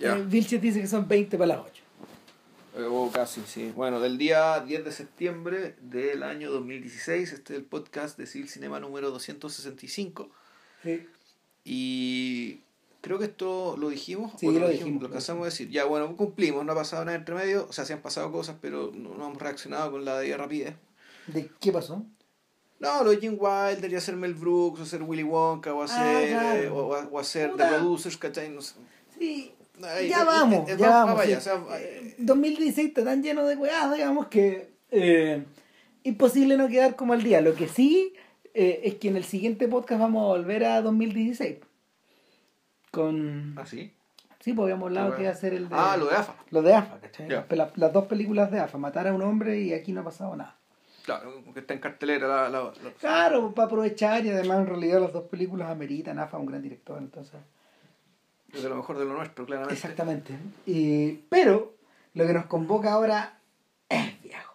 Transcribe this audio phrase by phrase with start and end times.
[0.00, 0.16] Ya.
[0.16, 1.82] Eh, Vilches dice que son 20 para las 8.
[2.78, 3.72] Eh, O casi, sí.
[3.74, 8.48] Bueno, del día 10 de septiembre del año 2016, este es el podcast de Civil
[8.48, 10.28] Cinema número 265.
[10.82, 11.06] Sí.
[11.64, 12.60] Y
[13.00, 14.32] creo que esto lo dijimos.
[14.38, 15.04] Sí, o lo Lo dijimos.
[15.04, 15.68] alcanzamos a decir.
[15.70, 17.66] Ya, bueno, cumplimos, no ha pasado nada entre medio.
[17.68, 20.74] O sea, sí han pasado cosas, pero no, no hemos reaccionado con la debida rapidez.
[21.26, 22.04] ¿De qué pasó?
[22.80, 25.98] No, lo de Jim Wilder y hacer Mel Brooks, o hacer Willy Wonka, o hacer,
[26.36, 26.76] Ah, claro.
[26.76, 27.50] o, o hacer.
[27.56, 28.50] The Producers, ¿cachai?
[28.50, 28.74] No sé.
[29.18, 29.52] Sí.
[29.82, 31.24] Ay, ya eh, vamos, eh, ya va- va vamos.
[31.24, 31.32] sí.
[31.34, 35.44] o sea, eh, 2016 está tan lleno de weas, digamos, que eh,
[36.04, 37.40] imposible no quedar como al día.
[37.40, 38.14] Lo que sí
[38.54, 41.58] eh, es que en el siguiente podcast vamos a volver a 2016.
[42.90, 43.54] Con...
[43.58, 43.92] ¿Ah, sí?
[44.40, 45.74] Sí, pues habíamos hablado que iba a ser el de...
[45.76, 46.34] Ah, lo de AFA.
[46.50, 47.28] Lo de AFA, ¿cachai?
[47.50, 50.34] Las, las dos películas de AFA, matar a un hombre y aquí no ha pasado
[50.36, 50.56] nada.
[51.04, 52.48] Claro, que está en cartelera la...
[52.48, 56.46] la, la- Claro, para aprovechar y además en realidad las dos películas ameritan AFA, un
[56.46, 57.40] gran director, entonces...
[58.52, 59.74] de lo mejor de lo nuestro, claramente.
[59.74, 60.34] Exactamente.
[60.66, 61.74] Y, pero
[62.14, 63.38] lo que nos convoca ahora
[63.88, 64.54] es viejo.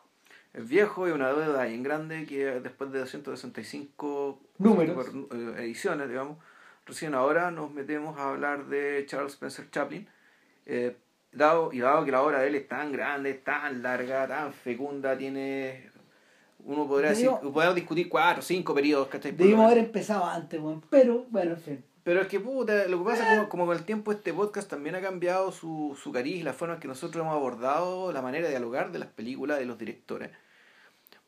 [0.53, 5.07] Es viejo y una deuda bien grande que después de 265 Números.
[5.31, 6.37] eh, ediciones, digamos,
[6.85, 10.07] recién ahora nos metemos a hablar de Charles Spencer Chaplin.
[10.65, 10.95] eh,
[11.31, 15.17] dado, y dado que la obra de él es tan grande, tan larga, tan fecunda,
[15.17, 15.91] tiene...
[16.65, 19.31] Uno podría decir, podemos discutir cuatro, cinco periodos, ¿cachai?
[19.33, 20.81] Debimos haber empezado antes, weón.
[20.89, 21.83] Pero, bueno, en fin.
[22.03, 24.69] Pero es que puta, lo que pasa es como, como con el tiempo este podcast
[24.69, 28.45] también ha cambiado su, su cariz la forma en que nosotros hemos abordado la manera
[28.45, 30.31] de dialogar de las películas de los directores.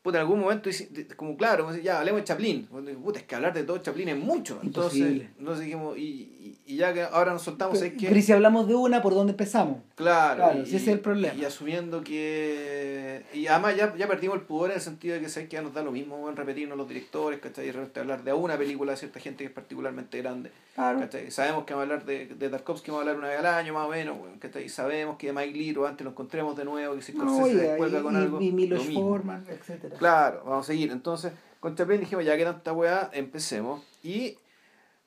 [0.06, 0.70] Puta, en algún momento,
[1.16, 2.66] como claro, como ya hablemos de Chaplin.
[3.02, 4.60] Puta, es que hablar de todo Chaplin es mucho.
[4.62, 5.30] Entonces, Imposible.
[5.36, 8.06] entonces dijimos, y, y, y ya que ahora nos soltamos, es que...
[8.06, 9.78] Pero y si hablamos de una, ¿por dónde empezamos?
[9.96, 11.34] Claro, Claro, y, ese es el problema.
[11.34, 13.24] Y asumiendo que.
[13.32, 15.62] Y además ya, ya perdimos el pudor en el sentido de que sabes que ya
[15.62, 17.66] nos da lo mismo en repetirnos los directores, ¿cachai?
[17.68, 20.50] Y hablar de una película de cierta gente que es particularmente grande.
[20.74, 21.00] Claro.
[21.00, 21.30] ¿cachai?
[21.30, 23.72] Sabemos que vamos a hablar de, de Tarkovsky, vamos a hablar una vez al año
[23.74, 24.68] más o menos, ¿cachai?
[24.68, 28.02] Sabemos que de Mike Liro antes lo encontremos de nuevo, que si No, y, descuelga
[28.02, 28.40] con y- algo.
[28.42, 28.84] y Milos.
[28.92, 29.95] Forman, etcétera.
[29.98, 30.90] Claro, vamos a seguir.
[30.90, 33.82] Entonces, con Chaplin dijimos, ya que tanta weá, empecemos.
[34.02, 34.38] Y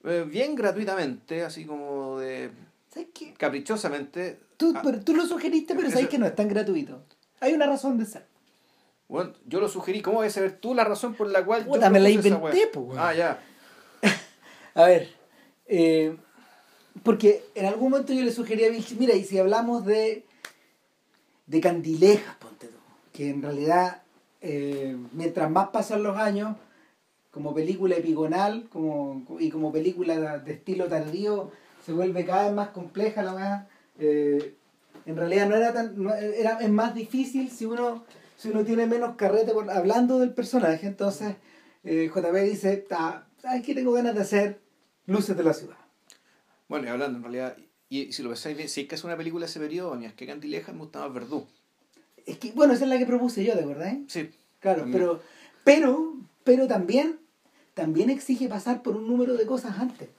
[0.03, 2.51] eh, bien gratuitamente, así como de
[2.93, 3.33] ¿Sabes qué?
[3.33, 4.39] caprichosamente.
[4.57, 7.03] Tú, ah, pero tú lo sugeriste, pero sabes que no es tan gratuito.
[7.39, 8.25] Hay una razón de ser.
[9.07, 10.01] Bueno, yo lo sugerí.
[10.01, 12.69] ¿Cómo vas a saber tú la razón por la cual Puta, yo me la inventé,
[12.75, 12.99] weón.
[12.99, 13.39] Ah, ya.
[14.75, 15.09] A ver,
[15.65, 16.15] eh,
[17.03, 20.25] porque en algún momento yo le sugerí a Vilchi, mira, y si hablamos de,
[21.47, 22.77] de candilejas, ponte tú,
[23.13, 24.03] que en realidad,
[24.41, 26.55] eh, mientras más pasan los años,
[27.31, 31.51] como película epigonal como, y como película de estilo tardío,
[31.85, 33.67] se vuelve cada vez más compleja la weá.
[33.99, 34.55] Eh,
[35.05, 35.95] en realidad no era tan,
[36.35, 38.03] era, es más difícil si uno,
[38.37, 41.35] si uno tiene menos carrete por- hablando del personaje, entonces
[41.83, 44.59] eh, JP dice, "Ah, ¿sabes qué tengo ganas de hacer?
[45.05, 45.77] Luces de la ciudad.
[46.67, 47.57] Bueno, y hablando en realidad,
[47.89, 50.05] y si lo pensáis bien, si es que es una película de ese periodo, mí
[50.05, 51.47] es que Cantileja me gusta más Verdú.
[52.29, 53.97] Es que, bueno, esa es la que propuse yo, ¿de verdad?
[54.07, 54.29] Sí.
[54.59, 54.99] Claro, También.
[54.99, 55.21] pero,
[55.63, 57.19] pero, pero también,
[57.73, 60.09] también exige pasar por un número de cosas antes.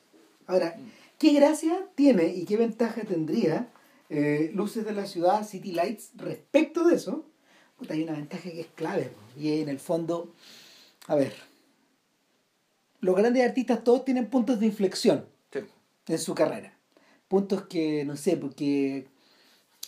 [0.49, 0.77] Ahora,
[1.19, 3.69] ¿qué gracia tiene y qué ventaja tendría
[4.09, 7.25] eh, Luces de la Ciudad, City Lights, respecto de eso?
[7.79, 10.35] Puta, hay una ventaja que es clave, po, y en el fondo,
[11.07, 11.33] a ver,
[13.01, 15.61] los grandes artistas todos tienen puntos de inflexión sí.
[16.09, 16.77] en su carrera.
[17.29, 19.07] Puntos que, no sé, porque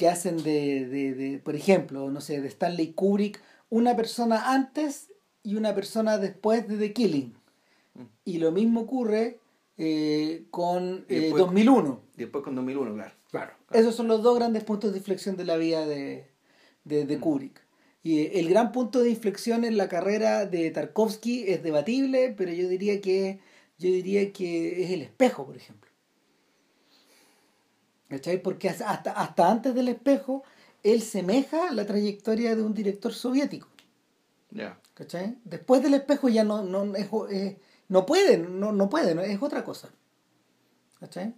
[0.03, 3.41] que hacen de, de, de, por ejemplo, no sé, de Stanley Kubrick,
[3.71, 5.13] una persona antes
[5.45, 7.35] y una persona después de The Killing.
[7.95, 8.03] Mm.
[8.25, 9.39] Y lo mismo ocurre
[9.79, 12.01] eh, con eh, después- 2001.
[12.17, 13.13] Y después con 2001, claro.
[13.31, 13.53] Claro.
[13.71, 16.27] Esos son los dos grandes puntos de inflexión de la vida de,
[16.83, 17.65] de, de Kubrick.
[18.03, 22.51] Y eh, el gran punto de inflexión en la carrera de Tarkovsky es debatible, pero
[22.53, 23.39] yo diría que
[23.79, 25.82] yo diría que es el espejo, por ejemplo.
[28.13, 28.43] ¿Cachai?
[28.43, 30.45] Porque hasta, hasta- antes del espejo,
[30.83, 33.69] él semeja la trayectoria de un director soviético.
[34.51, 34.79] Ya.
[34.93, 35.39] ¿Cachai?
[35.45, 37.09] Después del espejo ya no, no, es,
[37.89, 39.89] no puede, no, no puede, no, es otra cosa.
[41.01, 41.35] ¿Cachai?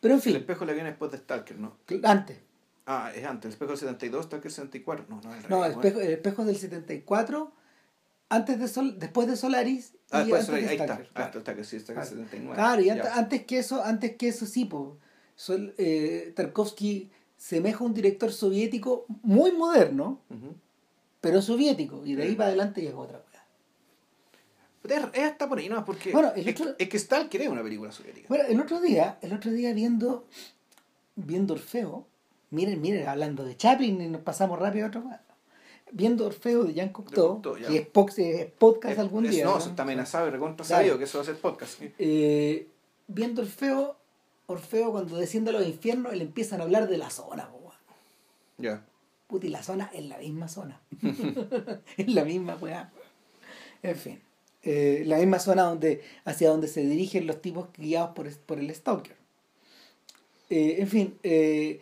[0.00, 1.76] Pero en El fin, espejo le viene después de Stalker, ¿no?
[2.04, 2.38] antes.
[2.86, 3.46] Ah, es antes.
[3.46, 5.06] El espejo del 72, Stalker 74.
[5.08, 7.52] No, no, es al No, el espejo, el espejo es del 74,
[8.28, 10.92] antes de Sol, después de Solaris Ah, y después, antes de ahí está.
[10.94, 11.26] Ah, claro.
[11.26, 12.16] está Stalker, sí, Stalker Claro.
[12.16, 12.54] 79.
[12.54, 14.98] Claro, y antes, antes que eso, antes que eso sí, po,
[15.36, 20.54] Sol- eh, Tarkovsky semeja a un director soviético muy moderno, Ujú.
[21.20, 23.44] pero soviético, y de ahí para adelante llega otra cosa.
[24.84, 25.82] Es, es hasta por ahí, ¿no?
[25.84, 28.26] Porque Bueno, el es, otro- que- es que Stalker es una película soviética.
[28.28, 30.26] Bueno, el otro día, el otro día viendo,
[31.16, 32.06] viendo Orfeo,
[32.50, 35.20] miren, miren, hablando de Chaplin y nos pasamos rápido a otro más.
[35.90, 39.44] Viendo Orfeo de Jean Cocteau, que es, es podcast Es- algún es- día.
[39.44, 39.58] No, ¿no?
[39.58, 41.78] eso está amenazado y recontra sabido que eso va a ser podcast.
[41.78, 41.92] sí.
[41.98, 42.68] Eh,
[43.06, 43.96] viendo Orfeo,
[44.46, 47.48] Orfeo cuando desciende a los infiernos, le empiezan a hablar de la zona.
[48.58, 48.84] Ya.
[49.26, 50.80] Puta, y la zona es la misma zona.
[51.96, 52.92] es la misma weá.
[53.82, 54.20] En fin.
[54.62, 58.74] eh, la misma zona donde, hacia donde se dirigen los tipos guiados por, por el
[58.74, 59.16] Stalker.
[60.50, 61.80] Eh, en fin, eh,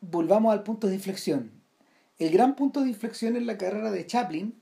[0.00, 1.50] volvamos al punto de inflexión.
[2.18, 4.54] El gran punto de inflexión en la carrera de Chaplin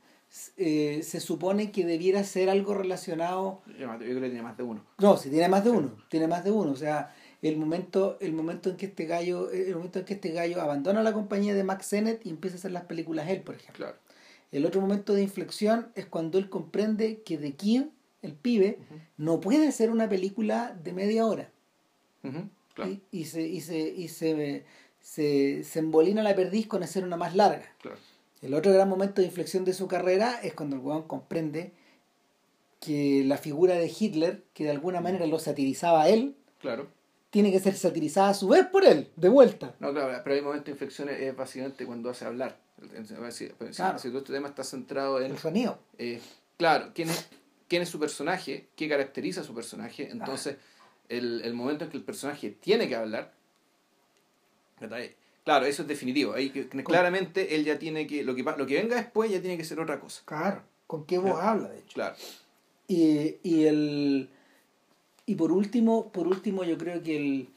[0.57, 4.85] eh, se supone que debiera ser algo relacionado Yo creo que tiene más de uno.
[4.99, 6.73] no, si tiene más de uno, tiene más de uno.
[6.73, 10.31] O sea, el momento, el momento en que este gallo, el momento en que este
[10.33, 13.55] gallo abandona la compañía de Max Sennett y empieza a hacer las películas él, por
[13.55, 13.85] ejemplo.
[13.87, 13.99] Claro.
[14.53, 17.83] El otro momento de inflexión es cuando él comprende que The Kid,
[18.23, 18.79] el pibe,
[19.17, 21.51] no puede hacer una película de media hora.
[22.25, 22.91] Ujú, Claro.
[22.91, 24.65] Y, y se, y se, y se,
[25.01, 27.65] se, se embolina la perdiz con hacer una más larga.
[27.81, 27.97] Claro.
[28.43, 31.73] El otro gran momento de inflexión de su carrera es cuando el weón comprende
[32.81, 36.89] que la figura de Hitler, que de alguna manera lo satirizaba a él, Claro.
[37.31, 39.75] tiene que ser satirizada a su vez por él, de vuelta.
[39.81, 42.59] No, claro, pero hay momentos de inflexión es básicamente cuando hace hablar.
[43.33, 43.99] Si, si- Claro.
[43.99, 45.79] si todo este tema está centrado en, El sonido.
[45.99, 46.21] eh,
[46.59, 47.27] claro, quién es,
[47.69, 50.11] quién es su personaje, qué caracteriza a su personaje.
[50.11, 50.57] Entonces,
[51.09, 53.33] el, el momento en que el personaje tiene que hablar.
[55.47, 56.35] Claro, eso es definitivo.
[56.35, 56.51] Ahí
[56.85, 59.81] claramente él ya tiene que, lo que, lo que venga después ya tiene que ser
[59.81, 60.21] otra cosa.
[60.27, 60.61] Claro.
[60.87, 61.95] ¿Con qué voz habla, de hecho?
[61.95, 62.17] Claro.
[62.89, 64.29] Y, y el
[65.25, 67.49] y por último, por último yo creo que el,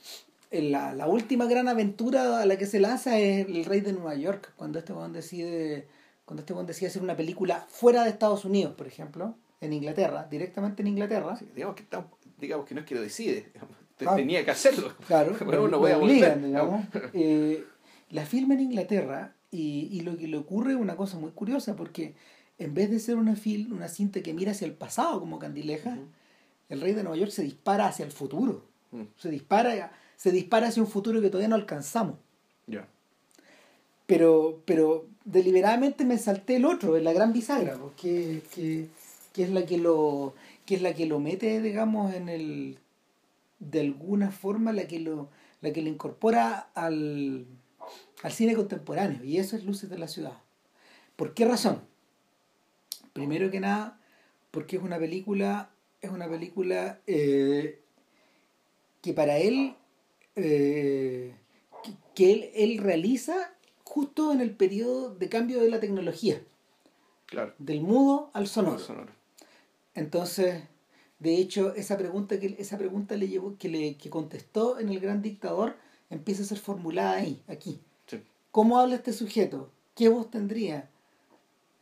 [0.50, 3.94] el- la, la última gran aventura a la que se lanza es el rey de
[3.94, 5.88] Nueva York, cuando este weón decide,
[6.26, 10.82] cuando este decide hacer una película fuera de Estados Unidos, por ejemplo, en Inglaterra, directamente
[10.82, 11.36] en Inglaterra.
[11.38, 12.08] Sí, digamos, que está-
[12.40, 14.92] digamos que no es que lo decide, digamos, tenía que hacerlo.
[15.06, 16.42] Claro, Pero lo- no lo voy a volver.
[16.42, 16.86] digamos.
[17.14, 17.64] Eh,
[18.10, 21.76] la filma en Inglaterra y, y lo que le ocurre es una cosa muy curiosa
[21.76, 22.14] porque
[22.58, 25.98] en vez de ser una, fil, una cinta que mira hacia el pasado como Candileja,
[26.68, 28.64] el rey de Nueva York se dispara hacia el futuro.
[28.92, 32.16] Mm, Se dispara, se dispara hacia un futuro que todavía no alcanzamos.
[34.06, 38.88] Pero, pero deliberadamente me salté el otro, en la gran bisagra, porque que,
[39.34, 40.34] que es la que lo
[40.66, 42.78] que es la que lo mete, digamos, en el
[43.60, 45.30] de alguna forma la que lo
[45.62, 47.46] la que lo incorpora al,
[48.24, 50.34] al cine contemporáneo y eso es Luces de la ciudad.
[51.16, 51.82] ¿Por qué razón?
[53.14, 54.00] Primero que nada,
[54.52, 55.70] porque es una película
[56.02, 57.82] es una película eh,
[59.02, 59.76] que para él
[60.36, 61.36] eh,
[61.84, 63.54] que, que él, él realiza
[63.84, 66.42] justo en el periodo de cambio de la tecnología,
[67.26, 67.54] Claro.
[67.58, 68.80] del mudo al sonoro.
[68.80, 69.12] Sonoro.
[69.94, 70.64] Entonces,
[71.20, 75.00] de hecho, esa pregunta que esa pregunta le llevó, que le que contestó en el
[75.02, 75.76] Gran Dictador
[76.10, 77.80] empieza a ser formulada ahí, aquí.
[78.08, 78.22] Sí.
[78.52, 79.72] ¿Cómo habla este sujeto?
[79.96, 80.90] ¿Qué voz tendría?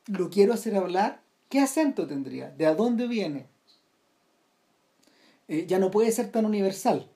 [0.08, 1.22] ¿Lo quiero hacer hablar?
[1.50, 2.50] ¿Qué acento tendría?
[2.50, 3.46] ¿De a dónde viene?
[5.48, 7.10] Eh, ya no puede ser tan universal.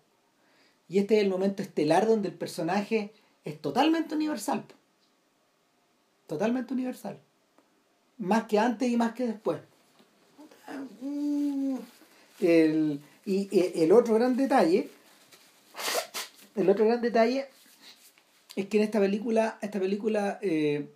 [0.88, 3.14] Y este es el momento estelar donde el personaje
[3.44, 4.64] es totalmente universal.
[6.28, 7.18] Totalmente universal.
[8.18, 9.60] Más que antes y más que después.
[11.02, 11.76] Mm.
[12.40, 14.90] El, y eh, el otro gran detalle,
[16.62, 17.48] el otro gran detalle
[18.56, 20.90] es que en esta película, esta película eh,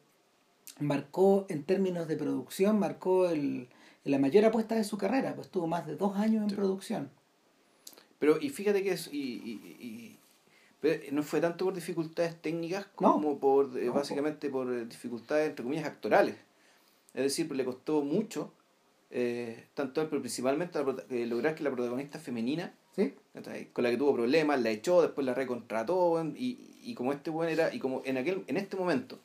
[0.79, 3.67] marcó en términos de producción, marcó el,
[4.03, 6.55] la mayor apuesta de su carrera, pues tuvo más de dos años en Sí.
[6.55, 7.09] producción.
[8.19, 10.19] Pero, y fíjate que es, y, y- y-
[10.81, 13.13] pero no fue tanto por dificultades técnicas No.
[13.13, 16.35] como por, eh, No, básicamente por eh, dificultades, entre comillas, actorales.
[17.13, 18.51] Es decir, pues le costó mucho,
[19.09, 20.79] eh, tanto a él, pero principalmente
[21.25, 22.73] lograr que la protagonista femenina,
[23.73, 27.49] con la que tuvo problemas, la echó, después la recontrató, y, y como este buen
[27.49, 29.19] era, y como en aquel, en este momento,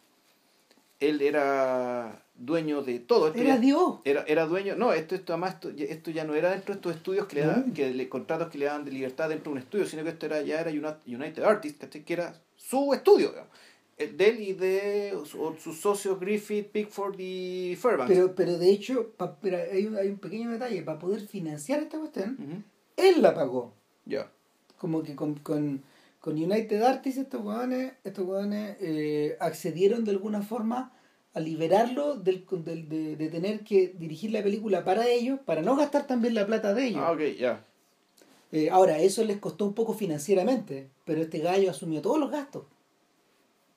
[0.98, 3.28] él era dueño de todo.
[3.28, 4.00] esto Era ya- Dios.
[4.04, 6.78] era, era dueño, no, esto, esto además, esto, ya- esto ya no era dentro de
[6.78, 7.74] estos estudios que le daban, No.
[7.74, 10.26] que le, contratos que le daban de libertad dentro de un estudio, sino que esto
[10.26, 13.50] era ya era Uni- United Artists, que era su estudio, digamos.
[13.96, 18.12] El de él y de su- sus socios Griffith, Pickford y Fairbanks.
[18.14, 21.82] Pero, pero de hecho, pa- pero hay, un, hay un pequeño detalle, para poder financiar
[21.82, 22.64] esta cuestión,
[23.08, 23.72] él la pagó.
[24.06, 24.30] Ya,
[24.78, 25.82] como que con, con,
[26.20, 30.92] con United Artists estos hueones, estos hueones eh, accedieron de alguna forma
[31.34, 35.76] a liberarlo del, del- de, de tener que dirigir la película para ellos, para no
[35.76, 37.02] gastar también la plata de ellos.
[37.04, 37.64] Ah, ok, ya.
[38.52, 42.64] Eh, ahora, eso les costó un poco financieramente, pero este gallo asumió todos los gastos.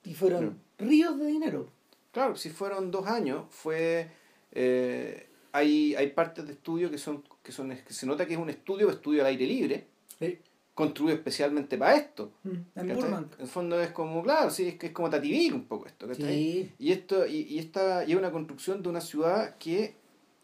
[0.04, 1.70] Y fueron ríos de dinero.
[2.12, 4.10] Claro, si fueron dos años, fue...
[4.52, 8.40] eh, hay, hay partes de estudio que son, que son que se nota que es
[8.40, 9.88] un estudio, estudio al aire libre,
[10.20, 10.40] Sí.
[10.74, 12.32] construido especialmente para esto.
[12.44, 15.86] Mm, En el fondo es como, claro, sí, es que es como Tativil un poco
[15.88, 16.08] esto.
[16.18, 19.96] Y esto, y, y esta, y es una construcción de una ciudad que,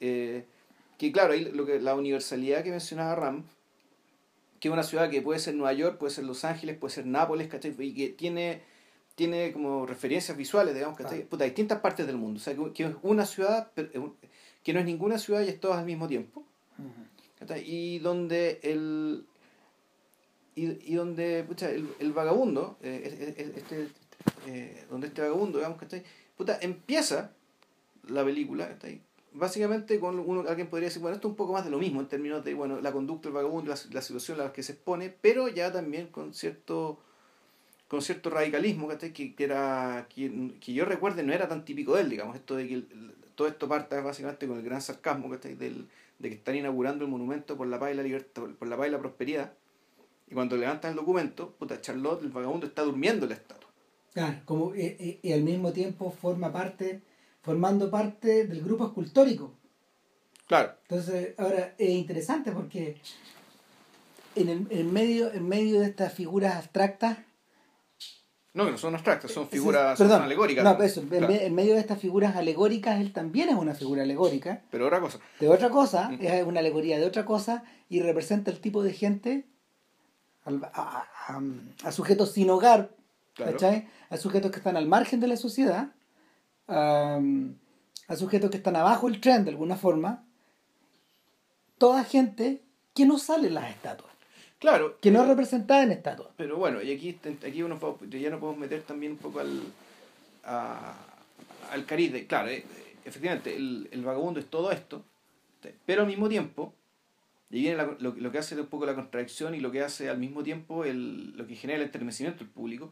[0.01, 0.45] eh,
[0.97, 3.43] que claro, ahí lo que, la universalidad que mencionaba Ram,
[4.59, 7.05] que es una ciudad que puede ser Nueva York, puede ser Los Ángeles, puede ser
[7.05, 7.73] Nápoles, ¿cachai?
[7.79, 8.61] Y que tiene,
[9.15, 11.23] tiene como referencias visuales, digamos, ¿cachai?
[11.23, 12.39] Puta, distintas partes del mundo.
[12.39, 15.85] O sea, que, es una ciudad, que no es ninguna ciudad y es todas al
[15.85, 16.45] mismo tiempo.
[17.65, 19.25] Y donde el...
[20.55, 23.87] Y, donde, pucha, el, vagabundo, eh, este,
[24.45, 25.79] eh, donde este vagabundo, digamos.
[26.35, 27.31] Puta, empieza
[28.09, 28.77] la película,
[29.31, 32.01] básicamente con uno, alguien podría decir, bueno, esto es un poco más de lo mismo
[32.01, 34.73] en términos de bueno, la conducta del vagabundo, la, la situación a la que se
[34.73, 36.99] expone, pero ya también con cierto
[37.87, 42.01] con cierto radicalismo que, que era que, que, yo recuerde no era tan típico de
[42.01, 42.83] él, digamos, esto de que
[43.35, 45.87] todo esto parte básicamente con el gran sarcasmo Del,
[46.19, 48.87] de que están inaugurando el monumento por la paz y la libertad, por la paz
[48.87, 49.53] y la prosperidad,
[50.27, 53.69] y cuando levantan el documento, puta, Charlotte, el vagabundo, está durmiendo en la estatua.
[54.13, 57.01] Claro, como, y, y, y al mismo tiempo forma parte
[57.41, 59.53] formando parte del grupo escultórico.
[60.47, 60.73] Claro.
[60.83, 62.97] Entonces, ahora es interesante porque
[64.35, 67.17] en, el, en, medio, en medio de estas figuras abstractas.
[68.53, 70.63] No, que no son abstractas, son figuras son alegóricas.
[70.63, 74.63] No, eso, en, medio de estas figuras alegóricas, él también es una figura alegórica.
[74.71, 75.19] Pero otra cosa.
[75.39, 76.17] De otra cosa, mm.
[76.19, 79.45] es una alegoría de otra cosa y representa el tipo de gente,
[80.45, 81.05] a,
[81.83, 82.89] a, sujetos sin hogar,
[84.09, 85.91] a sujetos que están al margen de la sociedad
[86.69, 90.23] a, sujetos que están abajo del tren de alguna forma,
[91.77, 92.63] toda gente
[92.93, 94.08] que no sale en las estatuas.
[94.59, 94.97] Claro.
[95.01, 96.29] Que no es representada en estatuas.
[96.35, 99.61] Pero bueno, y aquí, aquí uno ya no podemos meter también un poco al,
[100.43, 102.65] al cariz de, claro, eh,
[103.05, 105.03] efectivamente, el, el, vagabundo es todo esto,
[105.85, 106.73] pero al mismo tiempo,
[107.49, 110.17] y viene lo, lo, que hace un poco la contradicción y lo que hace al
[110.17, 112.91] mismo tiempo el, lo que genera el estremecimiento del público,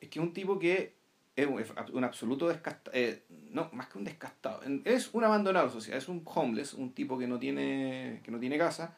[0.00, 0.94] es que un tipo que
[1.36, 1.46] es
[1.92, 6.22] un, absoluto descastado, eh, no, más que un descastado, es un abandonado social, es un
[6.24, 8.96] homeless, un tipo que no tiene, que no tiene casa,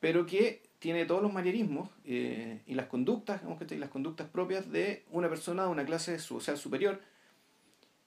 [0.00, 4.70] pero que tiene todos los manierismos eh, y las conductas, digamos que las conductas propias
[4.70, 7.00] de una persona de una clase social superior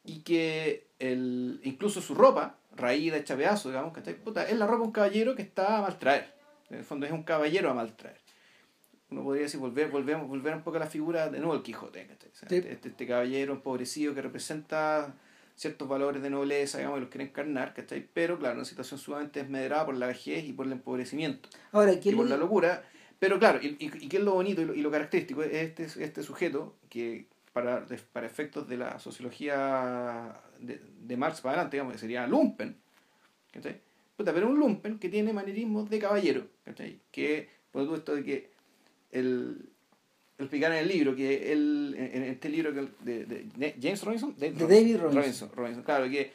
[0.03, 4.85] y que el, incluso su ropa, raída, hecha pedazo, digamos, que es la ropa de
[4.85, 6.33] un caballero que está a maltraer.
[6.69, 8.19] En el fondo es un caballero a maltraer.
[9.09, 12.07] Uno podría decir, volver, volvemos, volver un poco a la figura de nuevo el Quijote,
[12.09, 15.13] este, este, este, caballero empobrecido que representa
[15.55, 18.07] ciertos valores de nobleza, digamos, que los quiere encarnar, ¿cachai?
[18.13, 21.49] Pero claro, una situación sumamente desmedrada por la vejez y por el empobrecimiento.
[21.71, 22.83] Ahora, y por la locura.
[23.19, 27.27] Pero claro, y, y, qué es lo bonito y lo, característico, este, este sujeto que
[27.53, 32.77] para, para efectos de la sociología de, de Marx para adelante, digamos, que sería Lumpen,
[33.51, 33.79] ¿cachai?
[34.25, 36.99] pero un Lumpen que tiene manerismos de caballero, ¿cachai?
[37.11, 38.51] Que, por todo esto de que
[39.11, 39.70] el
[40.45, 44.97] explicar en el libro, que él, en, este libro de, de, James Robinson, de, David
[44.97, 45.51] Robinson.
[45.53, 45.83] Robinson.
[45.83, 46.31] Claro, que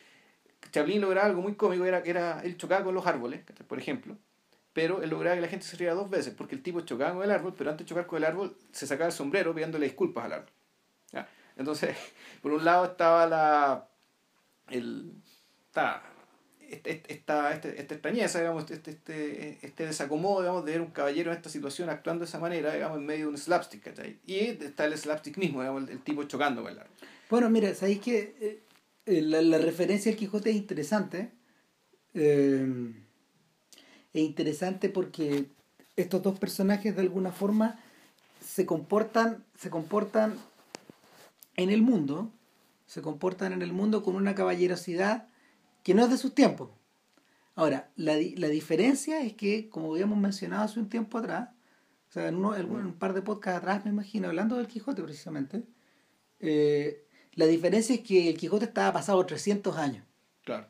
[0.71, 4.17] Chaplin lograba algo muy cómico, era que era, él chocaba con los árboles, por ejemplo,
[4.73, 7.23] pero él lograba que la gente se riera dos veces, porque el tipo chocaba con
[7.23, 10.25] el árbol, pero antes de chocar con el árbol, se sacaba el sombrero pidiéndole disculpas
[10.25, 10.51] al árbol.
[11.57, 11.97] Entonces,
[12.43, 13.89] por un lado estaba la...
[14.69, 15.13] El,
[15.69, 16.03] estaba
[16.69, 21.37] esta, este, esta extrañeza, digamos, este, este, este desacomodo, digamos, de ver un caballero en
[21.37, 23.93] esta situación actuando de esa manera, digamos, en medio de un slapstick.
[24.27, 26.77] Y está el slapstick mismo, el, tipo chocando con.
[27.31, 28.63] Bueno, mira, sabéis que eh,
[29.07, 31.31] eh, la, la, referencia al Quijote es interesante.
[32.15, 32.67] Eh,
[34.13, 35.47] es interesante porque
[35.97, 37.79] estos dos personajes de alguna forma
[38.45, 40.35] se comportan, se comportan
[41.57, 42.31] en el mundo,
[42.87, 45.29] se comportan en el mundo con una caballerosidad
[45.87, 46.71] que no es de sus tiempos.
[47.55, 51.51] Ahora, la, la diferencia es que, como habíamos mencionado hace un tiempo atrás,
[52.09, 55.01] o sea, en, uno, en un par de podcasts atrás, me imagino, hablando del Quijote
[55.05, 55.63] precisamente,
[56.41, 60.05] eh, la diferencia es que el Quijote estaba pasado 300 años.
[60.43, 60.67] Claro.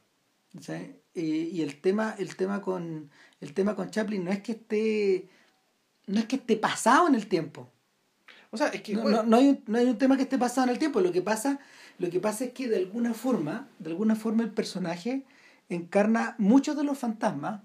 [1.15, 5.31] y el tema, el tema con el tema con Chaplin no es que esté
[6.09, 7.71] no es que esté pasado en el tiempo.
[8.51, 10.67] O sea, es que no, no, hay un, no hay un tema que esté pasado
[10.67, 11.01] en el tiempo.
[11.01, 11.59] Lo que pasa
[11.99, 15.25] lo que pasa es que de alguna forma, de alguna forma el personaje
[15.69, 17.63] encarna muchos de los fantasmas,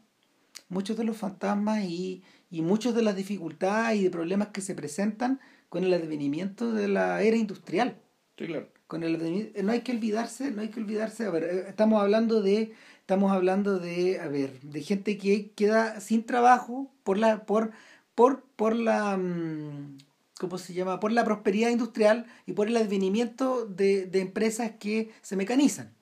[0.69, 4.75] muchos de los fantasmas y, y muchas de las dificultades y de problemas que se
[4.75, 7.97] presentan con el advenimiento de la era industrial.
[8.37, 8.67] Sí, claro.
[8.87, 12.41] Con el no hay que olvidarse, no hay que olvidarse, a ver, eh, estamos hablando
[12.41, 17.71] de estamos hablando de, a ver, de gente que queda sin trabajo por la por
[18.15, 19.97] por por la mm,
[20.41, 20.99] ¿cómo se llama?
[20.99, 25.93] Por la prosperidad industrial y por el advenimiento de, empresas que se mecanizan.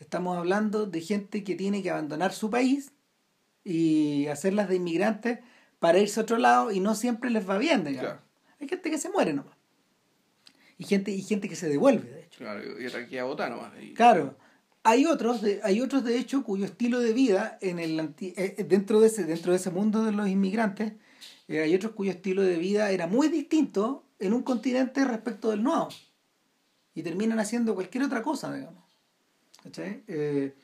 [0.00, 2.90] Estamos hablando de gente que tiene que abandonar su país
[3.62, 5.38] y hacerlas de inmigrantes
[5.78, 8.20] para irse a otro lado y no siempre les va bien, digamos.
[8.60, 9.56] Hay gente que se muere nomás.
[10.76, 12.38] Y gente, y gente que se devuelve, de hecho.
[12.38, 13.72] Claro, y otra que a nomás.
[13.94, 14.36] Claro.
[14.82, 18.98] Hay otros, de, hay otros, de hecho, cuyo estilo de vida en el, eh, dentro,
[18.98, 20.94] de ese, dentro de ese mundo de los inmigrantes
[21.60, 25.88] hay otros cuyo estilo de vida era muy distinto en un continente respecto del nuevo.
[26.94, 28.82] Y terminan haciendo cualquier otra cosa, digamos.
[29.62, 30.02] ¿Cachai?
[30.06, 30.54] Eh,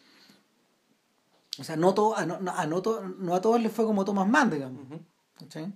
[1.59, 2.83] o sea, no, todo, a, no, a no,
[3.19, 4.87] no, a todos les fue como Thomas Mann, digamos.
[5.39, 5.73] ¿Cachai?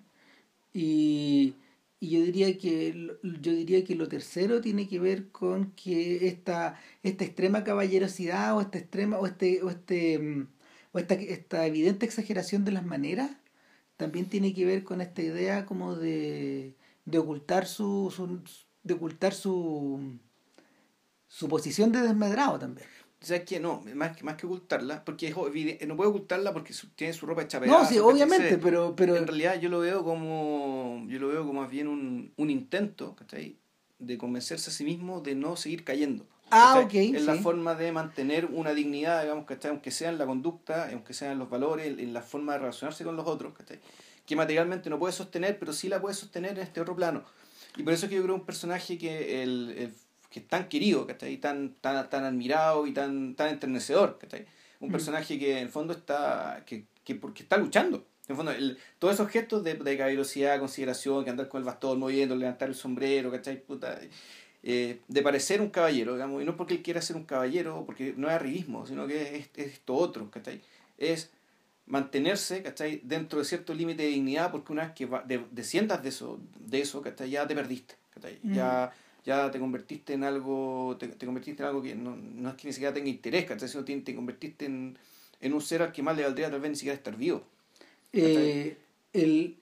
[0.73, 1.54] Y,
[2.00, 6.81] y yo diría que yo diría que lo tercero tiene que ver con que esta,
[7.02, 10.49] esta extrema caballerosidad o esta extrema o este o este mm,
[10.92, 13.31] o esta, esta evidente exageración de las maneras
[14.02, 18.42] también tiene que ver con esta idea como de, de ocultar su, su
[18.82, 20.18] de ocultar su
[21.28, 22.88] su posición de desmedrado también.
[23.23, 26.75] O sea, que no, más que, más que ocultarla, porque es no puede ocultarla porque
[26.97, 29.16] tiene su ropa hecha No, sí, obviamente, pero, pero...
[29.16, 33.14] En realidad yo lo veo como, yo lo veo como más bien un, un intento,
[33.14, 33.56] ¿cachai?
[34.00, 36.26] De convencerse a sí mismo de no seguir cayendo.
[36.54, 36.94] Ah, ok.
[36.94, 39.71] Es la forma de mantener una dignidad, digamos, ¿cachai?
[39.71, 43.04] Aunque sea en la conducta, aunque sea en los valores, en la forma de relacionarse
[43.04, 43.80] con los otros, ¿cachai?
[44.26, 47.25] Que materialmente no puede sostener, pero sí la puede sostener en este otro plano.
[47.76, 49.94] Y por eso es que yo creo un personaje que el, el
[50.32, 51.37] que es tan querido, ¿cachai?
[51.38, 54.47] Tan, tan, tan admirado y tan, tan enternecedor, ¿cachai?
[54.80, 54.92] Un mm.
[54.92, 58.06] personaje que en el fondo está, que, que porque está luchando.
[58.28, 61.64] En el fondo, el, todos esos gestos de, de caballerosidad, consideración, que andar con el
[61.64, 63.62] bastón moviendo, levantar el sombrero, ¿cachai?
[63.62, 63.99] Puta,
[64.62, 68.14] eh, de parecer un caballero, digamos, y no porque él quiera ser un caballero, porque
[68.16, 70.61] no es arribismo, sino que es, es esto otro, ¿cachai?
[70.99, 71.31] Es
[71.87, 73.00] mantenerse, ¿cachai?
[73.02, 76.38] Dentro de cierto límite de dignidad, porque una vez que va, de, desciendas de eso,
[76.61, 77.31] de eso, ¿cachai?
[77.31, 78.38] Ya te perdiste, ¿cachai?
[78.45, 78.92] Ya
[79.25, 82.69] ya te convertiste en algo, te, te convertiste en algo que no, no, es que
[82.69, 84.99] ni siquiera tenga interés, sino te, te convertiste en,
[85.40, 87.42] en, un ser al que más le valdría tal vez ni siquiera estar vivo.
[88.12, 88.76] Eh,
[89.12, 89.57] el,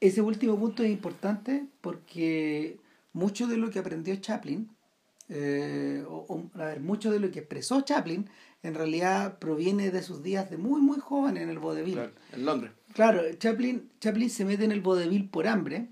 [0.00, 2.76] ese último punto es importante porque
[3.12, 4.70] mucho de lo que aprendió Chaplin,
[5.28, 8.28] eh, o, a ver, mucho de lo que expresó Chaplin,
[8.62, 11.94] en realidad proviene de sus días de muy, muy joven en el vodevil.
[11.94, 12.72] Claro, en Londres.
[12.92, 15.88] Claro, Chaplin, Chaplin se mete en el vodevil por hambre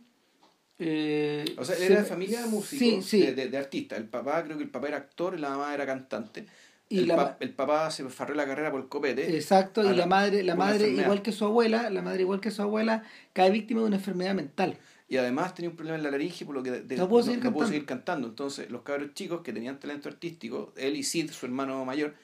[0.79, 3.99] eh, o sea, era de familia de músicos, De, de, artistas.
[3.99, 6.47] El papá, creo que el papá era actor y la mamá era cantante.
[6.89, 9.35] Y el, el papá se farró la carrera por el copete.
[9.35, 12.63] Exacto, y la, madre, la madre igual que su abuela, la madre igual que su
[12.63, 13.03] abuela,
[13.33, 14.77] cae víctima de una enfermedad mental.
[15.09, 17.87] Y además tenía un problema en la laringe por lo que no, pudo seguir, seguir,
[17.87, 18.27] cantando.
[18.27, 22.15] Entonces, los cabros chicos que tenían talento artístico, él y Sid, su hermano mayor,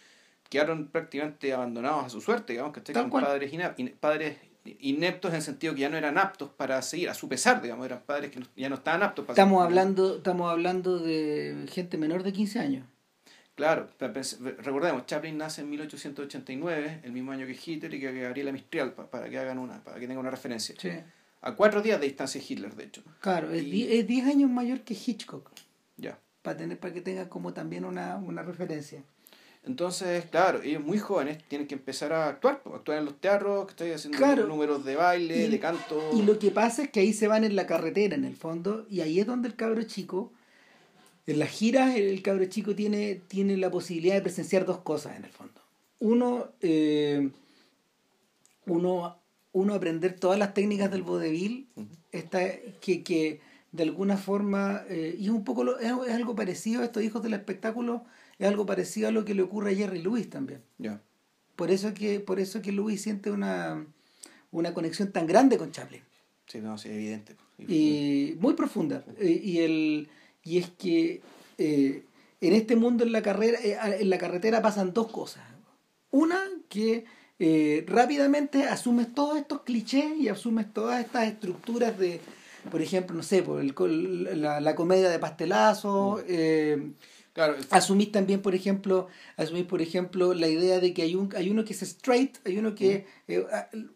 [0.49, 3.53] quedaron prácticamente abandonados a su suerte, digamos, que con padres,
[4.01, 7.63] padres ineptos en el sentido que ya no eran aptos para seguir, a su pesar,
[7.63, 11.99] digamos, eran padres que ya no estaban aptos para estamos hablando Estamos hablando de gente
[11.99, 12.87] menor de 15 años.
[13.55, 18.93] Claro, recordemos, Chaplin nace en 1889, el mismo año que Hitler y que Gabriela Mistral,
[18.93, 20.75] para que hagan una, para que tengan una referencia.
[20.79, 20.91] Sí.
[21.43, 23.03] A cuatro días de distancia de Hitler, de hecho.
[23.21, 25.51] Claro, es 10 años mayor que Hitchcock.
[25.97, 26.19] Ya.
[26.41, 29.03] Para tener, para que tenga como también una, una referencia.
[29.65, 33.71] Entonces, claro, ellos muy jóvenes tienen que empezar a actuar, actuar en los teatros, que
[33.71, 36.11] estoy haciendo números de baile, de canto.
[36.15, 38.87] Y lo que pasa es que ahí se van en la carretera, en el fondo,
[38.91, 40.33] y ahí es donde el cabro chico,
[41.27, 45.25] en las giras, el cabro chico tiene, tiene la posibilidad de presenciar dos cosas, en
[45.25, 45.61] el fondo.
[46.01, 47.31] Uno, eh,
[48.67, 49.22] uno,
[49.53, 51.69] uno aprender todas las técnicas del vodevil,
[52.81, 53.41] que, que
[53.73, 57.23] de alguna forma, eh, y es un poco, es, es algo parecido a estos hijos
[57.23, 58.05] del espectáculo,
[58.39, 60.63] es algo parecido a lo que le ocurre a Jerry Lewis también.
[61.57, 63.87] Por eso que, por eso que Lewis siente una,
[64.51, 66.03] una conexión tan grande con Chaplin.
[66.47, 67.37] Sí, no, sí, evidente.
[67.59, 69.05] Y muy profunda.
[69.21, 70.09] Y, el,
[70.45, 71.21] y es que
[71.59, 72.05] eh,
[72.41, 75.45] en este mundo en la carrera, eh, en la carretera pasan dos cosas.
[76.11, 77.05] Una que
[77.43, 82.21] eh, rápidamente asumes todos estos clichés y asumes todas estas estructuras de,
[82.71, 86.93] por ejemplo, no sé, por el, la, la comedia de pastelazo, mm.
[87.33, 91.49] Claro, asumís también, por ejemplo, asumís, por ejemplo, la idea de que hay un hay
[91.49, 93.47] uno que es straight, hay uno que eh,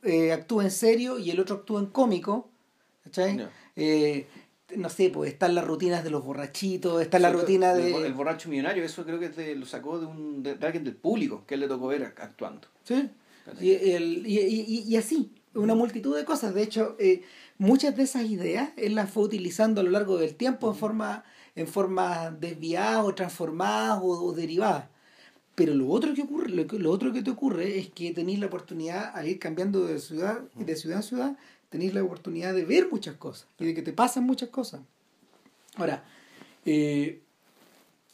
[0.04, 2.48] eh, actúa en serio y el otro actúa en cómico,
[3.04, 3.46] ¿cachai?
[3.76, 4.26] Eh,
[4.74, 7.94] no sé, pues están las rutinas de los borrachitos, está la rutina de...
[8.06, 11.54] El, borracho millonario, eso creo que lo sacó de, un, de, alguien del público, que
[11.54, 12.66] él le tocó ver actuando.
[12.84, 13.08] Sí,
[13.60, 16.54] y, el, y, y, y, así, una multitud de cosas.
[16.54, 16.96] De hecho,
[17.58, 21.24] muchas de esas ideas él las fue utilizando a lo largo del tiempo en forma
[21.56, 24.88] en forma desviadas o transformadas o, derivadas.
[25.54, 29.16] Pero lo otro que ocurre, lo, otro que te ocurre es que tenéis la oportunidad
[29.16, 31.38] al ir cambiando de ciudad, de ciudad en ciudad,
[31.70, 34.82] tenéis la oportunidad de ver muchas cosas y de que te pasan muchas cosas.
[35.76, 36.04] Ahora,
[36.66, 37.22] eh,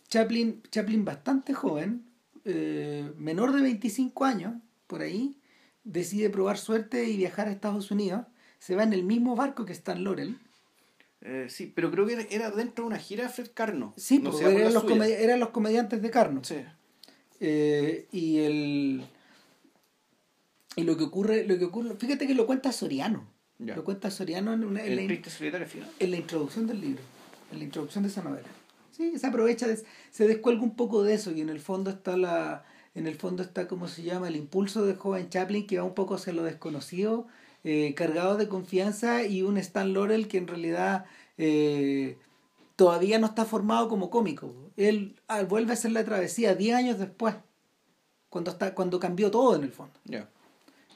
[0.09, 2.05] Chaplin, Chaplin bastante joven,
[2.45, 4.55] eh, menor de 25 años,
[4.92, 5.40] por ahí,
[5.83, 8.26] decide probar suerte y viajar a Estados Unidos.
[8.61, 10.38] Se va en el mismo barco que Stan Laurel
[11.24, 13.94] eh, sí, pero creo que era dentro de una gira de Fred Carno.
[13.96, 16.42] Sí, porque eran, los eran los comediantes de Carno.
[16.42, 16.57] Sí.
[17.38, 19.05] Eh, y el
[20.74, 23.31] y lo que ocurre, lo que ocurre, fíjate que lo cuenta Soriano.
[23.59, 27.02] Lo cuenta Soriano en, una, en, la, en la introducción del libro,
[27.52, 28.48] en la introducción de esa novela.
[28.90, 29.68] Sí, se aprovecha,
[30.11, 33.42] se descuelga un poco de eso y en el fondo está la en el fondo
[33.42, 36.42] está como se llama el impulso del joven Chaplin que va un poco hacia lo
[36.42, 37.26] desconocido,
[37.64, 41.07] eh, cargado de confianza y un Stan Laurel que en realidad
[41.38, 42.18] eh,
[42.76, 44.52] todavía no está formado como cómico.
[44.76, 47.37] Él ah, vuelve a hacer la travesía 10 años después,
[48.28, 49.92] cuando, está, cuando cambió todo en el fondo.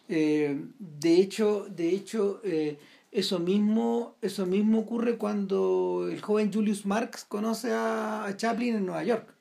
[0.09, 2.41] Eh, de hecho, de hecho
[3.13, 9.05] eso, mismo, eso mismo ocurre cuando el joven Julius Marx conoce a, Chaplin en Nueva
[9.05, 9.36] York.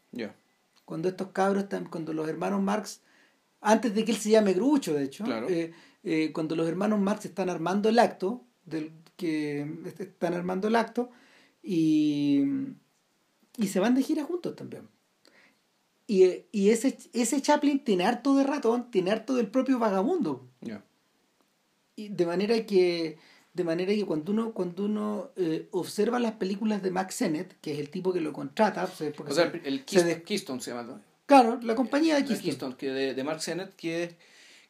[0.86, 3.02] Cuando estos cabros, cuando los hermanos Marx,
[3.62, 7.50] antes de que él se llame Grucho, de hecho, eh, cuando los hermanos Marx están
[7.50, 9.68] armando el acto, del, que
[10.00, 11.10] están armando el acto,
[11.64, 12.44] y,
[13.58, 14.88] y se van de gira juntos también.
[16.08, 20.48] Y, y ese, ese Chaplin tiene harto de ratón, tiene harto del propio vagabundo.
[21.96, 23.18] Y de manera que
[23.56, 27.72] de manera que cuando uno cuando uno eh, observa las películas de Max Sennett, que
[27.72, 31.02] es el tipo que lo contrata, porque o sea, el Keystone se, llama.
[31.26, 32.76] Claro, la compañía de Keystone.
[32.76, 34.18] que de, de Max Sennett, que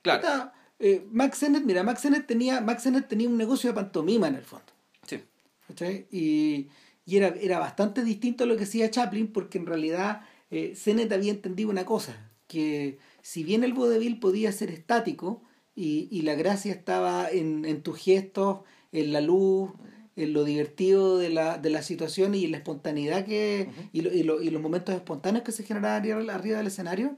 [0.03, 0.51] claro.
[0.77, 4.35] Eh, Max Sennett, mira, Max Sennett tenía Max Sennett tenía un negocio de pantomima en
[4.35, 4.65] el fondo.
[5.07, 6.05] Sí.
[6.11, 6.67] Y,
[7.05, 10.21] y era, era bastante distinto a lo que hacía Chaplin porque en realidad
[10.51, 10.75] eh,
[11.11, 15.41] había entendido una cosa, que si bien el vodevil podía ser estático
[15.75, 18.59] y, y la gracia estaba en, en, tus gestos,
[18.93, 19.71] en la luz,
[20.15, 24.13] en lo divertido de la, de la situación y en la espontaneidad que, y, lo,
[24.13, 27.17] y, lo, y, los momentos espontáneos que se generaban arriba, del escenario,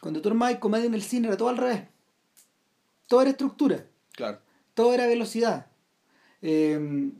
[0.00, 1.82] cuando tú armabas comedia en el cine era todo al revés.
[3.08, 3.86] Todo era estructura.
[4.12, 4.38] Claro.
[4.74, 5.66] Todo era velocidad.
[6.42, 7.14] Em,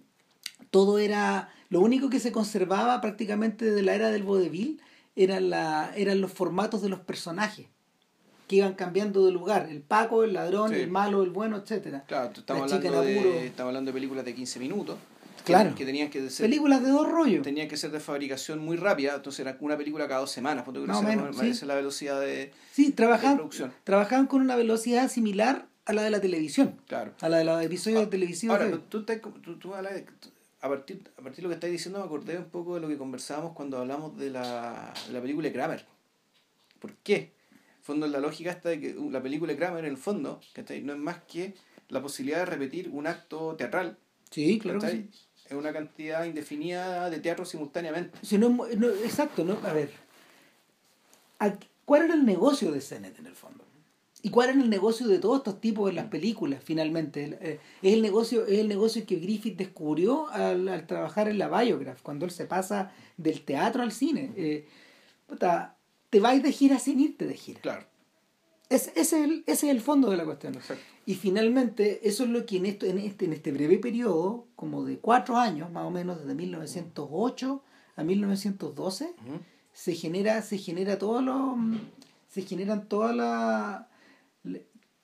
[0.71, 1.53] todo era...
[1.69, 4.81] Lo único que se conservaba prácticamente de la era del vodevil
[5.17, 7.67] eran, la, eran los formatos de los personajes
[8.51, 9.69] que iban cambiando de lugar.
[9.71, 12.03] El Paco, el ladrón, el malo, el bueno, etcétera.
[12.09, 14.99] Claro, estamos hablando, de, estamos hablando de películas de 15 minutos.
[15.45, 15.73] Claro.
[15.77, 16.47] Que tenían que ser.
[16.47, 17.45] Películas de dos rollos.
[17.45, 20.67] Tenían que ser de fabricación muy rápida, entonces era una película cada dos semanas.
[20.67, 21.65] No, menos, sí.
[21.65, 23.73] la velocidad de, sí, trabajaban, producción.
[23.85, 26.75] Trabajaban con una velocidad similar a la de la televisión.
[26.89, 27.13] Claro.
[27.21, 28.59] A la de los episodios ah, televisivos.
[28.59, 30.07] Ahora, tú, tú, tú, hablas de,
[30.61, 32.89] a partir, a partir de lo que estáis diciendo me acordé un poco de lo
[32.89, 35.87] que conversábamos cuando hablamos de la, la película de Kramer.
[36.81, 37.39] ¿Por qué?
[37.81, 40.43] En fondo la lógica está de que la película de Kramer en el fondo
[40.83, 41.55] no es más que
[41.89, 43.97] la posibilidad de repetir un acto teatral.
[44.31, 44.81] Sí, claro.
[44.85, 48.19] Es una cantidad indefinida de teatro simultáneamente.
[48.23, 49.59] Si no, no, exacto, ¿no?
[49.65, 49.91] A ver.
[51.87, 53.65] ¿Cuál era el negocio de Zenet en el fondo?
[54.23, 57.39] ¿Y cuál es el negocio de todos estos tipos en las películas, finalmente?
[57.41, 62.03] Eh, es el negocio, es el negocio que Griffith descubrió al, trabajar en la Biograph,
[62.03, 64.33] cuando él se pasa del teatro al cine.
[64.37, 64.69] Eh,
[66.11, 67.61] te vais de gira sin irte de gira.
[67.61, 67.87] Claro.
[68.69, 70.57] Es, ese, es el, ese es el fondo de la cuestión.
[71.07, 74.85] Y finalmente, eso es lo que en, esto, en, este, en este breve periodo, como
[74.85, 77.63] de cuatro años, más o menos, desde 1908
[77.97, 79.15] a 1912,
[79.73, 81.57] se genera, se genera todo lo,
[82.29, 83.87] se generan todas las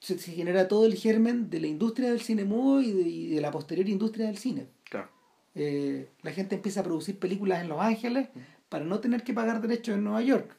[0.01, 3.89] se, genera todo el germen de la industria del cine mudo y de, la posterior
[3.89, 4.69] industria del cine.
[4.85, 5.09] Claro.
[5.55, 8.29] Eh, la gente empieza a producir películas en Los Ángeles
[8.69, 10.57] para no tener que pagar derechos en Nueva York.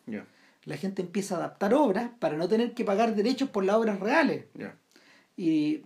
[0.67, 4.01] La gente empieza a adaptar obras para no tener que pagar derechos por las obras
[4.01, 4.47] reales.
[5.37, 5.83] Y,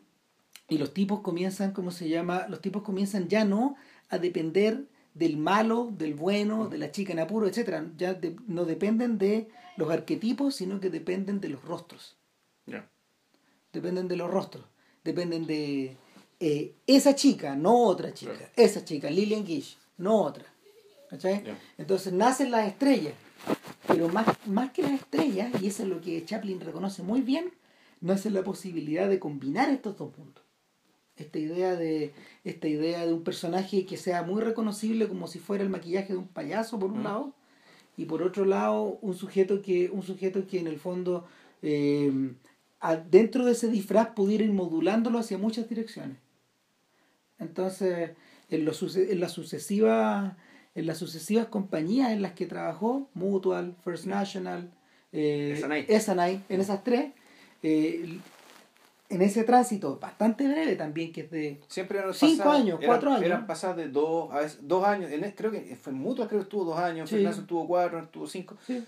[0.68, 2.48] y los tipos comienzan, ¿cómo se llama?
[2.50, 3.76] Los tipos comienzan ya no
[4.10, 7.92] a depender del malo, del bueno, de la chica en apuro, etc.
[7.96, 12.18] Ya no dependen de los arquetipos, sino que dependen de los rostros.
[13.72, 14.66] Dependen de los rostros,
[15.04, 15.96] dependen de
[16.40, 20.46] eh, esa chica, no otra chica, esa chica, Lillian Gish, no otra.
[21.78, 23.14] Entonces nacen las estrellas,
[23.92, 27.52] pero más, más que las estrellas, y eso es lo que Chaplin reconoce muy bien,
[28.00, 30.44] nace la posibilidad de combinar estos dos puntos.
[31.18, 35.64] Esta idea de, esta idea de un personaje que sea muy reconocible como si fuera
[35.64, 37.34] el maquillaje de un payaso, por un lado,
[37.98, 41.28] y por otro lado, un sujeto que, un sujeto que en el fondo
[41.62, 42.34] eh,
[43.10, 46.18] dentro de ese disfraz pudiera ir modulándolo hacia muchas direcciones.
[47.38, 48.12] Entonces,
[48.50, 50.36] en, los, en, las sucesivas,
[50.76, 54.72] en las sucesivas compañías en las que trabajó, Mutual, First National,
[55.12, 57.12] eh, en esas tres,
[57.64, 58.20] eh,
[59.10, 63.26] en ese tránsito bastante breve también, que es de Siempre cinco años, cuatro años.
[63.26, 66.46] Eran pasadas de dos, a veces, dos años, en, creo que fue Mutual, creo que
[66.46, 67.18] estuvo dos años, sí.
[67.18, 68.56] First tuvo cuatro, estuvo cinco.
[68.66, 68.84] Sí.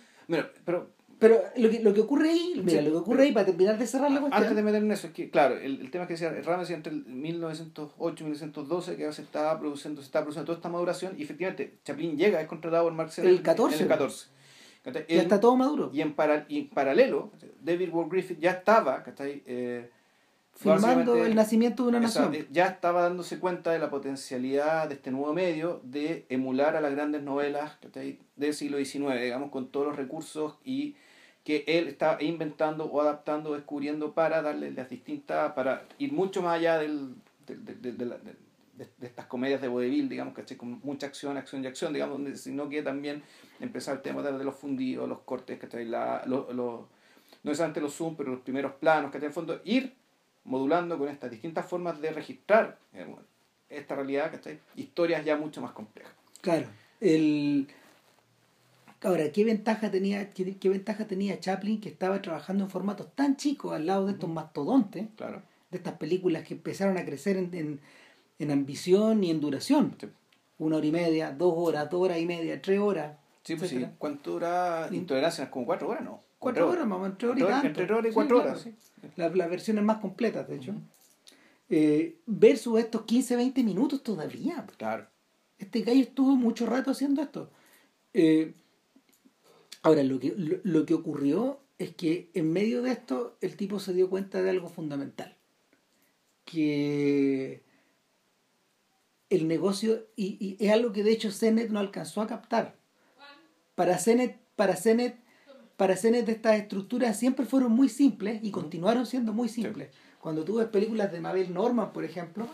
[0.63, 0.89] pero
[1.23, 3.87] pero lo que, lo que ocurre ahí, mira, lo que ocurre ahí, para terminar de
[3.87, 4.43] cerrar la cuestión.
[4.43, 6.59] Antes de meter en eso, es que, claro, el, el tema es que decía, el
[6.59, 10.67] decía entre el 1908 y 1912, que se estaba produciendo, se estaba produciendo toda esta
[10.67, 13.77] maduración, y efectivamente, Chaplin llega, es contratado por Marx el 14.
[13.77, 14.27] en el 14.
[15.07, 15.91] ya está todo maduro.
[15.93, 17.31] Y en, para, y en paralelo,
[17.61, 19.89] David Ward Griffith ya estaba, eh,
[20.55, 22.35] filmando el nacimiento de una nación.
[22.51, 26.91] ya estaba dándose cuenta de la potencialidad de este nuevo medio de emular a las
[26.91, 27.77] grandes novelas
[28.35, 30.97] del siglo XIX, digamos, con todos los recursos y
[31.43, 36.55] que él está inventando o adaptando descubriendo para darle las distintas, para ir mucho más
[36.55, 40.57] allá del, de, estas comedias de vodevil, digamos, ¿cachai?
[40.57, 43.21] Con mucha acción, acción y acción, digamos, sino que también
[43.59, 45.85] empezar el tema de los fundidos, los cortes, ¿cachai?
[45.85, 46.87] La, lo, lo,
[47.43, 49.93] no es antes los zoom, pero los primeros planos, que En el fondo, ir
[50.45, 52.77] modulando con estas distintas formas de registrar
[53.69, 54.59] esta realidad, ¿cachai?
[54.75, 56.13] Historias ya mucho más complejas.
[56.41, 56.67] Claro.
[56.99, 57.67] El...
[59.03, 63.73] Ahora, ¿qué ventaja, tenía, qué, ventaja tenía Chaplin que estaba trabajando en formatos tan chicos
[63.73, 65.07] al lado de estos mastodontes?
[65.17, 65.41] Claro.
[65.71, 67.81] De estas películas que empezaron a crecer en,
[68.39, 69.97] en, ambición y en duración.
[70.57, 73.17] Una hora y media, dos horas, dos horas y media, tres horas.
[73.43, 73.85] Sí, pues sí.
[73.97, 75.51] ¿Cuánto dura Intolerancia?
[75.51, 76.03] ¿Como cuatro horas?
[76.05, 76.21] No.
[76.39, 77.67] Cuatro horas, más entre horas y tanto.
[77.67, 78.67] Entre horas y cuatro horas.
[79.17, 80.73] Las, versiones más completas, de hecho.
[81.69, 84.65] Eh, versus estos 15, 20 minutos todavía.
[84.77, 85.07] Claro.
[85.57, 87.49] Este gallo estuvo mucho rato haciendo esto.
[88.13, 88.53] Eh,
[89.83, 93.93] ahora, lo que, lo, que ocurrió es que en medio de esto el tipo se
[93.93, 95.37] dio cuenta de algo fundamental.
[96.45, 97.61] Que
[99.29, 102.75] el negocio, y, es algo que de hecho Zenet no alcanzó a captar.
[103.75, 105.23] Para Zenet, para Zenet
[105.77, 109.89] para de estas estructuras siempre fueron muy simples y continuaron siendo muy simples.
[110.21, 112.47] Cuando tú ves películas de Mabel Norman, por ejemplo,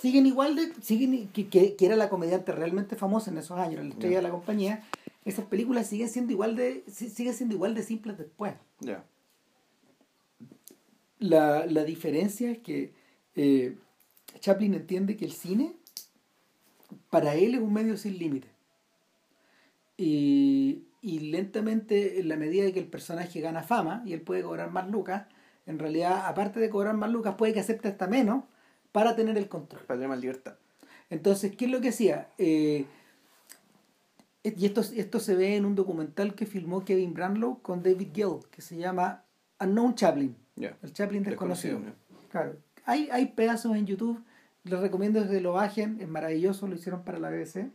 [0.00, 0.72] siguen igual de.
[0.82, 4.30] siguen que, que, era la comediante realmente famosa en esos años, la estrella de la
[4.30, 4.84] compañía,
[5.24, 6.84] esas películas siguen siendo igual de.
[6.88, 8.54] siguen siendo igual de simples después.
[11.18, 12.92] La, la, diferencia es que
[13.36, 13.76] eh,
[14.40, 15.76] Chaplin entiende que el cine
[17.10, 18.48] para él es un medio sin límite.
[19.96, 24.42] Y, y lentamente, en la medida de que el personaje gana fama y él puede
[24.42, 25.26] cobrar más lucas,
[25.66, 28.44] en realidad, aparte de cobrar más lucas, puede que acepte hasta menos
[28.90, 29.82] para tener el control.
[29.84, 30.56] Para tener más libertad.
[31.08, 32.28] Entonces, ¿qué es lo que hacía?
[32.38, 32.86] Eh,
[34.44, 38.38] y esto, esto se ve en un documental que filmó Kevin Branlow con David Gill,
[38.50, 39.24] que se llama
[39.60, 40.36] Unknown Chaplin.
[40.56, 41.80] El Chaplin desconocido.
[42.30, 42.56] Claro.
[42.84, 44.22] Hay, hay pedazos en YouTube,
[44.64, 47.70] les recomiendo que lo bajen, es maravilloso, lo hicieron para la BBC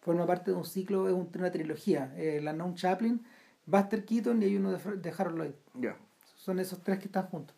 [0.00, 2.12] forma parte de un ciclo, es una trilogía.
[2.16, 3.20] Eh, la Non Chaplin,
[3.66, 5.94] Buster Keaton y hay uno de, de Harold Lloyd.
[6.36, 7.54] Son esos tres que están juntos.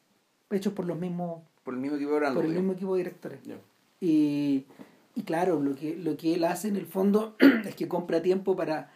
[0.51, 1.42] Hechos por los mismos.
[1.62, 3.40] Por el mismo equipo de Por el mismo equipo de directores.
[4.01, 4.66] Y,
[5.14, 8.57] y claro, lo que, lo que él hace en el fondo es que compra tiempo
[8.57, 8.90] para,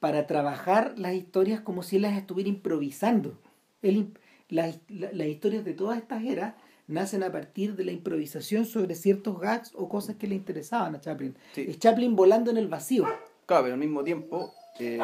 [0.00, 3.38] para trabajar las historias como si él las estuviera improvisando.
[3.82, 4.12] Él,
[4.48, 6.54] las, las historias de todas estas eras
[6.86, 11.00] nacen a partir de la improvisación sobre ciertos gags o cosas que le interesaban a
[11.00, 11.36] Chaplin.
[11.56, 13.04] Es Chaplin volando en el vacío.
[13.46, 14.98] Claro, pero al mismo tiempo eh,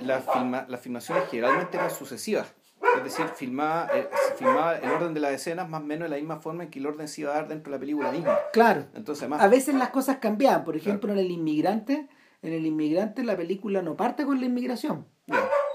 [0.00, 2.52] las, filma, las filmaciones generalmente eran sucesivas.
[2.96, 6.16] Es decir, filmaba, eh, filmaba el orden de las escenas más o menos de la
[6.16, 8.38] misma forma en que el orden se iba a dar dentro de la película misma.
[8.52, 8.86] Claro.
[8.94, 10.64] Entonces, A veces las cosas cambiaban.
[10.64, 12.08] Por ejemplo, en El Inmigrante,
[12.42, 15.06] en El Inmigrante la película no parte con la inmigración.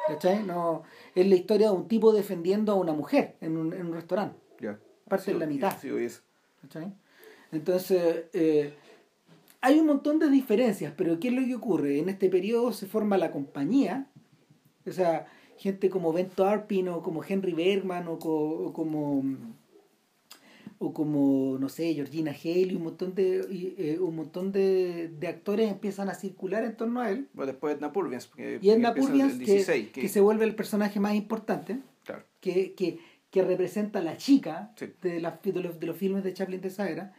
[0.07, 0.43] ¿Cachai?
[0.43, 3.93] No, es la historia de un tipo defendiendo a una mujer en un, en un
[3.93, 4.39] restaurante
[5.09, 5.75] parte de la mitad.
[7.51, 8.73] Entonces, eh,
[9.59, 11.99] hay un montón de diferencias, pero ¿qué es lo que ocurre?
[11.99, 14.07] En este periodo se forma la compañía,
[14.87, 15.25] o sea,
[15.59, 18.17] gente como Ben Tarpin o como Henry Bergman o,
[18.73, 19.23] como
[20.81, 26.09] o como no sé Georgina Haley un montón de eh, un montón de, actores empiezan
[26.09, 28.29] a circular en torno a él bueno, después Edna Purviance
[28.61, 32.23] y Edna Purviance que, que, se vuelve el personaje más importante claro.
[32.39, 32.99] que, que
[33.31, 36.67] que representa a la chica de, la, de, los, de, los, filmes de Chaplin de
[36.69, 37.13] esa era.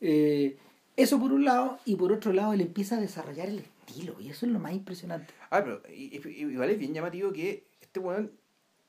[0.00, 0.56] Eh,
[0.96, 4.30] eso por un lado, y por otro lado, él empieza a desarrollar el estilo, y
[4.30, 5.34] eso es lo más impresionante.
[5.50, 7.64] Ah, pero igual es bien llamativo que
[7.96, 8.32] este weón,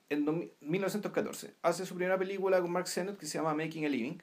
[0.10, 4.18] en 1914, hace su primera película con Mark Sennett que se llama Making a Living,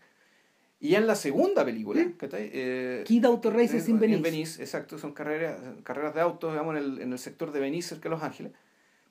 [0.80, 2.14] y ya en la segunda película, ¿Sí?
[2.32, 4.16] Eh, Kid Auto Races in Venice.
[4.16, 7.60] En Venice, exacto, son carreras, carreras de autos, digamos, en el, en el sector de
[7.60, 8.52] Venice, cerca de Los Ángeles,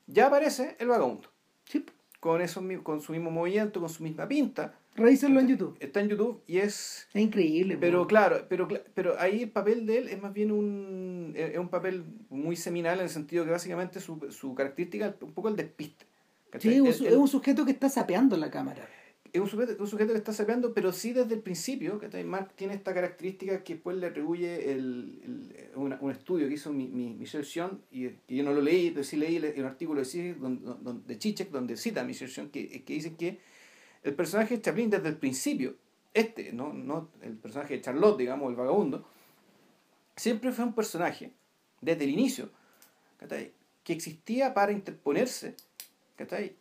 [0.06, 1.28] ya aparece el vagabundo.
[1.64, 1.84] Sí
[2.24, 4.72] con, eso, con su mismo movimiento, con su misma pinta.
[4.94, 5.76] Revísenlo en YouTube.
[5.80, 7.08] Está en YouTube y es...
[7.12, 7.76] Es increíble.
[7.78, 11.68] Pero claro, pero, pero ahí el papel de él es más bien un, es un
[11.68, 15.56] papel muy seminal en el sentido que básicamente su, su característica es un poco el
[15.56, 16.06] despiste.
[16.60, 18.88] Sí, es, un sujeto que está sapeando la cámara
[19.34, 22.52] es un sujeto, un sujeto que está sapeando, pero sí desde el principio, que Mark
[22.54, 25.20] tiene esta característica que después le atribuye el,
[25.74, 28.92] el un estudio que hizo mi, mi, Michel Sion, y que yo no lo leí,
[28.92, 32.84] pero sí leí un artículo de, donde, de Chichek donde cita a Michel Sion, que,
[32.84, 33.40] que dice que
[34.04, 35.74] el personaje de Chaplin desde el principio,
[36.12, 39.04] este, no, no el personaje de Charlotte, digamos, el vagabundo,
[40.14, 41.32] siempre fue un personaje,
[41.80, 42.50] desde el inicio,
[43.82, 45.56] que existía para interponerse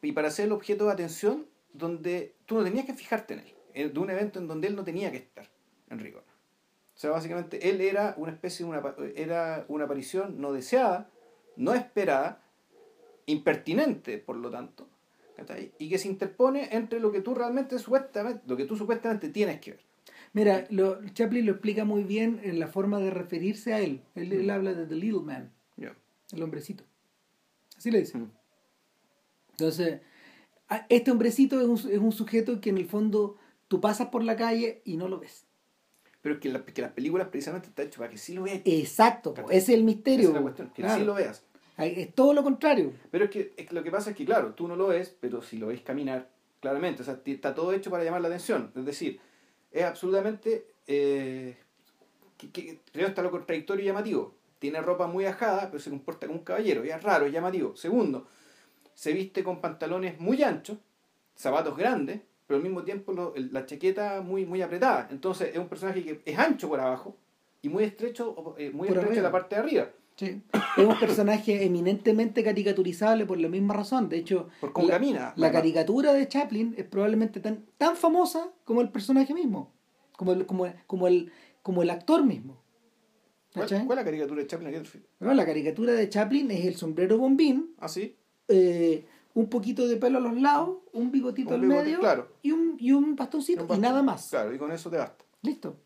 [0.01, 3.53] y para ser el objeto de atención donde tú no tenías que fijarte en él.
[3.73, 5.47] eh, de un evento en donde él no tenía que estar,
[5.89, 6.23] en rigor.
[6.95, 8.81] O sea, básicamente él era una especie una,
[9.15, 11.09] era una aparición no deseada,
[11.55, 12.43] no esperada,
[13.25, 14.87] impertinente, por lo tanto,
[15.79, 19.59] y que se interpone entre lo que tú realmente supuestamente, lo que tú supuestamente tienes
[19.59, 19.81] que ver.
[20.33, 24.01] Mira, lo, Chaplin lo explica muy bien en la forma de referirse a él.
[24.15, 24.49] Él, mm.
[24.49, 26.83] habla de The Little Man, el hombrecito.
[27.77, 28.17] Así le dice.
[28.17, 28.31] Mm.
[29.51, 30.01] Entonces,
[30.89, 34.35] este hombrecito es un, es un sujeto que en el fondo tú pasas por la
[34.35, 35.45] calle y no lo ves.
[36.21, 38.61] Pero es que, la, que las películas precisamente están hechas para que sí lo veas.
[38.65, 40.21] Exacto, ese es el misterio.
[40.21, 41.43] Esa es la cuestión, que sí lo veas.
[41.77, 42.93] Es todo lo contrario.
[43.11, 45.57] Pero es que, lo que pasa es que, claro, tú no lo ves, pero si
[45.57, 48.71] lo ves caminar, claramente, o sea, está todo hecho para llamar la atención.
[48.75, 49.19] Es decir,
[49.71, 50.67] es absolutamente...
[50.87, 51.55] Eh,
[52.37, 54.35] que, primero está lo contradictorio y llamativo.
[54.59, 56.85] Tiene ropa muy ajada, pero se comporta como un caballero.
[56.85, 57.75] Y es raro, es llamativo.
[57.75, 58.27] Segundo,
[58.93, 60.77] se viste con pantalones muy anchos,
[61.35, 65.07] zapatos grandes, pero al mismo tiempo la chaqueta muy, muy apretada.
[65.11, 67.15] Entonces es un personaje que es ancho por abajo
[67.61, 69.89] y muy estrecho, eh, muy estrecho en la parte de arriba.
[70.15, 70.41] Sí.
[70.77, 74.09] Es un personaje eminentemente caricaturizable por la misma razón.
[74.09, 75.33] De hecho, por la, camina.
[75.35, 79.71] La caricatura de Chaplin es probablemente tan, tan famosa como el personaje mismo,
[80.15, 82.61] como el, como, como el, como el actor mismo.
[83.53, 84.83] ¿Cuál, es la caricatura de Chaplin?
[85.19, 87.75] la caricatura de Chaplin es el sombrero bombín.
[87.79, 88.15] ¿Ah, sí?
[88.47, 91.99] Eh, un poquito de pelo a los lados, un bigotito al medio
[92.41, 94.29] y, un, y un bastoncito y nada más.
[94.29, 95.23] Claro, y con eso te basta.
[95.41, 95.77] Listo.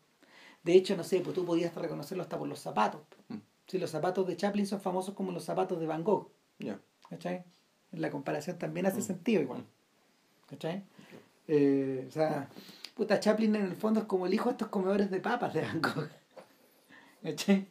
[0.62, 3.00] De hecho, no sé, pues tú podías reconocerlo hasta por los zapatos.
[3.28, 3.36] Mm.
[3.68, 6.30] Si los zapatos de Chaplin son famosos como los zapatos de Van Gogh.
[6.58, 6.80] Ya.
[7.08, 7.44] ¿Cachai?
[7.92, 9.02] La comparación también hace mm.
[9.02, 9.64] sentido igual.
[10.48, 10.82] ¿Cachai?
[11.46, 12.48] Eh, o sea,
[12.94, 15.62] puta, Chaplin en el fondo es como el hijo de estos comedores de papas de
[15.62, 16.08] Van Gogh.
[17.22, 17.68] ¿Cachai?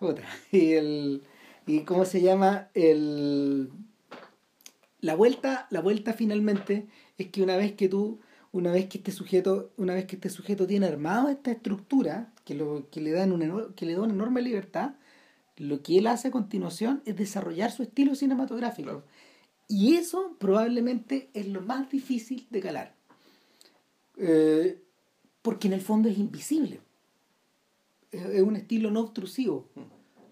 [0.00, 0.22] Puta.
[0.50, 1.22] Y el.
[1.66, 2.68] ¿Y cómo se llama?
[2.74, 3.70] El
[5.00, 8.20] la vuelta, la vuelta finalmente es que una vez que tú,
[8.52, 12.54] una vez que este sujeto, una vez que este sujeto tiene armado esta estructura, que,
[12.54, 14.92] lo, que, le, dan una, que le da una enorme libertad,
[15.60, 19.04] lo que él hace a continuación es desarrollar su estilo cinematográfico.
[19.68, 22.94] Y eso probablemente es lo más difícil de calar.
[24.16, 24.82] Eh,
[25.42, 26.80] porque en el fondo es invisible.
[28.10, 29.68] Es, un estilo no obtrusivo.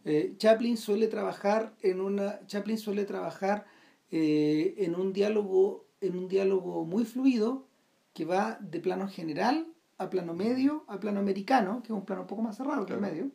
[0.07, 2.41] Eh, Chaplin suele trabajar en una.
[2.47, 3.67] Chaplin suele trabajar
[4.11, 7.67] eh, en un diálogo en un diálogo muy fluido
[8.14, 9.67] que va de plano general
[9.99, 12.95] a plano medio a plano americano que es un plano un poco más cerrado que
[12.95, 13.31] el medio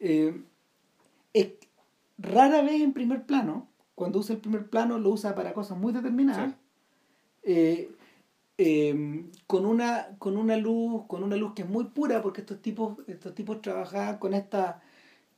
[0.00, 0.42] eh,
[2.18, 5.92] rara vez en primer plano cuando usa el primer plano lo usa para cosas muy
[5.92, 6.54] determinadas.
[7.42, 7.90] Eh,
[9.46, 12.98] con una con una luz con una luz que es muy pura porque estos tipos
[13.06, 14.82] estos tipos trabajaban con esta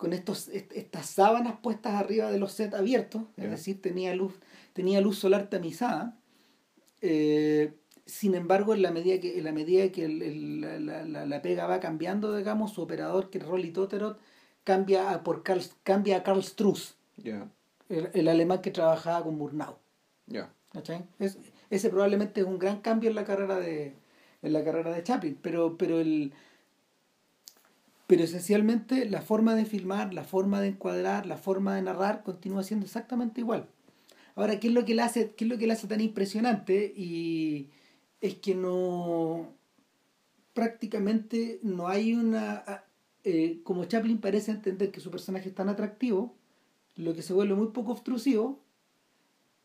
[0.02, 4.34] con estos, estas sábanas puestas arriba de los sets abiertos, es decir, tenía luz,
[4.72, 6.18] tenía luz solar tamizada.
[7.02, 7.74] Eh,
[8.04, 12.36] sin embargo, en la medida que, en la, medida que la, la, pega va cambiando,
[12.36, 14.18] digamos, su operador, que es Rolly Toterot,
[14.64, 16.96] cambia a, por Karl, cambia a Karl Struss,
[17.88, 19.76] el, alemán que trabajaba con Murnau.
[21.18, 21.38] Es,
[21.70, 23.94] ese probablemente es un gran cambio en la carrera de,
[24.42, 26.32] en la carrera de Chaplin, pero, pero el
[28.06, 32.62] pero esencialmente la forma de filmar, la forma de encuadrar, la forma de narrar continúa
[32.62, 33.68] siendo exactamente igual.
[34.34, 36.92] Ahora, ¿qué es lo que le hace, qué es lo que le hace tan impresionante?
[36.94, 37.70] Y
[38.20, 39.54] es que no
[40.52, 42.84] prácticamente no hay una
[43.24, 46.34] eh, como Chaplin parece entender que su personaje es tan atractivo,
[46.96, 48.60] lo que se vuelve muy poco obtrusivo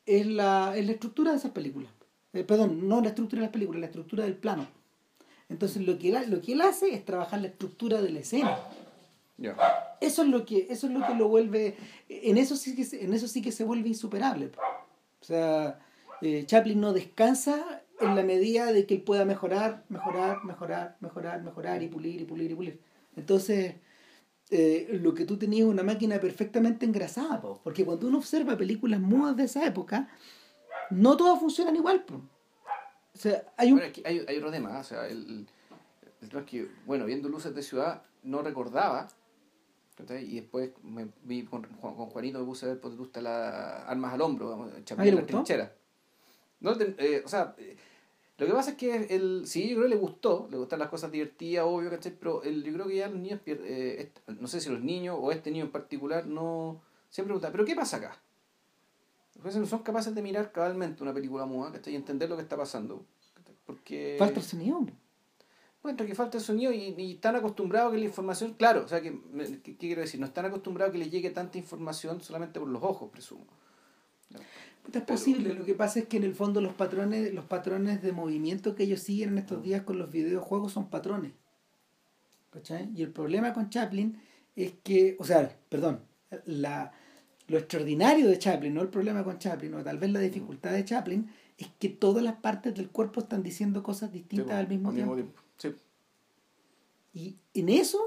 [0.06, 1.91] es la, es la estructura de esas películas.
[2.34, 4.67] Eh, perdón, no la estructura de las películas, la estructura del plano.
[5.50, 8.58] Entonces lo que él, lo que él hace es trabajar la estructura de la escena.
[10.02, 11.76] Eso es lo que eso es lo que lo vuelve
[12.10, 14.52] en eso sí que en eso sí que se vuelve insuperable.
[15.22, 15.80] O sea,
[16.22, 21.41] eh, Chaplin no descansa en la medida de que él pueda mejorar, mejorar, mejorar, mejorar,
[21.43, 22.80] mejorar y pulir y pulir y pulir.
[23.17, 23.75] Entonces,
[24.49, 29.01] eh, lo que tú tenías es una máquina perfectamente engrasada, porque cuando uno observa películas
[29.01, 30.08] mudas de esa época,
[30.91, 32.06] no todas funcionan igual.
[32.10, 33.80] O sea, hay un...
[33.80, 35.47] Bueno, hay, hay otro tema, o sea, el,
[36.22, 39.09] el, que, bueno, viendo Luces de Ciudad, no recordaba,
[40.09, 44.13] y después me vi con, con Juanito, me puse a ver, tú estás las armas
[44.13, 45.74] al hombro, en la trinchera.
[46.59, 47.76] No, eh, o sea, eh,
[48.38, 50.90] lo que pasa es que el, sí, yo creo que le gustó, le gustan las
[50.90, 52.14] cosas divertidas, obvio, ¿cachai?
[52.20, 55.32] Pero el, yo creo que ya los niños, eh, no sé si los niños o
[55.32, 56.80] este niño en particular, no
[57.10, 58.18] siempre preguntan, ¿pero qué pasa acá?
[59.44, 62.58] Los no son capaces de mirar cabalmente una película muda y entender lo que está
[62.58, 63.04] pasando.
[63.66, 64.16] Porque...
[64.20, 64.86] Falta el sonido.
[65.84, 69.02] Bueno, que falta el sonido y, están acostumbrados a que la información, claro, o sea,
[69.02, 69.20] que,
[69.64, 70.20] ¿qué quiero decir?
[70.20, 73.46] No están acostumbrados a que les llegue tanta información solamente por los ojos, presumo.
[74.94, 78.12] Es posible, lo que pasa es que en el fondo los patrones, los patrones de
[78.12, 81.34] movimiento que ellos siguen en estos días con los videojuegos son patrones.
[82.52, 82.90] ¿Cachai?
[82.96, 84.18] Y el problema con Chaplin
[84.56, 86.02] es que, o sea, perdón,
[86.46, 86.94] la,
[87.48, 90.86] lo extraordinario de Chaplin, no el problema con Chaplin, o tal vez la dificultad de
[90.86, 95.18] Chaplin, es que todas las partes del cuerpo están diciendo cosas distintas al mismo tiempo.
[97.14, 98.00] Y en eso,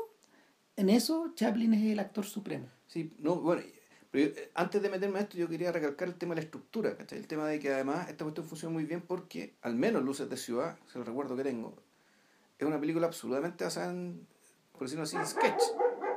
[0.76, 2.66] en eso Chaplin es el actor supremo.
[2.86, 3.62] Sí, no, bueno,
[4.10, 6.96] pero eh, antes de meterme a esto, yo quería recalcar el tema de la estructura,
[6.96, 7.18] ¿cachai?
[7.18, 10.36] El tema de que además esta cuestión funciona muy bien porque, al menos Luces de
[10.36, 11.74] Ciudad, se lo recuerdo que tengo,
[12.58, 14.26] es una película absolutamente basada en,
[14.72, 15.62] por decirlo así, en sketch,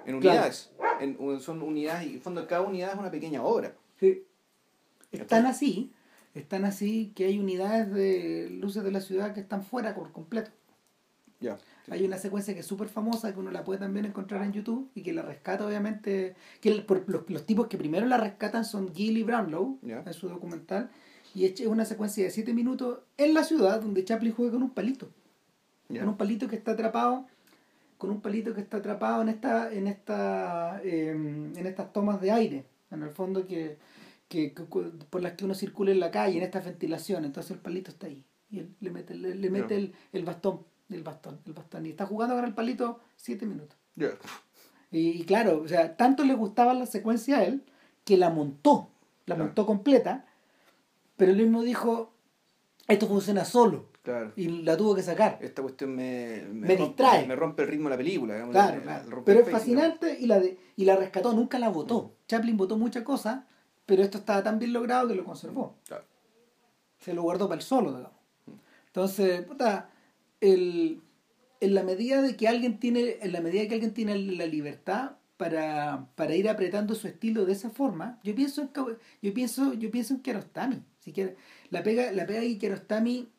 [0.05, 0.71] en unidades.
[0.99, 3.75] En, son unidades y en fondo cada unidad es una pequeña obra.
[3.99, 4.25] Sí.
[5.11, 5.93] Están así,
[6.33, 10.51] están así que hay unidades de Luces de la Ciudad que están fuera por completo.
[11.39, 11.57] Ya.
[11.89, 14.89] Hay una secuencia que es súper famosa, que uno la puede también encontrar en YouTube
[14.95, 19.23] y que la rescata obviamente, que por, los, tipos que primero la rescatan son Gilly
[19.23, 20.89] Brownlow, en su documental,
[21.36, 24.69] y es una secuencia de 7 minutos en la ciudad donde Chaplin juega con un
[24.69, 25.09] palito.
[25.88, 27.27] Con un palito que está atrapado,
[27.97, 32.31] con un palito que está atrapado en esta, en esta, em, en estas tomas de
[32.31, 33.77] aire, en el fondo que,
[34.29, 34.53] que,
[35.09, 38.07] por las que uno circula en la calle, en esta ventilación, entonces el palito está
[38.07, 38.23] ahí.
[38.49, 40.59] Y él le mete, le, mete el, el bastón
[40.93, 41.85] el bastón, el bastón.
[41.85, 43.77] Y está jugando con el palito siete minutos.
[44.91, 47.63] Y, claro, o sea, tanto le gustaba la secuencia a él
[48.03, 48.89] que la montó,
[49.25, 50.25] la montó completa,
[51.17, 52.13] pero él mismo dijo,
[52.87, 53.93] esto funciona solo.
[54.35, 55.37] Y la tuvo que sacar.
[55.41, 57.25] Esta cuestión me, me, distrae.
[57.25, 58.47] Me rompe el ritmo de la película.
[58.51, 62.15] claro, Pero es fascinante y la, de, y la rescató, nunca la votó.
[62.27, 63.45] Chaplin votó muchas cosas,
[63.85, 65.77] pero esto estaba tan bien logrado que lo conservó.
[66.99, 68.17] Se lo guardó para el solo, digamos.
[68.87, 69.89] Entonces, puta,
[70.43, 71.01] el,
[71.61, 75.13] en la medida de que alguien tiene, en la medida que alguien tiene la libertad
[75.37, 78.69] para, para ir apretando su estilo de esa forma, yo pienso en,
[79.21, 80.83] yo pienso, yo pienso en Kiarostami.
[80.99, 81.13] Si
[81.69, 83.29] la pega, la pega de Kiarostami,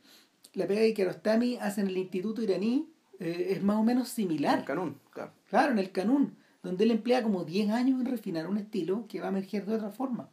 [0.54, 2.88] la pega de Kiarostami hace en el Instituto iraní
[3.20, 4.54] eh, es más o menos similar.
[4.54, 5.32] En el canún, claro.
[5.50, 9.20] Claro, en el canún, donde él emplea como 10 años en refinar un estilo que
[9.20, 10.30] va a emerger de otra forma.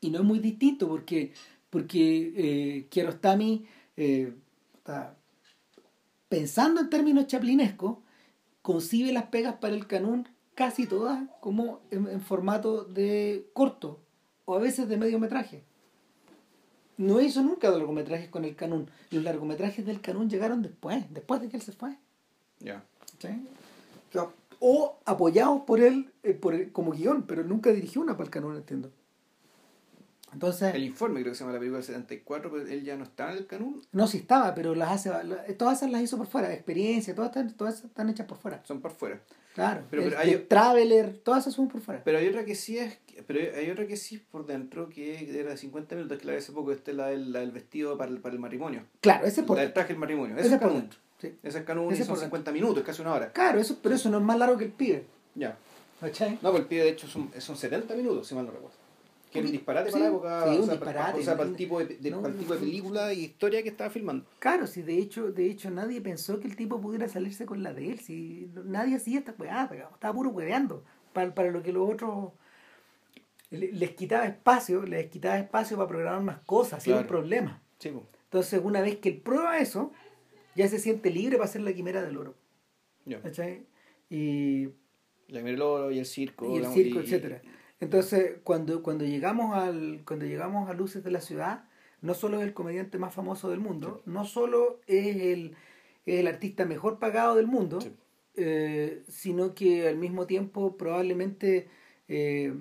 [0.00, 1.32] Y no es muy distinto porque,
[1.70, 3.66] porque eh, Kiarostami
[3.96, 4.32] eh,
[6.28, 7.98] pensando en términos chaplinescos,
[8.62, 14.00] concibe las pegas para el canún casi todas como en, formato de corto
[14.44, 15.62] o a veces de mediometraje.
[16.96, 18.90] No hizo nunca largometrajes con el canún.
[19.10, 21.96] Los largometrajes del canún llegaron después, después de que él se fue.
[22.58, 22.82] Ya.
[24.58, 28.56] O, apoyados por él, eh, por como guion, pero nunca dirigió una para el canún,
[28.56, 28.90] entiendo.
[30.32, 33.04] Entonces, el informe creo que se llama la película del 74, pero él ya no
[33.04, 33.82] estaba en el canún.
[33.92, 37.56] No, sí estaba, pero las hace, todas esas las hizo por fuera, experiencia, todas están,
[37.56, 38.62] todas están hechas por fuera.
[38.64, 39.20] Son por fuera.
[39.54, 42.02] Claro, pero, pero hay, Traveler, todas esas son por fuera.
[42.04, 45.38] Pero hay otra que sí es, pero hay otra que sí es por dentro, que
[45.38, 47.50] era de 50 minutos, que la de hace poco, esta es la del, la del
[47.50, 48.84] vestido para el, para el matrimonio.
[49.00, 50.98] Claro, ese es por La del traje del matrimonio, ese, es por dentro.
[51.20, 51.34] Sí.
[51.42, 53.32] Ese es canún ese y son 50 minutos, casi una hora.
[53.32, 55.06] Claro, eso, pero eso no es más largo que el pibe.
[55.34, 55.58] Ya.
[56.00, 58.77] No, pues el pibe de hecho son, son 70 minutos, si mal no recuerdo
[59.30, 61.78] que era un disparate para la época, sí, un disparate, o sea, para el tipo
[61.78, 64.24] de, tipo de película y historia que estaba filmando.
[64.38, 67.72] Claro, si de hecho, de hecho nadie pensó que el tipo pudiera salirse con la
[67.74, 71.90] de él, si nadie hacía esta weá, estaba puro hueveando, para, para lo que los
[71.90, 72.32] otros
[73.50, 77.62] les quitaba espacio, les quitaba espacio para programar más cosas, era un problema.
[77.82, 79.92] Entonces, una vez que él prueba eso,
[80.54, 82.34] ya se siente libre para hacer la quimera del oro.
[84.10, 84.66] Y
[85.28, 86.54] la quimera del oro y el circo.
[86.54, 87.42] Y el circo, etcétera.
[87.80, 91.64] Entonces, cuando, cuando, llegamos al, cuando llegamos a Luces de la Ciudad,
[92.00, 95.56] no solo es el comediante más famoso del mundo, no solo es el,
[96.06, 97.78] el, artista mejor pagado del mundo,
[98.34, 101.68] eh, sino que al mismo tiempo probablemente
[102.08, 102.52] eh,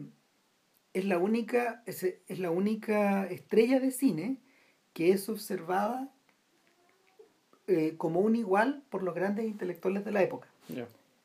[0.93, 4.37] es, la única, es, es, la única estrella de cine
[4.93, 6.11] que es observada
[7.67, 10.47] eh, como un igual por los grandes intelectuales de la época.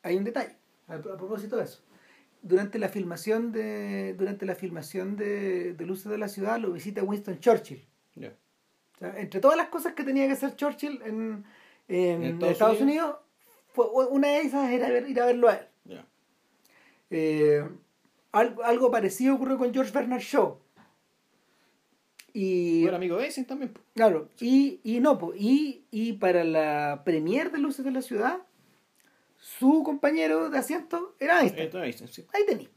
[0.02, 0.56] Hay un detalle
[0.88, 1.80] a propósito de eso
[2.42, 7.02] durante la filmación de durante la filmación de, de Luces de la Ciudad lo visita
[7.02, 7.86] Winston Churchill.
[9.00, 11.44] entre todas las cosas que tenía que hacer Churchill en,
[11.88, 13.16] en, Estados, Unidos,
[14.10, 15.66] una de esas era ir a verlo a él.
[17.14, 17.62] Eh,
[18.32, 20.58] algo, algo, parecido ocurrió con George Bernard Shaw.
[22.32, 23.74] Y, Buen amigo de también.
[23.94, 28.38] Claro, y, y no, y, y para la premier de Luces de la Ciudad,
[29.42, 31.68] su compañero de asiento era Einstein.
[32.32, 32.70] Ahí tenéis.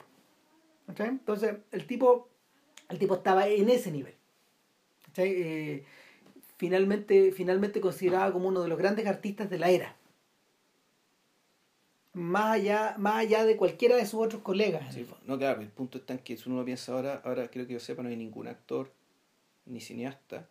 [0.98, 2.28] Entonces, el tipo,
[2.90, 4.16] el tipo estaba en ese nivel.
[5.18, 5.86] Eh,
[6.58, 9.96] finalmente, finalmente considerado como uno de los grandes artistas de la era.
[12.14, 14.92] más allá, más allá de cualquiera de sus otros colegas.
[14.92, 17.68] Sí, no, claro, el punto está en que si uno lo piensa ahora, ahora creo
[17.68, 18.92] que yo sepa, no hay ningún actor
[19.66, 20.48] ni cineasta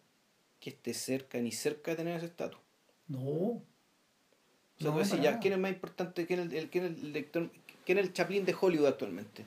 [0.61, 2.61] que esté cerca, ni cerca de tener ese estatus.
[3.09, 3.63] No.
[4.77, 5.39] O sea, No, para ya.
[5.41, 6.27] ¿quién es más importante?
[6.27, 7.51] ¿Quién es el, el- quién es el director?
[7.87, 9.45] ¿Quién es el Chaplin de Hollywood actualmente?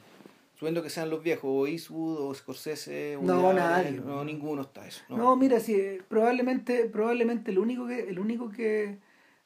[0.60, 3.90] Subiendo que sean los viejos, o Eastwood, o Scorsese, o No, nadie.
[3.90, 5.02] Allen, No, ninguno está eso.
[5.10, 5.18] No.
[5.18, 8.98] No, mira, sí, probablemente, probablemente el único que, el único que,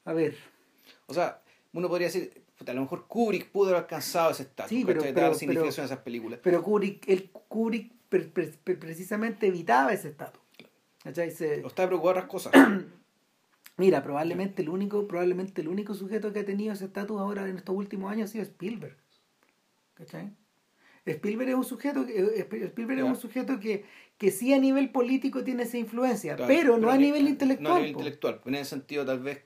[0.04, 0.36] a ver,
[1.06, 1.42] O sea,
[1.74, 5.20] uno podría decir, a lo mejor Kubrick pudo haber alcanzado ese estatus, Sí, pero- pero-
[5.20, 6.40] dar significación pero- a esas películas.
[6.42, 10.40] pero Kubrick, el Kubrick pre- pre- pre- precisamente evitaba ese estatus.
[11.34, 12.52] Se- O está preocupado de otras cosas.
[13.76, 17.56] mira, probablemente el único, probablemente el único sujeto que ha tenido ese estatus ahora en
[17.56, 18.96] estos últimos años ha sido Spielberg.
[19.94, 20.32] ¿Cachai?
[21.04, 23.84] Spielberg es un sujeto que, eh, Spielberg es un sujeto que,
[24.18, 27.68] que sí a nivel político tiene esa influencia, Claro, pero, no a ni- nivel intelectual.
[27.68, 28.40] No a nivel intelectual.
[28.44, 29.42] En ese sentido, tal vez,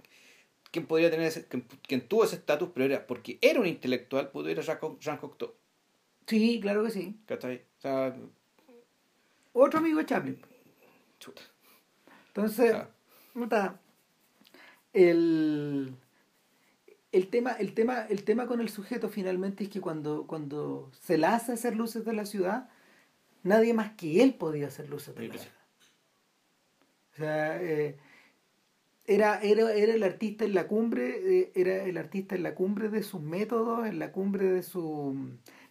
[0.71, 4.31] quien podría tener ese, quien, quien tuvo ese estatus, pero era porque era un intelectual,
[4.31, 5.55] pudo ir a Jean, Co- Jean Cocteau.
[6.27, 7.17] Sí, claro que sí.
[7.25, 7.63] ¿Cachai?
[7.79, 8.15] O sea,
[9.55, 10.39] Otro amigo de Chaplin.
[11.19, 11.41] chuta.
[12.29, 12.91] Entonces, Ah.
[13.33, 13.81] puta,
[14.97, 15.95] el,
[17.13, 21.19] el, tema, el, tema, el tema con el sujeto finalmente es que cuando, cuando se
[21.19, 22.69] la hace hacer luces de la ciudad,
[23.43, 25.51] nadie más que él podía hacer luces de Sí, la claro.
[25.51, 25.57] ciudad.
[27.13, 27.97] O sea, eh,
[29.07, 32.89] era, era, era el artista en la cumbre, eh, era el artista en la cumbre
[32.89, 35.17] de sus métodos, en la cumbre de su,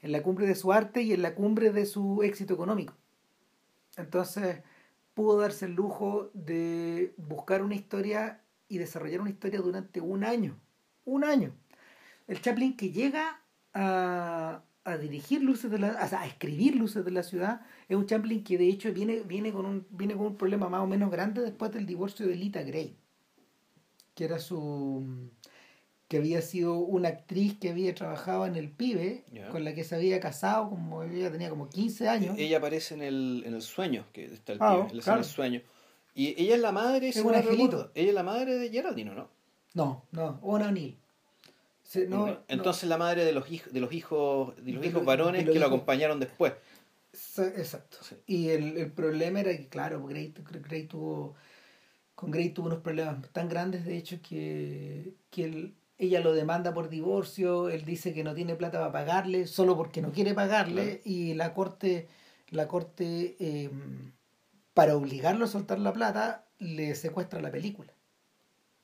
[0.01, 2.93] en la cumbre de su arte y en la cumbre de su éxito económico.
[3.97, 4.59] Entonces,
[5.13, 10.59] pudo darse el lujo de buscar una historia y desarrollar una historia durante un año.
[11.05, 11.53] Un año.
[12.27, 13.41] El Chaplin que llega
[13.73, 17.97] a, a dirigir luces de la, o sea, a escribir luces de la ciudad, es
[17.97, 20.87] un Chaplin que de hecho viene, viene, con un, viene con un problema más o
[20.87, 22.95] menos grande después del divorcio de Lita Gray,
[24.13, 25.29] que era su
[26.07, 29.95] que había sido una actriz que había trabajado en el pibe, con la que se
[29.95, 32.35] había casado, como ella tenía como 15 años.
[32.37, 35.61] Ella aparece en el, en el sueño, que está el Ah, pibe, en del sueño.
[36.15, 37.91] Y ella es la madre, Es si un no angelito.
[37.93, 39.29] ella es la madre de Geraldine, ¿o ¿no?
[39.73, 40.97] No, no, Ona O'Neill.
[41.83, 42.39] Se- no, no.
[42.47, 45.59] Entonces la madre de los hijos, de los hijos, de los De hijos varones que
[45.59, 46.53] lo acompañaron después.
[47.37, 47.97] Exacto.
[48.01, 48.15] Sí.
[48.25, 50.33] Y el, el problema era que, claro, Gray,
[50.67, 51.35] Gray tuvo,
[52.15, 56.73] con Gray tuvo unos problemas tan grandes, de hecho, que, que él- ella lo demanda
[56.73, 61.01] por divorcio, él dice que no tiene plata para pagarle, solo porque no quiere pagarle,
[61.05, 62.07] y la corte,
[62.49, 63.69] la corte eh,
[64.75, 67.91] para obligarlo a soltar la plata, le secuestra la película.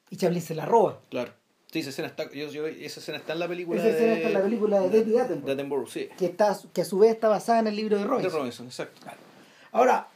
[0.10, 1.00] Y Chaplin se la roba.
[1.12, 1.34] Claro.
[1.72, 4.28] Sí, esa escena está, yo, yo- esa escena está en la película Esa escena está
[4.30, 5.46] en la película de David Attenborough.
[5.46, 6.10] de Attenborough, sí.
[6.18, 8.32] Que, está, que a su vez está basada en el libro de De Robinson.
[8.40, 9.00] Robinson, exacto.
[9.72, 10.10] Ahora,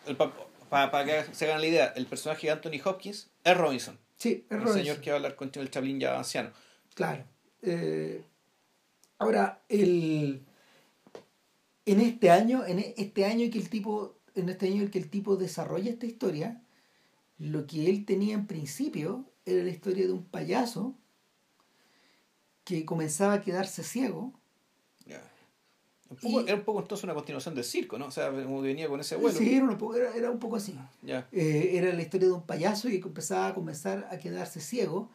[0.69, 3.97] Para que se hagan la idea, el personaje de Anthony Hopkins es Robinson.
[4.17, 4.79] sí, es el Robinson.
[4.81, 6.51] señor que va a hablar con el Chaplin ya anciano.
[6.93, 7.23] Claro.
[7.61, 8.21] Eh,
[9.19, 10.41] ahora, el,
[11.85, 15.09] en este año, en este año que el tipo, en este año en que el
[15.09, 16.61] tipo desarrolla esta historia,
[17.37, 20.95] lo que él tenía en principio era la historia de un payaso
[22.63, 24.33] que comenzaba a quedarse ciego.
[25.05, 25.21] Ya.
[26.09, 28.07] Un poco- Y- Era un poco entonces una continuación del circo, ¿no?
[28.07, 29.37] O sea, como que venía con ese vuelo.
[29.37, 30.77] Sí, era un poco, era, era un poco así.
[31.01, 31.27] Ya.
[31.31, 35.09] Eh, era la historia de un payaso que empezaba a comenzar a quedarse ciego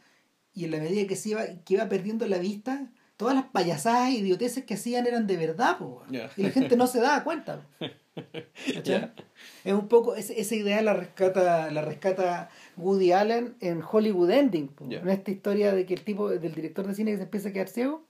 [0.55, 4.09] y en la medida que se iba, que iba perdiendo la vista, todas las payasadas
[4.11, 6.03] e idioteces que hacían eran de verdad, po.
[6.11, 6.31] Ya.
[6.37, 7.66] y la gente no se daba cuenta.
[9.65, 14.71] Es un poco, esa, esa idea la rescata, la rescata Woody Allen en Hollywood Ending,
[14.89, 15.01] Ya.
[15.01, 17.53] en esta historia de que el tipo, del director de cine que se empieza a
[17.53, 18.05] quedar ciego,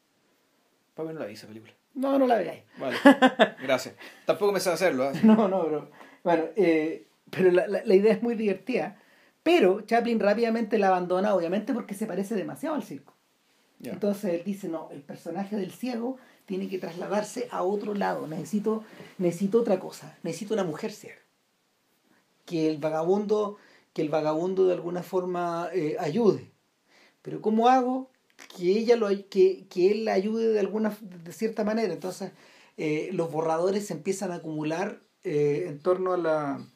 [0.94, 1.72] Pablo no la vi esa película.
[1.94, 2.62] no, no la veáis.
[2.78, 2.96] Vale.
[3.62, 3.94] Gracias.
[4.26, 5.04] Tampoco me sabe hacerlo.
[5.04, 5.12] ¿ah?
[5.22, 5.90] No, no, bro.
[6.24, 8.98] Bueno, eh, pero la, la, la idea es muy divertida.
[9.42, 13.14] Pero Chaplin rápidamente la abandona, obviamente porque se parece demasiado al circo.
[13.78, 13.92] Ya.
[13.92, 16.18] Entonces él dice, no, el personaje del ciego
[16.50, 18.26] tiene que trasladarse a otro lado.
[18.26, 18.82] Necesito,
[19.18, 20.18] necesito otra cosa.
[20.24, 21.22] Necesito una mujer ciega.
[22.44, 23.56] Que el vagabundo,
[23.92, 26.50] que el vagabundo de alguna forma eh, ayude.
[27.22, 28.10] Pero ¿cómo hago
[28.56, 31.94] que ella lo que, que él la ayude de alguna de cierta manera?
[31.94, 32.32] Entonces
[32.76, 36.66] eh, los borradores se empiezan a acumular eh, en torno a la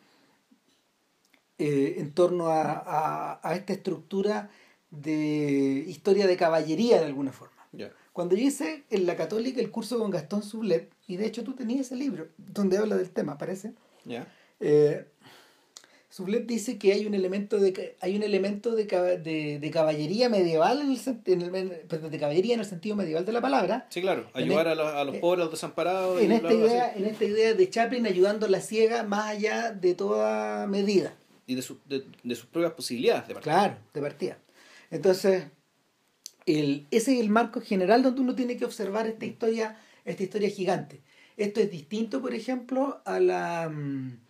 [1.59, 4.51] en torno a, a, a esta estructura
[4.91, 7.55] de historia de caballería de alguna forma.
[8.15, 11.53] Cuando yo hice en la católica el curso con Gastón Sublet, y de hecho tú
[11.55, 13.73] tenías ese libro donde habla del tema, parece,
[14.05, 14.27] Ya.
[14.61, 15.05] eh,
[16.11, 20.81] Sublet dice que hay un elemento de hay un elemento de, de, de caballería medieval
[20.81, 24.29] en el, en el- de caballería en el sentido medieval de la palabra Sí, claro.
[24.33, 26.23] Ayudar el- a los, a los eh, pobres, a los desamparados.
[26.23, 29.73] en y esta idea en esta idea de Chaplin ayudando a la ciega más allá
[29.73, 31.17] de toda medida
[31.49, 33.53] Y de, su- de, de sus propias posibilidades de partida.
[33.53, 34.39] Claro, de partida.
[34.93, 35.47] Entonces,
[36.47, 40.51] el, ese es el marco general donde uno tiene que observar esta historia, esta historia
[40.51, 41.03] gigante.
[41.37, 44.25] Esto es distinto, por ejemplo, a la mm,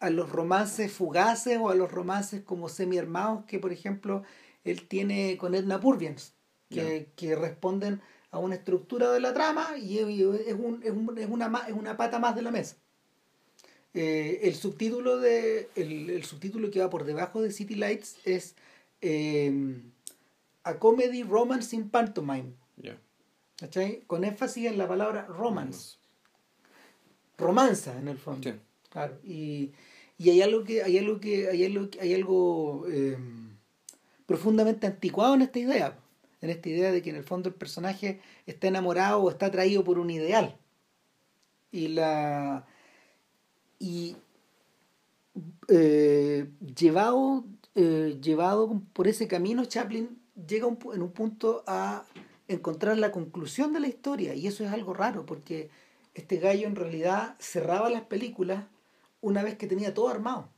[0.00, 4.22] a los romances fugaces o a los romances como semi-armados que, por ejemplo,
[4.64, 6.32] él tiene con Edna Purviance,
[6.70, 8.00] que, que responden
[8.30, 11.96] a una estructura de la trama y es, un, es, un, es, una, es una
[11.96, 12.76] pata más de la mesa.
[13.94, 18.54] Eh, el subtítulo de el, el, subtítulo que va por debajo de City Lights es
[19.00, 19.80] eh,
[20.68, 22.52] A Comedy Romance in Pantomime.
[24.06, 25.96] Con énfasis en la palabra romance.
[27.38, 28.52] Romanza, en el fondo.
[28.90, 29.18] Claro.
[29.24, 29.72] Y,
[30.18, 33.16] y hay algo que, hay algo que, hay algo, hay algo eh,
[34.26, 35.98] profundamente anticuado en esta idea.
[36.42, 39.82] En esta idea de que en el fondo el personaje está enamorado o está atraído
[39.84, 40.58] por un ideal.
[41.72, 42.66] Y la.
[43.78, 44.16] Y
[45.68, 47.44] eh, llevado,
[47.74, 52.04] eh, llevado por ese camino, Chaplin llega en un punto a
[52.48, 54.34] encontrar la conclusión de la historia.
[54.34, 55.70] Y eso es algo raro, porque
[56.14, 58.64] este gallo en realidad cerraba las películas
[59.20, 60.48] una vez que tenía todo armado.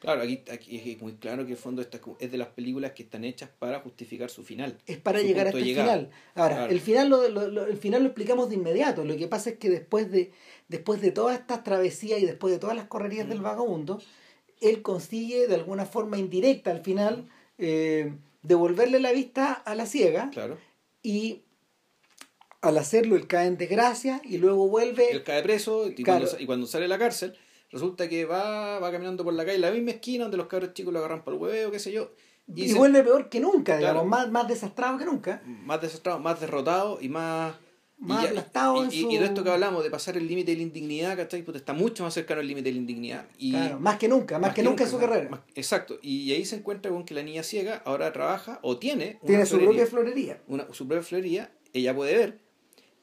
[0.00, 3.02] Claro, aquí, aquí es muy claro que el fondo esta es de las películas que
[3.02, 4.78] están hechas para justificar su final.
[4.86, 6.10] Es para llegar a este final.
[6.36, 9.04] Ahora, el final lo, lo, el final lo explicamos de inmediato.
[9.04, 10.30] Lo que pasa es que después de,
[10.68, 13.30] después de todas estas travesías y después de todas las correrías mm.
[13.30, 14.00] del vagabundo,
[14.60, 17.28] él consigue de alguna forma indirecta al final
[17.58, 18.12] eh,
[18.48, 20.30] devolverle la vista a la ciega.
[20.30, 20.58] Claro.
[21.02, 21.42] Y
[22.60, 25.10] al hacerlo él cae en desgracia y luego vuelve...
[25.12, 27.36] Él cae preso y, cuando, y cuando sale de la cárcel
[27.70, 30.92] resulta que va, va caminando por la calle, la misma esquina donde los cabros chicos
[30.92, 32.10] lo agarran para el hueveo, qué sé yo.
[32.54, 35.42] Y, vuelve peor que nunca, digamos, más, más desastrado que nunca.
[35.44, 37.54] Más desastrado, más derrotado y más...
[37.98, 40.62] Más y, aplastado y, y, de esto que hablamos, de pasar el límite de la
[40.62, 41.42] indignidad, ¿cachai?
[41.42, 43.26] Pues está mucho más cercano al límite de la indignidad.
[43.38, 45.44] Y, claro, más que nunca, más, que, nunca en su carrera.
[45.54, 49.18] exacto, y ahí se encuentra con que la niña ciega ahora trabaja o tiene...
[49.26, 50.40] tiene su propia florería.
[50.46, 52.38] Una, su propia florería, ella puede ver,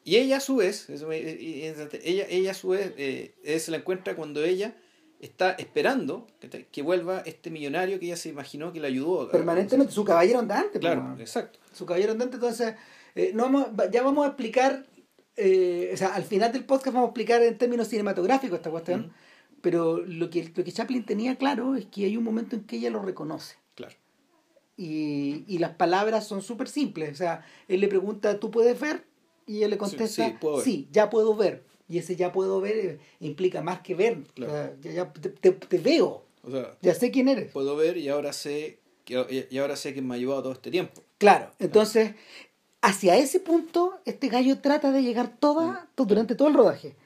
[0.06, 4.44] y ella a su vez, ella, ella a su vez eh, se la encuentra cuando
[4.44, 4.76] ella
[5.20, 6.26] está esperando
[6.70, 9.30] que, vuelva este millonario que ella se imaginó que le ayudó.
[9.30, 10.78] Permanentemente, su caballero andante.
[10.78, 11.58] Claro, exacto.
[11.72, 12.74] Su caballero andante, entonces,
[13.14, 14.86] eh, no vamos, ya vamos a explicar,
[15.36, 19.12] eh, o sea, al final del podcast vamos a explicar en términos cinematográficos esta cuestión,
[19.62, 22.76] pero lo que, lo que Chaplin tenía claro es que hay un momento en que
[22.76, 23.56] ella lo reconoce.
[23.74, 23.94] Claro.
[24.76, 29.04] Y, y las palabras son súper simples, o sea, él le pregunta, ¿tú puedes ver?
[29.46, 33.62] Y ella le contesta, sí ya puedo ver y ese ya puedo ver eh, implica
[33.62, 34.18] más que ver.
[34.36, 36.24] ya, te, veo.
[36.82, 37.52] ya sé quién eres.
[37.52, 40.70] Puedo ver y ahora sé que, y ahora sé que me ha llevado todo este
[40.70, 41.02] tiempo.
[41.18, 42.14] Claro, entonces
[42.82, 46.06] hacia ese punto este gallo trata de llegar toda, mm.
[46.06, 46.96] durante todo el rodaje.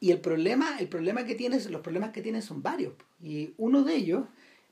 [0.00, 2.94] Y el problema, el problema que tienes, los problemas que tienes son varios.
[3.20, 4.24] Y uno de ellos,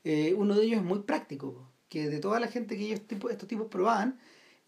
[0.05, 3.47] eh, uno de ellos es muy práctico, que de toda la gente que ellos, estos
[3.47, 4.19] tipos probaban,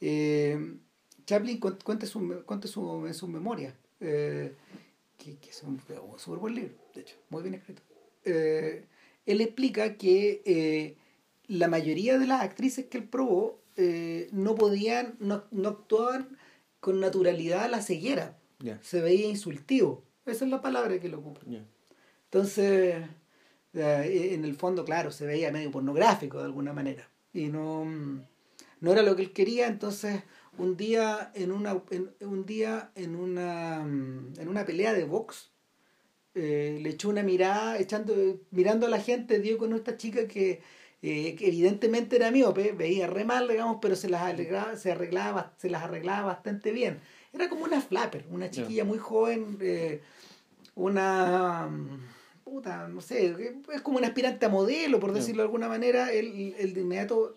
[0.01, 0.75] eh,
[1.25, 4.55] Chaplin cuenta, su, cuenta su, en sus memorias eh,
[5.20, 5.80] que, es un
[6.17, 7.84] súper buen libro, de hecho, muy bien escrito.
[8.24, 8.86] Eh,
[9.26, 10.97] él explica que eh,
[11.47, 13.59] la mayoría de las actrices que él probó
[14.34, 16.38] no podían, no, no, actuaban
[16.82, 18.38] con naturalidad la ceguera.
[18.82, 20.03] Se veía insultivo.
[20.26, 21.39] Esa es la palabra que lo ocupa.
[22.26, 23.05] Entonces,
[23.74, 27.09] en el fondo, claro, se veía medio pornográfico de alguna manera.
[27.32, 27.86] Y no,
[28.82, 30.24] no era lo que él quería, entonces
[30.60, 31.82] un día en una
[32.22, 35.51] un día en una en una pelea de box
[36.36, 38.14] eh, le echó una mirada echando
[38.51, 40.62] mirando a la gente dio con esta chica que,
[41.01, 45.70] eh, evidentemente era miope veía re mal digamos pero se las arreglaba se arreglaba se
[45.70, 46.99] las arreglaba bastante bien.
[47.32, 50.01] Era como una flapper una chiquilla muy joven eh,
[50.76, 51.70] una
[52.43, 53.36] puta no sé
[53.74, 56.12] es como una aspirante a modelo por decirlo de alguna manera.
[56.12, 57.36] El, el de inmediato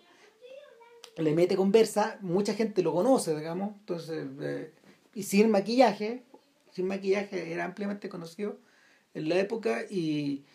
[1.17, 4.73] le mete conversa, mucha gente lo conoce, digamos, entonces, eh,
[5.13, 6.23] y sin maquillaje,
[6.71, 8.57] sin maquillaje era ampliamente conocido
[9.13, 10.45] en la época y,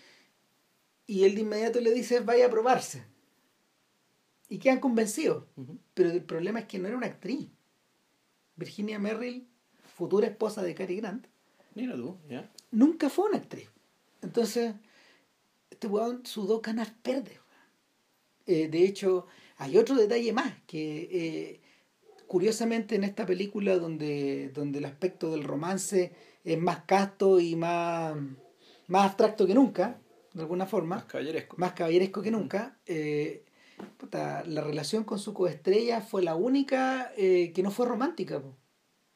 [1.06, 3.04] y él de inmediato le dice, vaya a probarse.
[4.48, 5.44] Y quedan convencidos,
[5.94, 7.48] pero el problema es que no era una actriz.
[8.56, 9.46] Virginia Merrill,
[9.96, 11.26] futura esposa de Cary Grant,
[11.74, 12.50] Mira tú, ¿ya?
[12.72, 13.70] nunca fue una actriz.
[14.22, 14.74] Entonces,
[15.70, 17.38] este weón sudó canas verdes.
[18.46, 19.26] Eh, de hecho,
[19.59, 21.61] hay otro detalle más, que eh,
[22.26, 26.12] curiosamente en esta película donde, donde el aspecto del romance
[26.44, 28.16] es más casto y más,
[28.86, 30.00] más abstracto que nunca,
[30.32, 30.96] de alguna forma.
[30.96, 31.56] Más caballeresco.
[31.59, 32.78] Más caballeresco que nunca.
[32.86, 33.44] Eh,
[34.12, 38.42] la relación con su coestrella fue la única eh, que no fue romántica,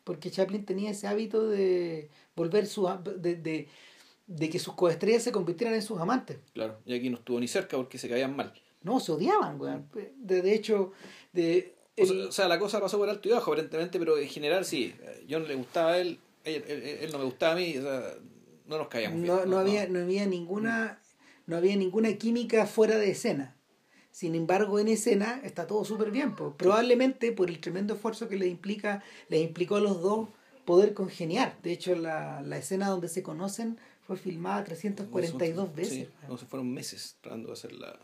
[0.05, 2.88] porque Chaplin tenía ese hábito de volver su,
[3.18, 3.68] de, de,
[4.26, 6.38] de que sus coestrellas se convirtieran en sus amantes.
[6.53, 8.53] Claro, y aquí no estuvo ni cerca porque se caían mal.
[8.85, 9.59] No, se odiaban,
[10.18, 10.93] De, hecho,
[11.33, 14.28] de, O, sea, o, sea, la cosa pasó por alto y bajo, aparentemente, pero en
[14.28, 14.95] general sí.
[15.26, 18.14] Yo no le gustaba a él, él, él, no me gustaba a mí, o sea,
[18.66, 19.51] no nos caíamos no, bien.
[19.51, 20.99] No, no, había, no había ninguna
[21.47, 23.57] no había ninguna química fuera de escena.
[24.11, 26.37] Sin embargo, en escena está todo súper bien.
[26.37, 26.55] Pues.
[26.57, 30.28] Probablemente por el tremendo esfuerzo que le implica, le implicó a los dos
[30.64, 31.59] poder congeniar.
[31.62, 35.93] De hecho, la, la escena donde se conocen fue filmada 342 veces.
[35.93, 37.99] Sí, no, se fueron meses tratando de hacerla.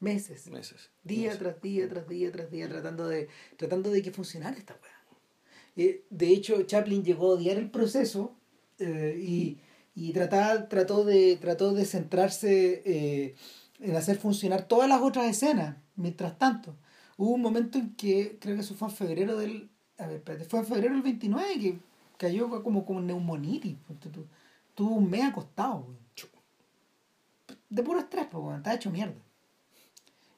[0.00, 0.48] Meses.
[0.50, 0.90] Meses.
[1.04, 4.96] Día tras día, tras día, tras día, tratando de, tratando de que funcionara esta weá.
[5.76, 8.34] Eh, de hecho, Chaplin llegó a odiar el proceso
[8.78, 9.58] eh, y,
[9.94, 13.34] y tratar, trató, de, trató de centrarse eh,
[13.80, 15.76] en hacer funcionar todas las otras escenas.
[15.96, 16.76] Mientras tanto,
[17.16, 19.70] hubo un momento en que, creo que eso fue en febrero del...
[19.98, 21.78] A ver, espérate, fue en febrero del 29 que
[22.18, 23.76] cayó como con neumonitis.
[24.74, 25.86] Tuvo un mes acostado.
[27.68, 29.25] De puro estrés, pues, estaba hecho mierda.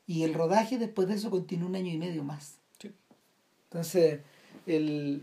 [0.08, 2.54] Y el rodaje después de eso continuó un año y medio más.
[3.70, 4.20] Entonces,
[4.66, 5.20] el,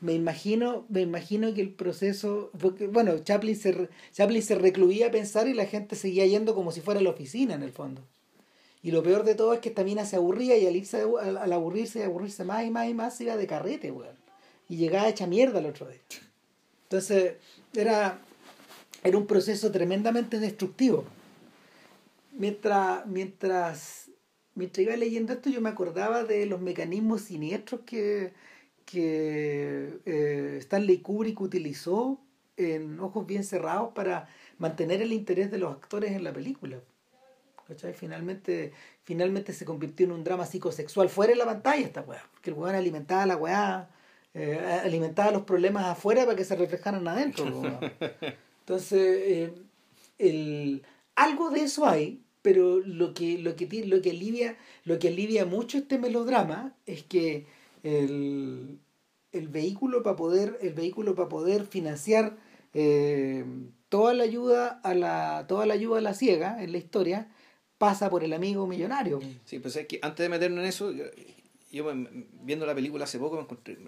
[0.00, 5.10] me imagino, me imagino que el proceso, porque, bueno, Chaplin se, Chaplin se recluía a
[5.10, 8.02] pensar y la gente seguía yendo como si fuera la oficina en el fondo.
[8.82, 11.52] Y lo peor de todo es que esta mina se aburría y al, irse, al,
[11.52, 14.16] aburrirse y aburrirse más y más y más se iba de carrete, weón.
[14.68, 16.00] Y llegaba hecha mierda el otro día.
[16.82, 17.36] Entonces,
[17.72, 18.20] era,
[19.02, 21.04] era un proceso tremendamente destructivo.
[22.32, 24.03] Mientras, mientras,
[24.54, 28.32] mientras iba leyendo esto, yo me acordaba de los mecanismos siniestros que,
[28.84, 32.20] que eh, Stanley Kubrick utilizó
[32.56, 34.28] en Ojos Bien Cerrados para
[34.58, 36.78] mantener el interés de los actores en la película.
[37.66, 37.94] ¿Cachai?
[37.94, 42.22] Finalmente, finalmente se convirtió en un drama psicosexual fuera de la pantalla esta weá.
[42.32, 43.88] Porque el weón alimentaba la weá,
[44.34, 47.46] eh, alimentaba los problemas afuera para que se reflejaran adentro.
[48.60, 49.54] Entonces, eh,
[50.18, 50.84] el,
[51.16, 55.46] algo de eso hay, pero lo que, lo que, lo que, alivia, lo que alivia
[55.46, 57.46] mucho este melodrama es que
[57.82, 58.80] el,
[59.32, 62.36] el vehículo para poder, el vehículo para poder financiar
[62.74, 63.46] eh,
[63.88, 67.32] toda la ayuda a la, toda la ayuda a la ciega en la historia
[67.78, 69.20] pasa por el amigo millonario.
[69.46, 71.04] Sí, pues es que antes de meternos en eso, yo,
[72.42, 73.78] viendo la película hace poco me encontré,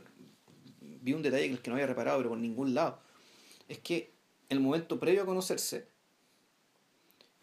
[0.80, 3.00] vi un detalle que no había reparado, pero por ningún lado.
[3.68, 4.14] Es que
[4.48, 5.88] el momento previo a conocerse,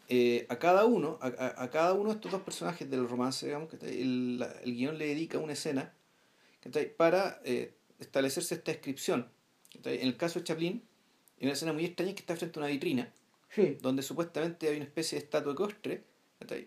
[0.09, 3.69] eh, a cada uno, a, a, cada uno de estos dos personajes del romance, digamos,
[3.69, 5.93] que el, el guion le dedica una escena
[6.97, 9.29] para eh, establecerse esta descripción.
[9.83, 10.83] En el caso de Chaplin,
[11.39, 13.11] hay una escena muy extraña que está frente a una vitrina,
[13.81, 16.03] donde supuestamente hay una especie de estatua ecuestre,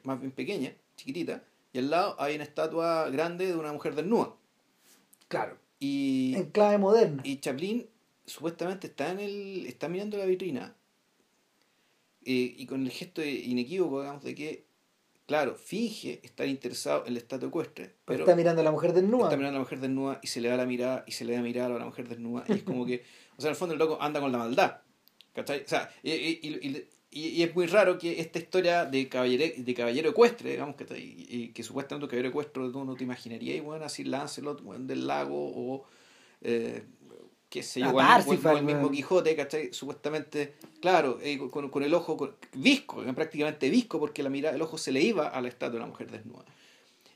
[0.04, 4.34] más bien pequeña, chiquitita, y al lado hay una estatua grande de una mujer desnuda.
[5.28, 5.58] Claro.
[5.78, 7.22] Y, en clave moderna.
[7.24, 7.86] Y Chaplin
[8.24, 10.74] supuestamente está en el está mirando la vitrina
[12.26, 14.66] eh, y con el gesto inequívoco digamos de que
[15.26, 17.96] claro, finge estar interesado en el estatua ecuestre.
[18.04, 19.24] Pero, está mirando a la mujer desnuda.
[19.24, 21.34] Está mirando a la mujer desnuda y se le da la mirada y se le
[21.34, 22.44] da mirar a la mujer desnuda.
[22.48, 23.02] Y es como que,
[23.36, 24.78] o sea, en el fondo el loco anda con la maldad.
[25.34, 25.62] ¿Cachai?
[25.62, 30.10] O sea, y, y, y, es muy raro que esta historia de, caballero, de caballero
[30.10, 34.04] ecuestre, digamos, que, y, que supuestamente un caballero ecuestre tú no te imaginarías, bueno, así
[34.04, 35.84] Lancelot, bueno, del lago o...
[36.42, 36.84] Eh,
[37.48, 38.24] que se igual,
[38.56, 39.72] el mismo Quijote, ¿cachai?
[39.72, 44.78] Supuestamente, claro, eh, con, con, el ojo visco, prácticamente visco, porque la mirada, el ojo
[44.78, 46.44] se le iba a la estatua de la mujer desnuda.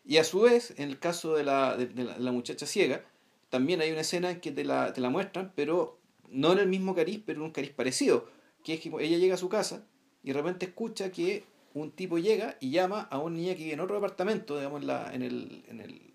[0.04, 3.04] Y a su vez, en el caso de la, de, la, muchacha ciega,
[3.48, 6.68] también hay una escena en que te la, te la muestran, pero no en el
[6.68, 8.28] mismo cariz, pero en un cariz parecido,
[8.64, 9.84] que es que ella llega a su casa
[10.22, 13.74] y de repente escucha que un tipo llega y llama a una niña que vive
[13.74, 16.09] en otro departamento, digamos, en, la, en, el, en el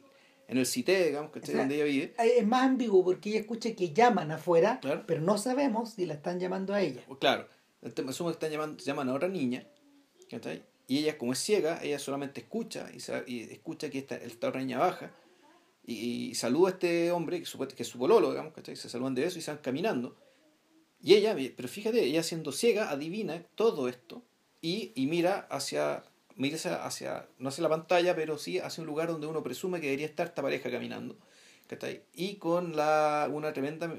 [0.48, 2.14] en el CITE, digamos, que donde ella vive.
[2.18, 6.39] Es más ambiguo porque ella escucha que llaman afuera, pero no sabemos si la están
[6.39, 7.02] llamando a ella.
[7.08, 7.48] Pues claro,
[8.08, 9.66] asumo que están llamando, llaman a otra niña,
[10.88, 13.00] y ella como es ciega, ella solamente escucha y,
[13.32, 15.12] y escucha que esta, esta otra niña baja
[15.88, 18.76] y, saluda a este hombre, que, que es su pololo, digamos, ¿cachai?
[18.76, 20.16] se saludan de eso y se van caminando.
[21.02, 24.24] Y ella, pero fíjate, ella siendo ciega, adivina todo esto
[24.62, 26.04] y, y mira hacia
[26.36, 29.88] mírese hacia, no hacia la pantalla, pero sí hacia un lugar donde uno presume que
[29.88, 31.16] debería estar esta pareja caminando.
[32.14, 33.92] Y con la, una, tremenda,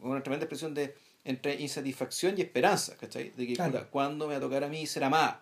[0.00, 0.94] una tremenda expresión de
[1.24, 3.30] entre insatisfacción y esperanza, ¿cachai?
[3.30, 3.56] De que
[3.90, 5.36] cuando me va a tocar a mí será más.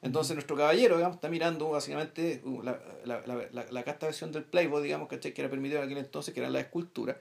[0.00, 4.44] Entonces nuestro caballero, digamos, está mirando básicamente uh, la, la, la, la, casta versión del
[4.44, 5.34] Playboy, digamos, ¿cachai?
[5.34, 7.20] Que era permitido en aquel entonces, que era la escultura.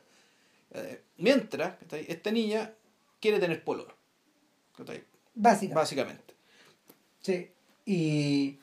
[0.72, 2.74] Eh, mientras, Esta niña
[3.20, 3.96] quiere tener polor.
[5.34, 5.76] Básicamente.
[5.76, 6.34] Básicamente.
[7.22, 7.50] Sí.
[7.90, 8.58] Y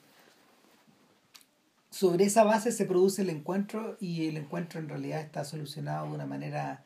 [1.89, 6.13] sobre esa base se produce el encuentro y el encuentro en realidad está solucionado de
[6.13, 6.83] una manera,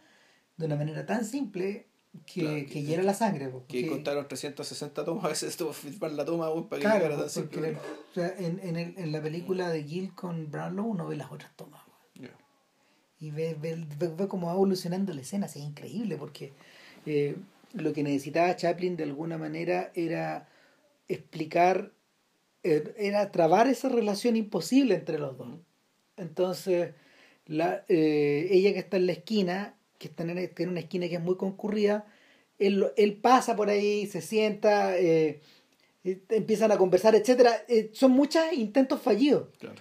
[0.55, 1.85] de una manera tan simple
[2.25, 3.49] que, Claro, que, que- hiera la sangre.
[3.49, 6.99] po, Que porque- contaron 360 tomas, a veces estuvo filmar la toma para que Claro,
[7.03, 7.77] llegara tan simple.
[8.15, 11.81] en, en, el- en la película de Gil con Brownlow uno ve las otras tomas.
[13.21, 16.53] Y ve, ve, ve- ve cómo va evolucionando la escena, es increíble porque
[17.05, 17.35] eh,
[17.73, 20.47] lo que necesitaba Chaplin de alguna manera era
[21.09, 21.91] explicar,
[22.63, 25.47] era trabar esa relación imposible entre los dos.
[26.17, 26.93] Entonces,
[27.45, 31.15] la, eh, ella que está en la esquina, que está en, en una esquina que
[31.15, 32.05] es muy concurrida,
[32.57, 35.41] él, él pasa por ahí, se sienta, eh,
[36.03, 37.63] empiezan a conversar, etcétera.
[37.67, 39.47] Eh, son muchos intentos fallidos.
[39.57, 39.75] Claro.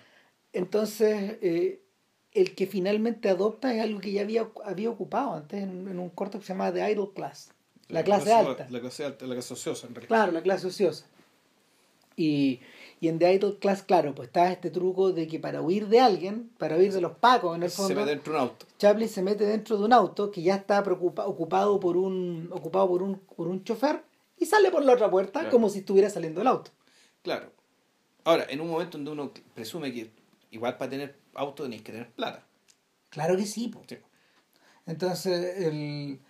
[0.52, 1.82] Entonces, eh,
[2.32, 6.10] el que finalmente adopta es algo que ya había, había ocupado antes en, en un
[6.10, 7.50] corto que se llama The Idle Class,
[7.88, 8.68] la clase alta.
[8.70, 10.08] La clase alta, la clase ociosa en realidad.
[10.08, 11.06] Claro, la clase ociosa.
[12.18, 12.60] Y,
[13.00, 16.00] y en The Idle Class, claro, pues está este truco de que para huir de
[16.00, 18.66] alguien, para huir de los pacos en el Se fondo, mete dentro de un auto.
[18.78, 23.02] Chaplin se mete dentro de un auto que ya está ocupado por un ocupado por
[23.02, 24.02] un, por un chofer
[24.36, 25.50] y sale por la otra puerta Claro.
[25.52, 26.70] como si estuviera saliendo del auto.
[27.22, 27.52] Claro.
[28.24, 30.10] Ahora, en un momento donde uno presume que
[30.50, 32.44] igual para tener auto tenéis que tener plata.
[33.10, 33.82] Claro que sí, po.
[33.88, 33.96] Sí.
[34.86, 36.20] Entonces, el,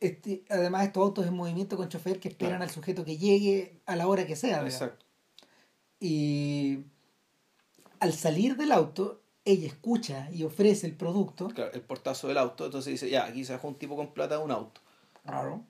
[0.00, 2.64] este, además estos autos en movimiento con chofer que esperan Claro.
[2.64, 4.62] al sujeto que llegue a la hora que sea.
[4.62, 4.72] ¿verdad?
[4.72, 5.03] Exacto.
[6.00, 6.80] Y
[8.00, 11.48] al salir del auto, ella escucha y ofrece el producto.
[11.48, 14.36] Claro, el portazo del auto, entonces dice, ya, aquí se bajó un tipo con plata
[14.38, 14.80] de un auto.
[15.24, 15.64] Claro.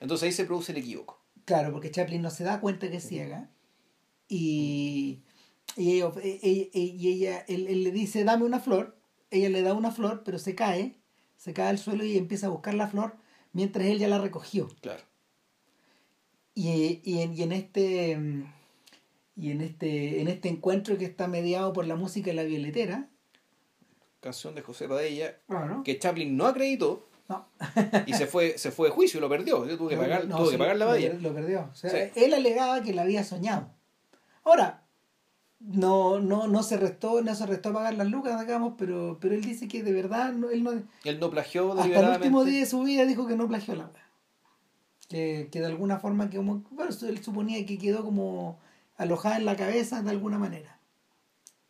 [0.00, 1.20] Entonces ahí se produce el equívoco.
[1.44, 3.50] Claro, porque Chaplin no se da cuenta que es ciega.
[4.28, 5.20] Y,
[5.76, 8.96] y ella, of- e- e- e- y ella él, él le dice, dame una flor.
[9.30, 10.98] Ella le da una flor, pero se cae.
[11.36, 13.16] Se cae al suelo y empieza a buscar la flor
[13.52, 14.68] mientras él ya la recogió.
[14.80, 15.02] Claro.
[16.54, 18.52] Y, y, en, y en este mm,
[19.36, 23.08] y en este en este encuentro que está mediado por la música de la violetera.
[24.20, 25.82] Canción de José Padilla, claro.
[25.84, 27.08] que Chaplin no acreditó.
[27.28, 27.46] No,
[28.06, 29.62] y se fue, se fue de juicio, lo perdió.
[29.76, 31.68] Tuvo que pagar, no, sí, que pagar la per- lo perdió.
[31.72, 32.10] O sea, Sí.
[32.24, 33.70] él alegaba que la había soñado.
[34.44, 34.82] Ahora
[35.60, 39.32] no no no se restó no se restó a pagar las lucas digamos pero pero
[39.36, 40.72] él dice que de verdad no- él no
[41.04, 43.88] Él no plagió hasta el último día de su vida dijo que no plagió la.
[45.08, 48.58] Que, que de alguna forma que como, bueno, él suponía que quedó como
[48.96, 50.78] alojada en la cabeza de alguna manera.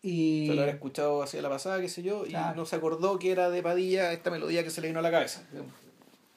[0.02, 2.56] Y Se lo habrá escuchado hacia la pasada, qué sé yo, y Claro.
[2.56, 5.10] no se acordó que era de Padilla esta melodía que se le vino a la
[5.10, 5.42] cabeza.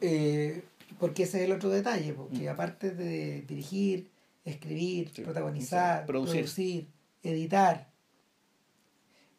[0.01, 0.63] eh,
[0.99, 4.09] porque ese es el otro detalle, porque aparte de dirigir,
[4.43, 5.13] escribir, Mm.
[5.15, 6.35] Sí, protagonizar, producir.
[6.41, 6.87] producir,
[7.23, 7.89] editar,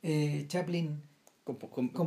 [0.03, 1.01] eh, Chaplin
[1.44, 1.57] com-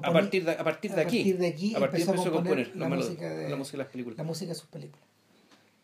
[0.04, 1.18] a, partir de, a partir de a aquí.
[1.18, 3.56] partir de aquí a partir empezó a empezó a componer componer la música de- la
[3.56, 4.18] música de las películas.
[4.18, 5.06] la música de sus películas.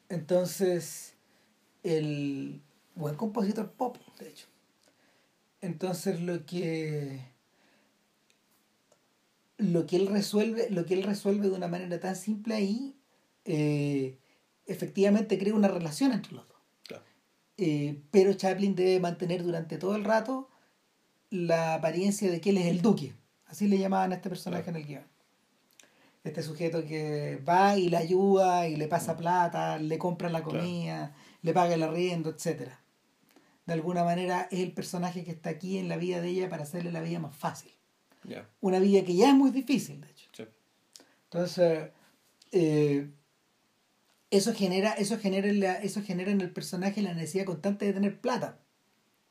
[0.10, 1.14] Entonces,
[1.84, 2.62] el
[2.96, 4.48] buen compositor pop, de hecho.
[5.62, 7.22] Entonces lo que
[9.58, 12.96] lo que él resuelve, lo que él resuelve de una manera tan simple ahí,
[13.46, 14.18] eh,
[14.66, 16.58] efectivamente crea una relación entre los dos.
[16.88, 17.04] Claro.
[17.58, 20.50] Eh, pero Chaplin debe mantener durante todo el rato
[21.30, 23.14] la apariencia de que él es el duque.
[23.46, 24.78] Así le llamaban a este personaje Claro.
[24.78, 25.04] en el guion.
[26.26, 30.44] Este sujeto que va y le ayuda y le pasa plata, le compra la Mm.
[30.44, 30.60] Claro.
[30.60, 32.82] comida, le paga el arriendo, etcétera.
[33.66, 36.64] De alguna manera es el personaje que está aquí en la vida de ella para
[36.64, 37.72] hacerle la vida más fácil.
[38.62, 40.30] Una vida que ya es muy difícil, de hecho.
[40.34, 40.44] sí.
[41.26, 41.90] Entonces,
[42.52, 43.10] eh,
[44.32, 47.94] eso genera, eso genera en la- eso genera en el personaje la necesidad constante de
[47.94, 48.60] tener plata.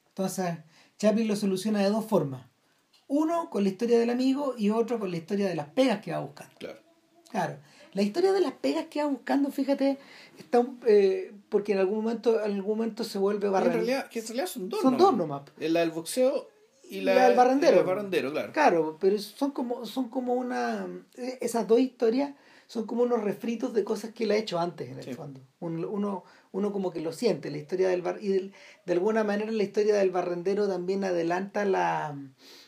[0.09, 0.59] Entonces,
[0.99, 2.47] Chaplin lo soluciona de dos formas.
[3.09, 6.13] Uno con la historia del amigo y otro con la historia de las pegas que
[6.13, 6.55] va buscando.
[6.59, 6.79] Claro.
[7.31, 7.59] Claro.
[7.93, 9.99] La historia de las pegas que va buscando, fíjate,
[10.39, 14.09] está un- eh, porque en algún momento, en algún momento se vuelve En barren- realidad,
[14.09, 14.81] que en realidad son dos.
[14.81, 15.07] Son nomás.
[15.07, 15.43] dos nomás.
[15.73, 16.49] La del boxeo
[16.91, 17.73] y la, La del barrendero.
[17.73, 18.53] y la del barrendero, claro.
[18.53, 20.87] Claro, pero son como, son como una.
[21.17, 22.35] eh, Esas dos historias
[22.67, 25.15] son como unos refritos de cosas que él ha hecho antes, en el Sí.
[25.15, 25.41] fondo.
[25.61, 27.51] Un- Uno, uno como que lo siente.
[27.53, 28.19] La historia del bar.
[28.21, 28.29] Y
[28.87, 32.17] de alguna manera, la historia del barrendero también adelanta la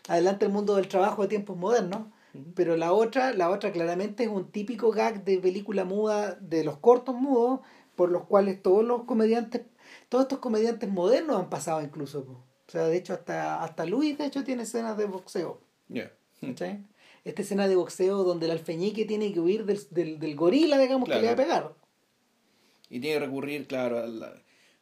[0.08, 2.02] adelanta el mundo del trabajo de tiempos modernos.
[2.54, 6.76] Pero la otra, la otra claramente es un típico gag de película muda, de los
[6.76, 7.60] cortos mudos,
[7.96, 9.62] por los cuales todos los comediantes,
[10.08, 12.24] todos estos comediantes modernos han pasado incluso.
[12.24, 12.32] po.
[12.32, 15.60] O sea, de hecho, hasta, hasta Luis, de hecho, tiene escenas de boxeo.
[15.88, 16.12] Ya.
[16.40, 16.84] ¿cachai?
[17.24, 21.06] Esta escena de boxeo donde el alfeñique tiene que huir del, del, del gorila, digamos,
[21.06, 21.20] Claro.
[21.20, 21.72] que le va a pegar.
[22.88, 24.32] Y tiene que recurrir, claro, a, la-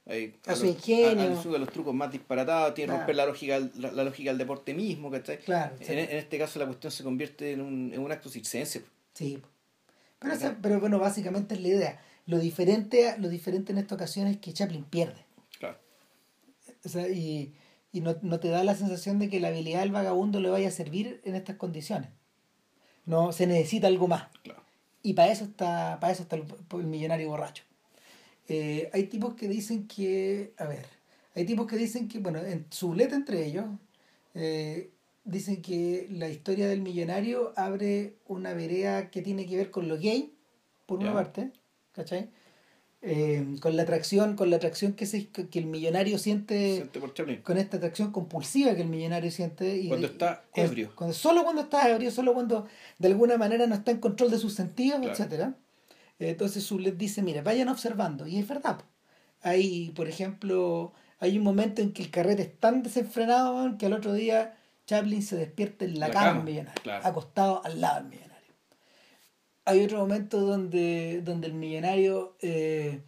[0.06, 1.22] ahí, A su los- ingenio.
[1.22, 3.00] A, los trucos más disparatados, tiene que Claro.
[3.00, 5.38] romper la lógica, la, la lógica del deporte mismo, ¿cachai?
[5.38, 8.84] Claro, En, en este caso la cuestión se convierte en un, en un acto circense.
[9.14, 9.40] Sí.
[10.18, 12.02] Pero, esa- pero bueno, básicamente es la idea.
[12.26, 15.24] Lo diferente, lo diferente en esta ocasión es que Chaplin pierde.
[15.58, 15.78] Claro.
[16.84, 17.54] O sea, y,
[17.92, 20.68] y no, no te da la sensación de que la habilidad del vagabundo le vaya
[20.68, 22.10] a servir en estas condiciones.
[23.06, 24.28] No, se necesita algo más.
[24.42, 24.62] Claro.
[25.02, 27.64] Y para eso está, para eso está el, el millonario borracho.
[28.48, 30.86] Eh, hay tipos que dicen que, a ver,
[31.34, 33.66] hay tipos que dicen que, bueno, en su letra entre ellos,
[34.34, 34.90] eh,
[35.24, 39.98] dicen que la historia del millonario abre una vereda que tiene que ver con lo
[39.98, 40.34] gay,
[40.86, 41.52] por una parte,
[41.94, 42.28] ¿cachai?
[43.06, 47.12] Eh, con la atracción, con la atracción que, se, que el millonario siente, Siente por
[47.42, 49.76] con esta atracción compulsiva que el millonario siente.
[49.76, 50.90] Y, Cuando está ebrio.
[50.94, 52.66] cuando- solo cuando está ebrio, solo cuando
[52.98, 55.12] de alguna manera no está en control de sus sentidos, Claro.
[55.12, 55.54] etcétera.
[56.18, 58.26] Entonces Zulet dice, mira, vayan observando.
[58.26, 58.78] Y es verdad.
[59.42, 63.92] Hay, por ejemplo, hay un momento en que el carrete es tan desenfrenado que al
[63.92, 67.06] otro día Chaplin se despierta en la, La cama, cama, del millonario, claro.
[67.06, 68.33] acostado al lado del millonario.
[69.64, 73.00] Hay otro momento donde, donde el millonario eh,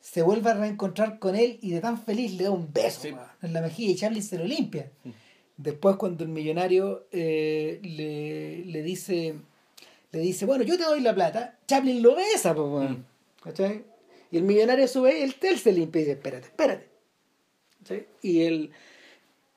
[0.00, 3.14] se vuelve a reencontrar con él y de tan feliz le da un beso Sí.
[3.42, 4.90] en la mejilla y Chaplin se lo limpia.
[5.04, 5.10] Mm.
[5.56, 9.34] Después cuando el millonario eh, le, le dice
[10.12, 12.90] le dice, bueno, yo te doy la plata, Chaplin lo besa, pues.
[12.90, 13.04] Mm.
[13.44, 13.84] ¿Cachai?
[14.32, 16.88] Y el millonario sube y el tel se limpia y dice, espérate, espérate.
[18.22, 18.70] Y el,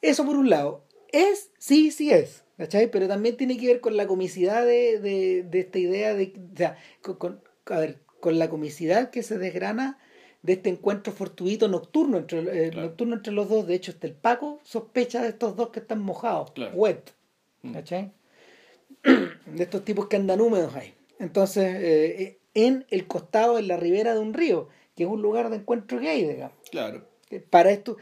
[0.01, 2.89] eso por un lado, es, sí, sí es, ¿cachai?
[2.91, 6.57] Pero también tiene que ver con la comicidad de, de, de esta idea de, o
[6.57, 9.99] sea, con, con- a ver, con la comicidad que se desgrana
[10.41, 12.87] de este encuentro fortuito nocturno entre, eh, Claro.
[12.89, 13.65] nocturno entre los dos.
[13.67, 16.75] De hecho, hasta el Paco sospecha de estos dos que están mojados, Claro.
[16.75, 17.11] wet,
[17.61, 17.73] Mm.
[17.73, 18.11] ¿cachai?
[19.03, 20.93] de estos tipos que andan húmedos ahí.
[21.19, 25.49] Entonces, eh, en el costado, en la ribera de un río, que es un lugar
[25.49, 27.05] de encuentro gay, digamos, Claro.
[27.49, 27.97] para, esto,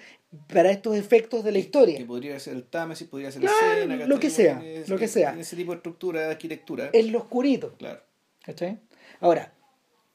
[0.48, 2.08] para estos efectos de la Que historia.
[2.08, 4.06] podría ser el Támesis, podría ser Claro, la escena.
[4.08, 5.30] lo que sea, lo que sea.
[5.32, 6.90] tiene ese tipo de estructura, de arquitectura.
[6.94, 8.02] En lo oscurito, Claro.
[8.44, 8.80] ¿cachai?
[9.20, 9.54] Ahora,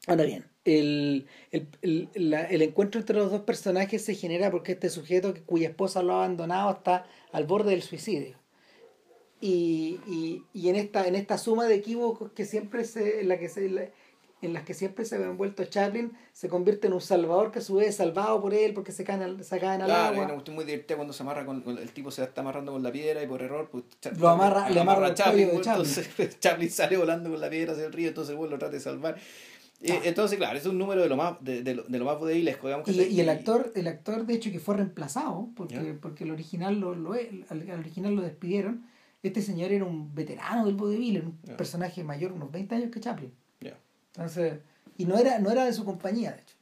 [0.07, 4.71] ahora bien, el, el, el, la- el encuentro entre los dos personajes se genera porque
[4.73, 8.37] este sujeto que- cuya esposa lo ha abandonado está al borde del suicidio.
[9.39, 13.37] Y, y, y en esta en esta suma de equívocos que siempre se en la
[13.37, 13.87] que se la-
[14.41, 17.61] en las que siempre se ve envuelto Chaplin se convierte en un salvador que a
[17.61, 20.33] su vez es salvado por él porque se caen al, se caen al Claro, agua
[20.33, 22.91] cuestión muy divertida cuando se amarra con, con- el tipo se está amarrando con la
[22.91, 25.65] piedra y por error pues, Cha- Lo amarra- le amarra a el cuello de pues,
[25.65, 25.87] Chaplin.
[25.87, 28.79] entonces Chaplin sale volando con la piedra hacia el río entonces bueno, lo trata de
[28.79, 29.17] salvar
[29.81, 32.87] Eh, entonces claro es un número de lo más de, de de lo más digamos
[32.87, 33.13] Y, ¿cachai?
[33.13, 35.97] y el actor, el actor de hecho que fue reemplazado, porque, Ya.
[36.01, 38.85] porque el original lo, lo al, al original lo despidieron.
[39.23, 41.57] Este señor era un veterano del vodevil, un Ya.
[41.57, 43.31] personaje mayor, unos 20 años que Chaplin.
[44.17, 44.59] Entonces,
[44.97, 46.55] y no era, no era de su compañía, de hecho.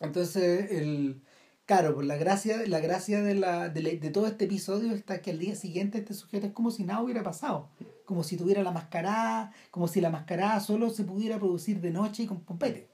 [0.00, 1.22] Entonces, el
[1.66, 5.30] claro, por la gracia, la gracia de, la, de, de todo este episodio está que
[5.30, 7.70] al día siguiente este sujeto es como si nada hubiera pasado.
[8.04, 12.24] Como si tuviera la mascarada, como si la mascarada solo se pudiera producir de noche
[12.24, 12.88] y con pompete.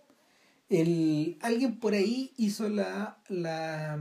[0.69, 3.99] El, alguien por ahí hizo la, la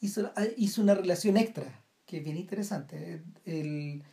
[0.00, 3.22] hizo, hizo una relación extra que es bien interesante.
[3.44, 4.04] El,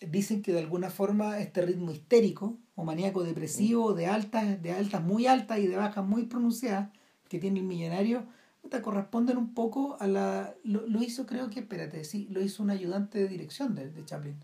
[0.00, 5.02] dicen que de alguna forma este ritmo histérico o maníaco depresivo de altas, de altas
[5.02, 6.88] muy altas y de bajas muy pronunciadas
[7.28, 8.24] que tiene el millonario
[8.62, 12.62] puta, corresponden un poco a la lo, lo hizo creo que espérate sí lo hizo
[12.62, 14.36] un ayudante de dirección de, de Chaplin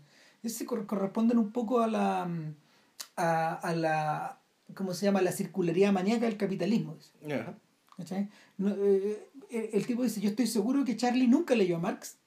[0.43, 2.27] ese cor- corresponden un poco a la
[3.15, 4.39] a, a la
[4.75, 6.97] cómo se llama la circularidad maníaca del capitalismo.
[7.95, 8.29] ¿Cachai?
[8.57, 12.17] No, eh, eh, el tipo dice, yo estoy seguro que Charlie nunca leyó a Marx,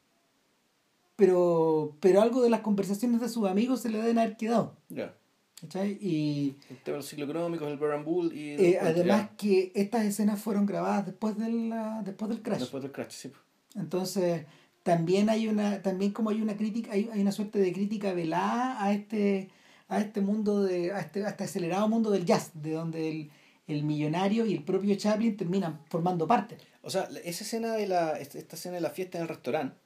[1.21, 4.75] pero, pero algo de las conversaciones de sus amigos se le deben haber quedado.
[4.89, 5.15] ya
[5.61, 5.99] ¿cachai?
[6.01, 9.37] Y el tema de los ciclocrómicos el Baron Bull y eh, además ya.
[9.37, 12.61] que estas escenas fueron grabadas después del, después del crash.
[12.61, 13.33] después del crash sí.
[13.75, 14.47] Entonces,
[14.83, 18.83] también hay una, también como hay una crítica, hay, hay una suerte de crítica velada
[18.83, 19.51] a este,
[19.89, 23.31] a este mundo de, a este, a este acelerado mundo del jazz, de donde el,
[23.67, 26.57] el millonario y el propio Chaplin terminan formando parte.
[26.83, 29.77] o sea esa escena de la esta escena de la fiesta en el restaurante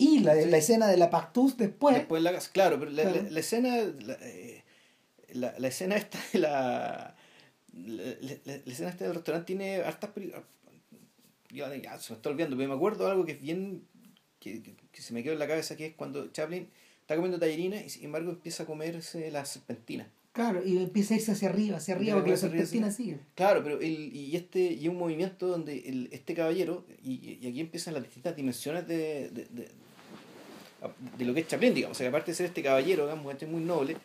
[0.00, 3.22] Y la, la escena de la Pactus después, Después la casa, claro, pero la, Claro.
[3.24, 3.76] la- la escena,
[4.06, 4.62] la, eh,
[5.32, 7.16] la, escena esta de la,
[7.74, 10.32] la, escena esta del restaurante tiene hartas peli-
[11.50, 13.82] ya, ya se me está olvidando, pero me acuerdo algo que es bien,
[14.40, 16.68] que, que- que se me quedó en la cabeza, que es cuando Chaplin
[17.00, 20.08] está comiendo tallarina y sin embargo empieza a comerse la serpentina.
[20.32, 23.18] claro, y empieza a irse hacia arriba, hacia arriba, porque la serpentina sigue.
[23.34, 27.60] Claro, pero el, y este y un movimiento donde el, este caballero, y, y aquí
[27.60, 29.68] empiezan las distintas dimensiones de, de, de,
[31.16, 33.32] de lo que es Chaplin, digamos, o sea, que aparte de ser este caballero, digamos,
[33.32, 33.96] este muy noble,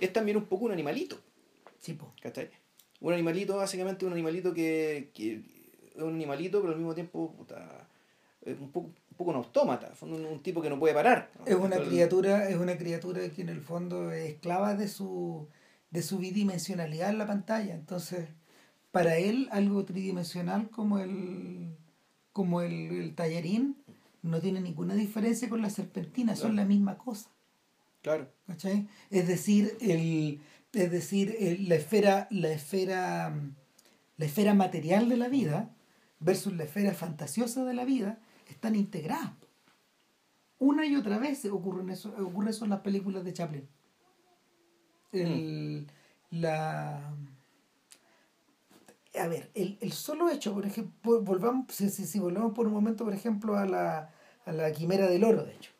[0.00, 1.18] es también un poco un animalito,
[1.78, 2.12] Sí, po.
[2.20, 2.50] ¿cachai?
[3.00, 5.42] Un animalito, básicamente un animalito que, que
[5.94, 7.86] es un animalito, pero al mismo tiempo puta,
[8.44, 11.30] un poco, un poco un autómata, un, un tipo que no puede parar.
[11.38, 11.46] ¿no?
[11.46, 15.46] Es una criatura, es una criatura que en el fondo es esclava de su,
[15.90, 17.74] de su bidimensionalidad en la pantalla.
[17.74, 18.28] Entonces,
[18.90, 21.76] para él, algo tridimensional como el,
[22.32, 23.76] como el, el tallarín
[24.26, 27.30] no tiene ninguna diferencia con la serpentina, son la misma cosa.
[28.02, 28.88] Claro, ¿cachai?
[29.10, 30.40] Es decir, el,
[30.72, 33.34] Es decir, eh, la esfera, la esfera,
[34.16, 35.74] la esfera material de la vida
[36.20, 38.18] versus la esfera fantasiosa de la vida
[38.48, 39.32] están integradas.
[40.58, 43.68] Una y otra vez ocurre eso, ocurre eso en las películas de Chaplin.
[45.12, 45.86] El,
[46.30, 47.14] la
[49.18, 52.72] a ver, el, el solo hecho, por ejemplo, volvamos, si, si, si, volvemos por un
[52.72, 54.10] momento, por ejemplo, a la,
[54.46, 55.72] a la quimera del oro, de hecho.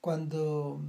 [0.00, 0.80] Cuando,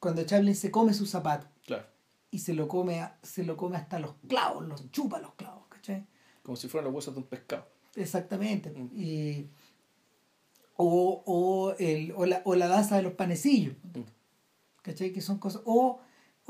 [0.00, 1.46] cuando Chaplin se come su zapato.
[1.66, 1.84] Claro.
[2.30, 6.06] Y se lo come, se lo come hasta los clavos, los chupa los clavos, ¿cachai?
[6.42, 7.66] Como si fueran los huesos de un pescado.
[7.94, 8.70] Exactamente.
[8.70, 8.90] Mm.
[8.94, 9.50] Y,
[10.76, 13.74] o, o, el, o, la, o la danza de los panecillos.
[13.82, 14.00] Mm.
[14.82, 15.12] ¿Cachai?
[15.12, 15.60] Que son cosas.
[15.66, 16.00] O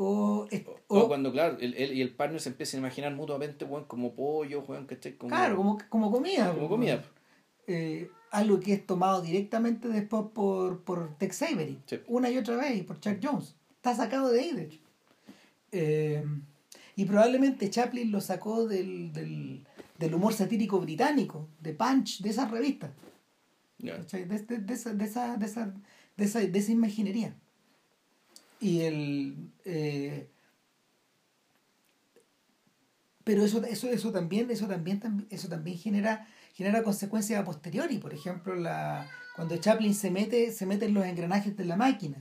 [0.00, 0.46] o,
[0.86, 4.86] o, cuando, claro, el, y el partner se empieza a imaginar mutuamente, como pollo, weón,
[4.86, 5.16] ¿cachai?
[5.16, 6.54] Como, claro, como, como comida.
[6.54, 7.02] Como comida.
[7.66, 12.76] Eh, algo que es tomado directamente después por, por Tex Avery, una y otra vez,
[12.76, 13.54] y por Chuck Jones.
[13.76, 14.78] Está sacado de ahí, de hecho.
[15.72, 16.24] Eh,
[16.96, 19.64] y probablemente Chaplin lo sacó del, del,
[19.98, 22.90] del, humor satírico británico, de Punch, de esas revistas.
[23.78, 23.92] De,
[24.24, 25.74] de, de, esa, de, esa, de, esa,
[26.16, 27.36] de, esa, de esa imaginería.
[28.60, 29.36] Y el.
[29.64, 30.26] Eh,
[33.22, 36.26] pero eso, eso, eso también, eso también, eso también genera,
[36.58, 37.98] genera consecuencias a posteriori.
[37.98, 42.20] Por ejemplo, la, cuando Chaplin se mete, se mete en los engranajes de la máquina.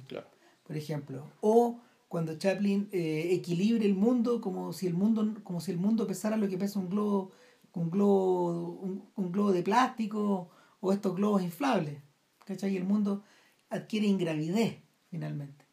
[0.64, 1.26] Por ejemplo.
[1.42, 6.06] O cuando Chaplin eh, equilibre el mundo como si el mundo, como si el mundo
[6.06, 7.32] pesara lo que pesa un globo,
[7.74, 12.04] un globo, un, globo de plástico o estos globos inflables.
[12.46, 12.74] ¿Cachai?
[12.74, 13.24] Y el mundo
[13.70, 14.78] adquiere ingravidez
[15.10, 15.68] finalmente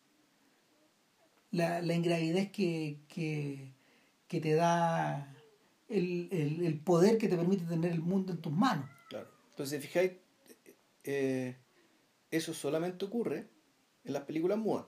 [1.55, 3.75] la, la ingravidez que, que,
[4.27, 5.34] que te da
[5.89, 8.89] el, el, el, poder que te permite tener el mundo en tus manos.
[9.09, 9.29] Claro.
[9.51, 10.13] Entonces, fijáis,
[11.05, 11.57] eh,
[12.31, 13.49] eso solamente ocurre
[14.05, 14.87] en las películas mudas.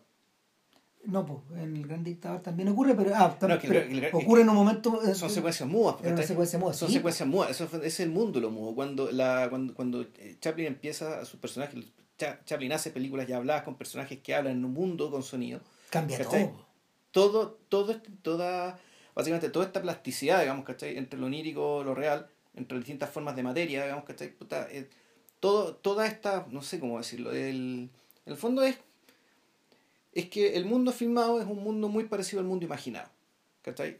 [1.04, 4.48] No, pues en el Gran Dictador también ocurre, pero, ah, también, no, pero ocurre en
[4.48, 5.00] un momento.
[5.02, 5.96] Eh, son secuencias mudas.
[6.02, 7.50] Una secuencia muda, son secuencias mudas.
[7.50, 8.74] Eso es el mundo lo mudo.
[8.74, 11.84] Cuando, la, cuando, cuando eh, Chaplin empieza a sus personajes,
[12.16, 15.60] Chaplin hace películas ya habladas con personajes que hablan en un mundo con sonido.
[15.90, 16.66] Cambia todo
[17.16, 18.78] todo, todo este, toda,
[19.16, 20.96] básicamente toda esta plasticidad, digamos, ¿cachai?
[20.96, 24.30] Entre lo onírico, lo real, entre distintas formas de materia, digamos, ¿cachai?
[24.30, 24.88] Puta, eh,
[25.40, 27.90] todo, toda esta, no sé cómo decirlo, el,
[28.26, 28.78] el fondo es,
[30.12, 33.08] es que el mundo filmado es un mundo muy parecido al mundo imaginado,
[33.62, 33.98] ¿cachai?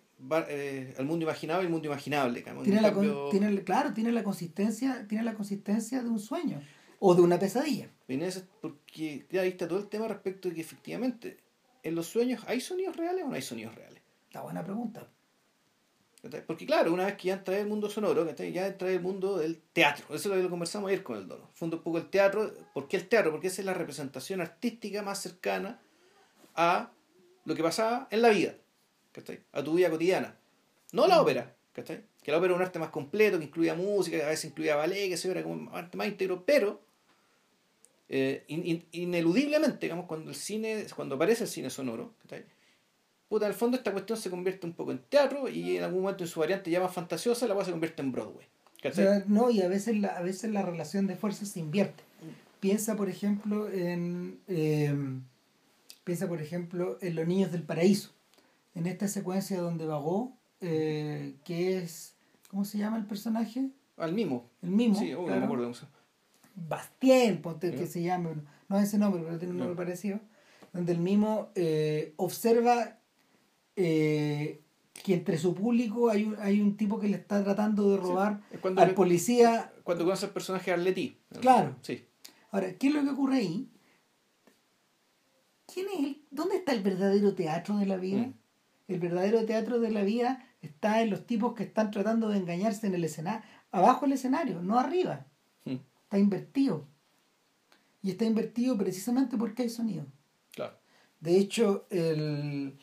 [0.49, 2.43] Eh, al mundo imaginado y el mundo imaginable.
[2.63, 2.95] Tiene la,
[3.31, 6.63] tiene, claro, tiene la consistencia, tiene la consistencia de un sueño
[7.01, 7.89] o de una pesadilla.
[8.61, 11.39] Porque ya viste todo el tema respecto de que efectivamente
[11.83, 13.96] ¿en los sueños hay sonidos reales o no hay sonidos reales?
[14.33, 15.09] La buena pregunta.
[16.47, 19.01] Porque claro, una vez que ya entra en el mundo sonoro, ya entra en el
[19.01, 20.07] mundo del teatro.
[20.07, 21.49] Eso es lo que conversamos ayer con el dono.
[21.55, 22.53] Fondo un poco el teatro.
[22.75, 23.31] ¿Por qué el teatro?
[23.31, 25.81] Porque esa es la representación artística más cercana
[26.55, 26.91] a
[27.45, 28.55] lo que pasaba en la vida.
[29.53, 30.37] A tu vida cotidiana.
[30.93, 31.21] No la mm.
[31.21, 31.57] ópera.
[31.75, 34.77] Que la ópera es un arte más completo, que incluía música, que a veces incluía
[34.77, 36.81] ballet, que se era como un arte más íntegro, pero
[38.09, 42.15] eh, ineludiblemente, digamos, cuando el cine, cuando aparece el cine sonoro,
[43.29, 46.03] puta, en el fondo esta cuestión se convierte un poco en teatro y en algún
[46.03, 48.47] momento en su variante ya más fantasiosa la cosa se convierte en Broadway.
[49.27, 52.05] no, y a veces, la, a veces la relación de fuerzas se invierte.
[52.61, 55.23] Piensa, por ejemplo, en em,
[56.07, 58.13] piensa, por ejemplo, en Los Niños del Paraíso,
[58.77, 62.15] en esta secuencia donde vagó, eh, que es,
[62.49, 63.71] ¿cómo se llama el personaje?
[63.97, 64.49] Al mimo.
[64.63, 64.97] El mimo.
[64.97, 65.73] Sí, no me acuerdo.
[66.55, 68.31] Bastien, ponte que se llame,
[68.69, 70.21] no es ese nombre, pero tiene un nombre parecido,
[70.73, 72.99] donde el mismo eh, observa
[73.77, 74.63] eh,
[75.05, 78.41] que entre su público hay un, hay un tipo que le está tratando de robar
[78.77, 79.73] al policía.
[79.85, 81.17] Cuando conoce al personaje Arletty.
[81.41, 81.77] Claro.
[81.83, 82.05] Sí.
[82.51, 83.69] Ahora, ¿qué es lo que ocurre ahí?
[85.73, 86.23] ¿Quién es él?
[86.31, 88.23] ¿Dónde está el verdadero teatro de la vida?
[88.23, 88.35] Mm.
[88.89, 92.87] El verdadero teatro de la vida está en los tipos que están tratando de engañarse
[92.87, 95.27] en el escenario, abajo del escenario, no arriba
[96.07, 96.87] está invertido.
[98.03, 100.07] Y está invertido precisamente porque hay sonido.
[100.55, 100.79] Claro.
[101.21, 102.79] De hecho, el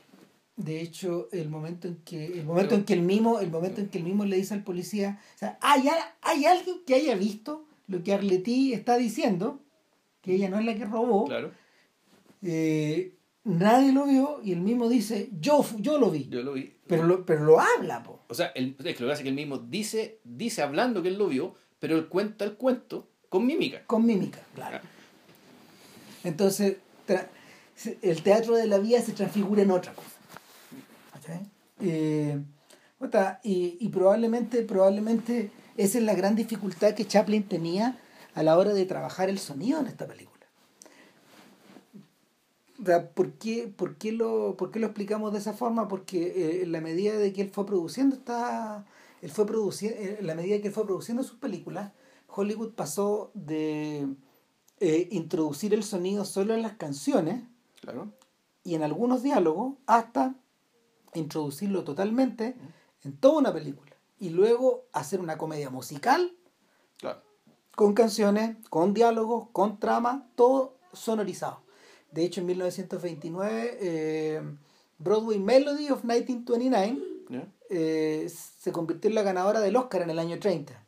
[0.55, 3.89] de hecho el momento en que el momento en que el mismo el momento en
[3.89, 5.87] que el mismo le dice al policía, o sea, hay,
[6.21, 9.59] hay alguien que haya visto lo que Arletty está diciendo,
[10.21, 11.25] que ella no es la que robó.
[11.25, 11.51] Claro.
[12.41, 13.13] Eh,
[13.43, 16.27] nadie lo vio y el mismo dice, yo, yo lo vi.
[16.29, 16.73] Yo lo vi.
[16.87, 18.21] Pero lo, pero lo habla, po.
[18.27, 21.01] O sea, el, es que lo que hace es que el mismo dice, dice hablando
[21.01, 23.83] que él lo vio, pero él cuenta el cuento con mímica.
[23.85, 24.79] Con mímica, claro.
[26.23, 26.77] Entonces,
[28.01, 30.12] el teatro de la vida se transfigura en otra cosa.
[31.79, 32.39] Eh,
[33.43, 37.97] y, y, probablemente, probablemente esa es la gran dificultad que Chaplin tenía
[38.35, 40.33] a la hora de trabajar el sonido en esta película.
[42.81, 45.87] O sea, ¿por qué, por, qué lo, ¿por qué lo explicamos de esa forma?
[45.87, 48.85] Porque eh, en la medida de que él fue produciendo esta,
[49.21, 51.91] él fue produciendo, en la medida que él fue produciendo sus películas,
[52.27, 54.07] Hollywood pasó de
[54.79, 57.43] eh, introducir el sonido solo en las canciones
[57.81, 58.11] Claro.
[58.63, 60.35] y en algunos diálogos hasta
[61.15, 62.55] introducirlo totalmente
[63.03, 66.33] en toda una película y luego hacer una comedia musical
[66.97, 67.21] Claro.
[67.75, 71.61] con canciones, con diálogos, con trama, todo sonorizado.
[72.11, 74.41] De hecho, en 1929, eh,
[74.99, 77.47] Broadway Melody of 1929 ¿Ya?
[77.69, 80.81] eh, se convirtió en la ganadora del Oscar en el año 30.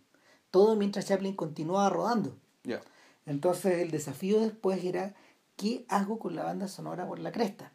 [0.52, 2.38] Todo mientras Chaplin continuaba rodando.
[3.27, 5.15] Entonces el desafío después era,
[5.56, 7.72] ¿qué hago con la banda sonora por la cresta?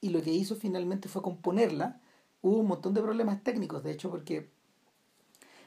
[0.00, 2.00] Y lo que hizo finalmente fue componerla.
[2.42, 4.48] Hubo un montón de problemas técnicos, de hecho, porque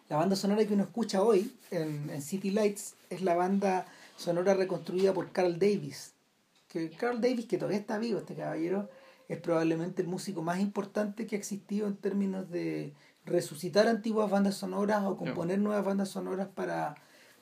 [0.08, 3.86] la banda sonora que uno escucha hoy en, en City Lights es la banda
[4.18, 6.14] sonora reconstruida por Carl Davis.
[6.68, 8.90] Que Carl Davis, que todavía está vivo, este caballero,
[9.28, 12.94] es probablemente el músico más importante que ha existido en términos de
[13.26, 16.96] resucitar antiguas bandas sonoras o componer nuevas bandas sonoras para,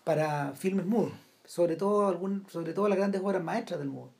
[0.03, 1.13] para filmes mudos,
[1.45, 4.11] sobre todo, algún, sobre todo las grandes obras maestras del mundo.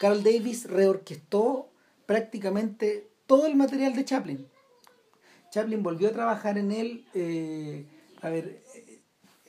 [0.00, 1.68] Carl Davis reorquestó
[2.06, 4.46] prácticamente todo el material de Chaplin.
[5.50, 7.86] Chaplin volvió a trabajar en él, eh,
[8.22, 9.00] a ver, eh,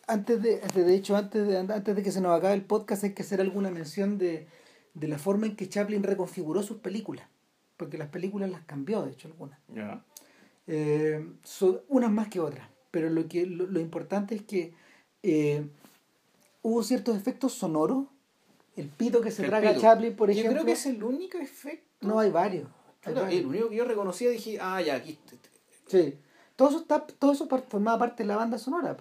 [0.07, 3.03] antes de, antes de hecho, antes de, antes de que se nos acabe el podcast
[3.03, 4.47] hay que hacer alguna mención de,
[4.93, 7.27] de la forma en que Chaplin reconfiguró sus películas,
[7.75, 9.59] porque las películas las cambió, de hecho, algunas.
[9.73, 10.03] Ya.
[10.67, 14.73] Eh, son unas más que otras, pero lo, que, lo, lo importante es que
[15.23, 15.67] eh,
[16.61, 18.05] hubo ciertos efectos sonoros.
[18.75, 19.81] El pito que se El traga pito.
[19.81, 20.51] Chaplin, por Yo ejemplo.
[20.51, 21.84] creo que es el único efecto.
[22.01, 22.67] No, hay varios.
[23.03, 23.39] hay Chuta, varios.
[23.41, 25.17] el único que yo reconocía dije, ah, ya, aquí.
[25.87, 26.15] Sí.
[26.55, 28.95] Todo eso, está, todo eso formaba parte de la banda sonora.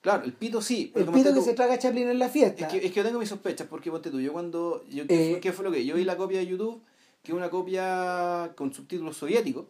[0.00, 0.92] Claro, el pito sí.
[0.94, 2.66] El pito te que tú- se traga Chaplin en la fiesta.
[2.66, 4.84] Es que, es que yo tengo mis sospechas, porque ponte tú, yo cuando.
[4.88, 5.84] Yo, ¿qué, Eh, fue, qué fue lo que?
[5.84, 6.82] Yo vi la copia de YouTube,
[7.22, 9.66] que es una copia con subtítulos soviéticos,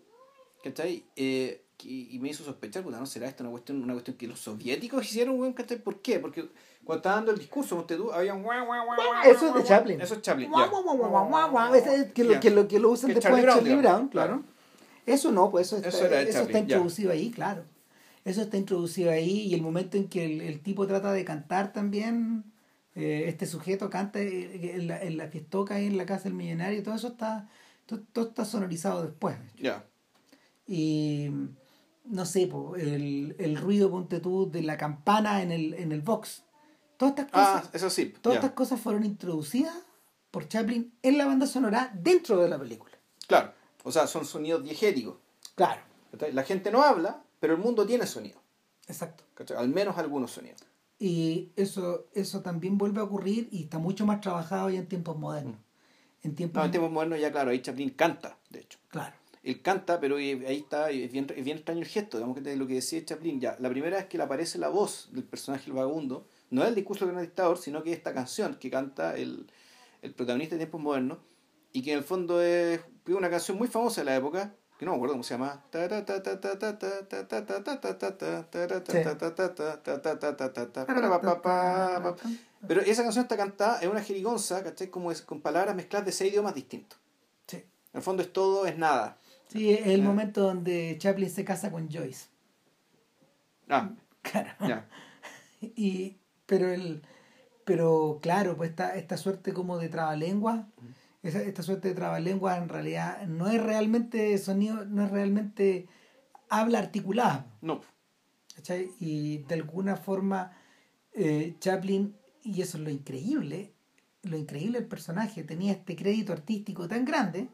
[0.62, 1.05] ¿cachai?
[1.16, 4.26] Eh, y, y me hizo sospechar, puta, ¿no será esto una cuestión, una cuestión que
[4.26, 5.78] los soviéticos hicieron, weón, ¿cachai?
[5.82, 6.18] ¿Por qué?
[6.18, 6.48] Porque
[6.89, 9.62] cuando estaba dando el discurso, tú, había un guau, guau, guau, Eso es de.
[9.62, 10.01] Chaplin.
[10.01, 10.51] Eso es Chaplin,
[12.15, 14.43] que, lo, que, lo, usan después de Charlie Brown, claro.
[15.05, 17.65] Eso no, pues eso está, Eso está introducido ahí, claro.
[18.24, 21.74] Eso está introducido ahí y el momento en que el, el tipo trata de cantar
[21.74, 22.44] también,
[22.94, 26.35] eh, este sujeto canta eh, en la, en la fiestoca ahí en la casa del
[26.35, 27.51] millonario, todo eso está,
[27.85, 29.36] todo, todo está sonorizado después.
[29.60, 29.85] Ya.
[30.66, 31.28] Y
[32.06, 36.01] no sé, po, el, el ruido, ponte tú, de la campana en el, en el
[36.01, 36.44] box.
[36.98, 38.12] Todas estas cosas, Ah, eso sí.
[38.20, 39.74] todas estas cosas fueron introducidas
[40.30, 42.92] por Chaplin en la banda sonora dentro de la película.
[43.26, 43.52] Claro.
[43.84, 45.16] O sea, son sonidos diegéticos.
[45.54, 45.80] Claro.
[46.32, 48.40] La gente no habla, pero el mundo tiene sonido.
[48.86, 49.24] exacto.
[49.56, 50.60] Al menos algunos sonidos.
[50.98, 55.16] Y eso, eso también vuelve a ocurrir y está mucho más trabajado ya en tiempos
[55.16, 55.56] modernos.
[56.24, 58.78] En tiempos, No, en tiempos modernos ya, claro, ahí Chaplin canta, de hecho.
[58.88, 59.14] Claro.
[59.44, 62.66] Él canta, pero ahí está, es bien, es bien extraño el gesto, digamos que lo
[62.66, 65.74] que decía Chaplin, ya, la primera vez que le aparece la voz del personaje el
[65.76, 69.16] vagabundo, no es el discurso del gran dictador, sino que es esta canción que canta
[69.16, 69.50] el,
[70.02, 71.18] el protagonista de tiempos modernos,
[71.72, 74.92] y que en el fondo es una canción muy famosa de la época, que no
[74.92, 75.62] me acuerdo cómo se llama.
[82.66, 84.88] Pero esa canción está cantada en una jerigonza, ¿cachai?
[84.88, 86.98] Como es, con palabras mezcladas de seis idiomas distintos.
[87.46, 87.56] Sí.
[87.56, 87.64] En
[87.94, 89.18] el fondo es todo, es nada.
[89.48, 92.26] Sí, es el momento donde Chaplin se casa con Joyce.
[93.68, 93.90] Ah,
[94.22, 94.50] Claro.
[94.60, 94.88] ya.
[95.60, 96.18] Y,
[96.48, 97.02] pero el,
[97.64, 100.66] pero claro, pues esta, esta suerte como de trabalengua,
[101.22, 105.86] esa, esta suerte de trabalengua en realidad no es realmente sonido, no es realmente
[106.48, 107.46] habla articulada.
[107.60, 107.82] No.
[108.56, 108.90] ¿cachai?
[108.98, 110.52] Y de alguna forma
[111.12, 113.74] eh, Chaplin, y eso es lo increíble,
[114.22, 117.48] lo increíble del personaje, tenía este crédito artístico tan grande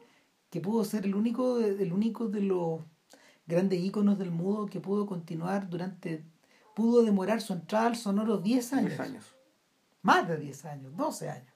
[0.49, 2.83] que pudo ser el único el único de los
[3.47, 6.25] grandes íconos del mudo que pudo continuar durante,
[6.75, 9.35] pudo demorar su entrada al sonoro 10 años, Diez años.
[10.03, 11.53] más de 10 años, 12 años.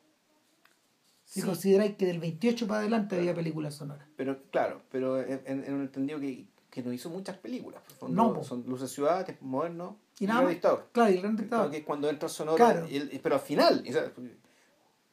[1.25, 1.47] Si Sí.
[1.47, 4.07] consideráis que del 28 para adelante había películas sonoras.
[4.17, 7.83] Pero claro, pero en, un entendido que, que no hizo muchas películas.
[7.83, 8.45] por fondo, No, po.
[8.45, 10.51] son Luces Ciudad, Tiempos Modernos Y y nada más.
[10.51, 10.89] Dictador.
[10.93, 11.71] Claro, y el gran Claro, dictador.
[11.71, 12.87] que es cuando entra sonoro, Claro.
[12.91, 13.85] el- pero al final,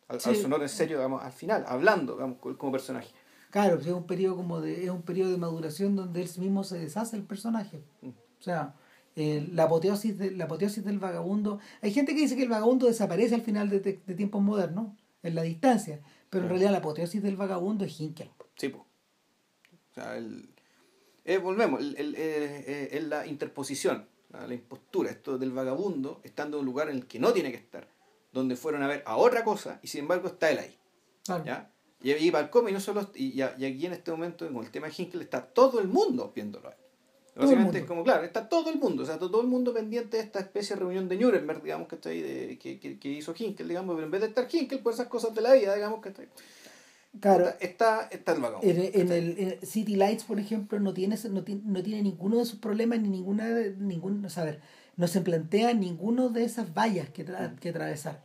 [0.08, 3.10] al, sonoro en serio, digamos, al final, hablando digamos, como como personaje.
[3.50, 6.64] Claro, pues es un periodo como de, es un periodo de maduración donde él mismo
[6.64, 7.84] se deshace el personaje.
[8.02, 8.10] Mm.
[8.10, 8.76] O sea,
[9.16, 11.60] eh, la apoteosis de, la apoteosis del vagabundo.
[11.82, 14.94] Hay gente que dice que el vagabundo desaparece al final de, de- de tiempos modernos,
[15.24, 16.02] en la distancia.
[16.30, 18.30] Pero en realidad la apoteosis del vagabundo es Hinkel.
[18.56, 18.80] Sí, po.
[18.80, 20.50] O sea, el,
[21.24, 26.58] eh, volvemos, el, el, eh, es la interposición, la, la impostura, esto del vagabundo estando
[26.58, 27.88] en un lugar en el que no tiene que estar,
[28.34, 30.78] donde fueron a ver a otra cosa y sin embargo está él ahí.
[31.24, 31.46] Claro.
[31.46, 31.72] ¿ya?
[32.02, 34.94] Y, y cómic, no solo, y, y aquí en este momento, con el tema de
[34.98, 36.72] Hinkle, está todo el mundo viéndolo.
[37.36, 40.24] Básicamente es como, claro, está todo el mundo, o sea, todo el mundo pendiente de
[40.24, 43.36] esta especie de reunión de Nuremberg, digamos, que está ahí, de, que, que, que, hizo
[43.38, 46.02] Hinkel, digamos, pero en vez de estar Hinkel por esas cosas de la vida, digamos,
[46.02, 46.30] que está ahí.
[47.20, 48.62] Claro, está, está, el vagón.
[48.64, 52.38] En, en, el, en, City Lights, por ejemplo, no tiene, no tiene, no tiene ninguno
[52.38, 53.50] de sus problemas, ni ninguna,
[53.80, 54.62] ningún, a ver,
[54.96, 58.24] no se plantea ninguno de esas vallas que, tra que atravesar.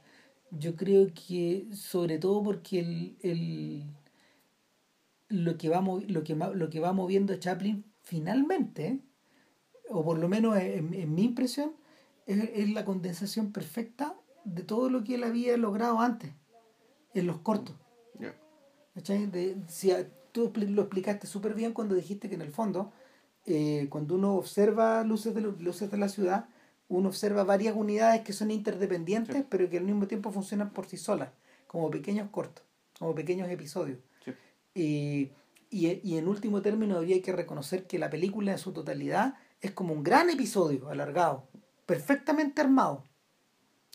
[0.53, 3.85] Yo creo que, sobre todo porque el, el
[5.29, 9.01] lo que va lo que lo que va moviendo a Chaplin finalmente,
[9.89, 11.73] o por lo menos en, mi impresión,
[12.27, 16.33] es, la condensación perfecta de todo lo que él había logrado antes,
[17.15, 17.77] en los cortos.
[18.95, 19.93] De, si
[20.33, 22.93] tú lo explicaste súper bien cuando dijiste que en el fondo,
[23.47, 26.49] eh, cuando uno observa luces de, luces de la ciudad,
[26.89, 30.97] uno observa varias unidades que son interdependientes, pero que al mismo tiempo funcionan por sí
[30.97, 31.31] solas,
[31.67, 32.65] como pequeños cortos,
[32.99, 33.99] como pequeños episodios.
[34.75, 35.31] Y
[35.71, 39.71] y, y en último término habría que reconocer que la película en su totalidad es
[39.71, 41.49] como un gran episodio alargado,
[41.87, 43.05] perfectamente armado.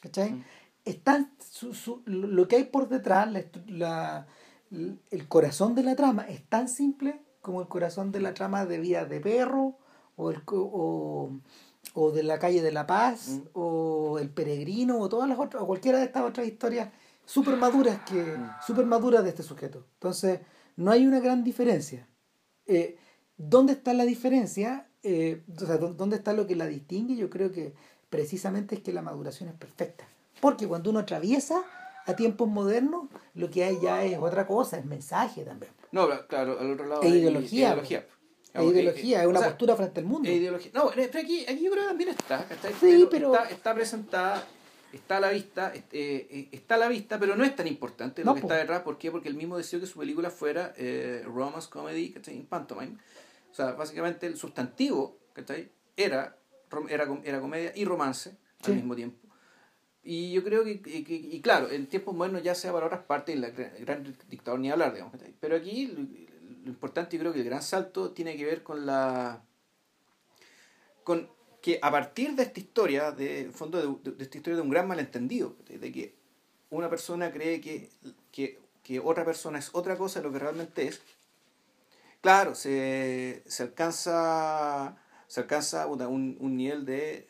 [0.01, 0.31] ¿Cachai?
[0.31, 0.43] Mm.
[0.85, 3.27] Está su, su, lo que hay por detrás,
[3.67, 4.27] la,
[4.71, 8.79] el corazón de la trama es tan simple como el corazón de la trama de
[8.79, 9.77] Vida de Perro
[10.15, 11.31] o, el, o,
[11.93, 13.41] o de la calle de la Paz mm.
[13.53, 16.89] o El Peregrino o todas las otras o cualquiera de estas otras historias
[17.25, 18.49] súper maduras que mm.
[18.65, 19.85] super maduras de este sujeto.
[19.93, 20.39] Entonces,
[20.75, 22.07] no hay una gran diferencia.
[22.67, 22.97] Eh,
[23.37, 24.87] ¿Dónde está la diferencia?
[25.03, 27.15] Eh, o sea, ¿dónde está lo que la distingue?
[27.15, 27.73] Yo creo que
[28.09, 30.07] precisamente es que la maduración es perfecta.
[30.41, 31.63] Porque cuando uno atraviesa
[32.05, 35.71] a tiempos modernos, lo que hay ya es otra cosa, es mensaje también.
[35.91, 37.01] No, claro, al otro lado.
[37.01, 37.69] Es ideología.
[37.69, 38.05] ideología.
[38.53, 40.29] Es ideología, es una postura frente al mundo.
[40.29, 40.71] Es ideología.
[40.73, 42.47] No, pero aquí, aquí yo creo que también está.
[42.79, 43.33] sí, pero...
[43.33, 44.47] Está, está presentada
[44.93, 48.23] está a la vista, eh, eh, está a la vista, pero no es tan importante
[48.23, 48.81] lo que está detrás.
[48.81, 49.11] ¿Por qué?
[49.11, 52.41] Porque él mismo decidió que su película fuera eh, romance comedy, ¿cachai?
[52.43, 52.97] pantomime.
[53.51, 55.69] O sea, básicamente el sustantivo, ¿cachai?
[55.95, 56.37] Era,
[56.89, 59.17] era, era comedia y romance al mismo tiempo.
[60.03, 63.85] Y yo creo que, y, claro, en tiempos modernos ya sea para otras partes, el
[63.85, 65.15] gran, dictador ni hablar, digamos.
[65.39, 66.03] Pero aquí lo,
[66.65, 69.41] lo importante, yo creo que el gran salto tiene que ver con la
[71.05, 71.29] con
[71.65, 75.55] que a partir de esta historia, de fondo de, esta historia de un gran malentendido,
[75.67, 76.13] de que
[76.69, 77.89] una persona cree que,
[78.31, 81.01] que, otra persona es otra cosa de lo que realmente es,
[82.21, 87.27] claro, se, se alcanza, se alcanza un, un nivel de,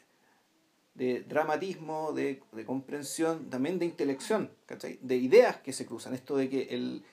[0.95, 4.51] de dramatismo, de, de, comprensión, también de intelección,
[4.99, 6.13] de ideas que se cruzan.
[6.13, 7.05] Esto de que el,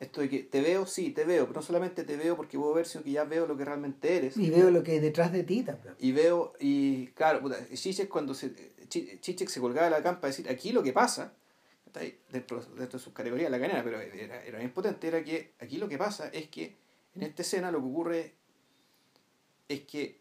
[0.00, 2.72] esto de que te veo, sí, te veo, pero no solamente te veo porque puedo
[2.72, 4.36] ver, sino que ya veo lo que realmente eres.
[4.38, 5.94] Y veo lo que hay detrás de ti también.
[5.98, 8.50] Y veo, y claro, Chichek cuando se,
[8.88, 11.34] Chichek se colgaba de la campa a decir, aquí lo que pasa,
[12.32, 15.76] dentro, dentro de sus categorías, la canera, pero era, era bien potente, era que aquí
[15.76, 16.76] lo que pasa es que
[17.14, 18.34] en esta escena lo que ocurre
[19.68, 20.20] es que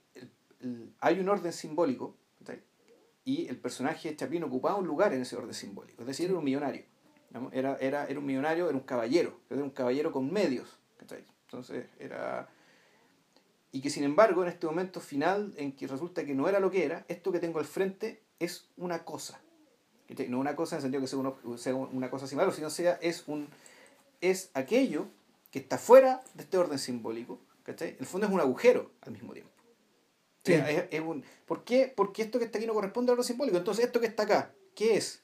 [0.99, 2.17] hay un orden simbólico
[3.23, 6.39] y el personaje de Chapín ocupaba un lugar en ese orden simbólico, es decir, era
[6.39, 6.83] un millonario.
[7.51, 10.79] Era, era, era un millonario, era un caballero, era un caballero con medios.
[10.99, 12.47] Entonces era...
[13.71, 16.71] Y que sin embargo, en este momento final, en que resulta que no era lo
[16.71, 19.39] que era, esto que tengo al frente es una cosa.
[20.27, 22.97] No una cosa en el sentido que sea, uno, sea una cosa similar, sino sea
[23.01, 23.47] es un
[24.21, 25.07] es aquello
[25.51, 27.39] que está fuera de este orden simbólico.
[27.63, 27.95] ¿cachai?
[27.99, 29.51] El fondo es un agujero al mismo tiempo.
[30.45, 31.93] es, un, ¿por, qué?
[31.95, 33.57] Porque esto que está aquí no corresponde al orden simbólico.
[33.57, 35.23] Entonces, esto que está acá, ¿qué es?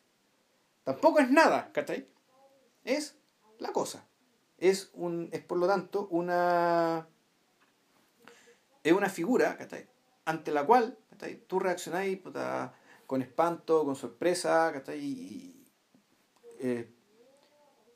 [0.86, 2.08] Tampoco es nada, ¿cachai?
[2.84, 3.18] Es
[3.58, 4.06] la cosa.
[4.60, 7.08] Es, un, es por lo tanto una.
[8.84, 9.88] Es una figura, ¿cachai?
[10.26, 11.42] Ante la cual ¿cachai?
[11.48, 12.20] tú reaccionáis
[13.08, 15.00] con espanto, con sorpresa, ¿cachai?
[15.00, 15.68] Y,
[16.60, 16.88] eh,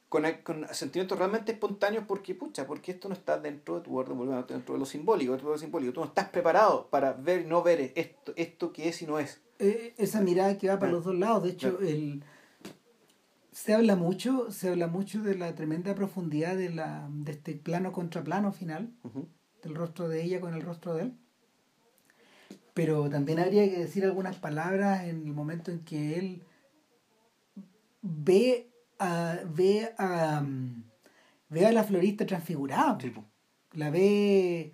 [0.10, 4.18] con, con, sentimientos realmente espontáneos porque, pucha, porque esto no está dentro de tu orden,
[4.48, 5.94] dentro de lo simbólico, dentro de lo simbólico.
[5.94, 9.20] Tú no estás preparado para ver y no ver esto, esto que es y no
[9.20, 9.42] es.
[9.60, 11.44] Eh, esa mirada que va para los dos lados.
[11.44, 12.24] De hecho, el
[13.52, 17.92] se habla mucho, se habla mucho de la tremenda profundidad de, la, de este plano
[17.92, 18.94] contra plano final,
[19.64, 21.18] del rostro de ella con el rostro de él.
[22.74, 26.44] Pero también habría que decir algunas palabras en el momento en que él
[28.02, 30.46] ve a, ve a,
[31.50, 32.98] ve a la florista transfigurada.
[33.74, 34.74] La ve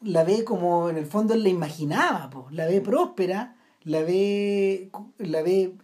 [0.00, 5.42] la ve como en el fondo él la imaginaba, la ve próspera, la ve la
[5.42, 5.76] ve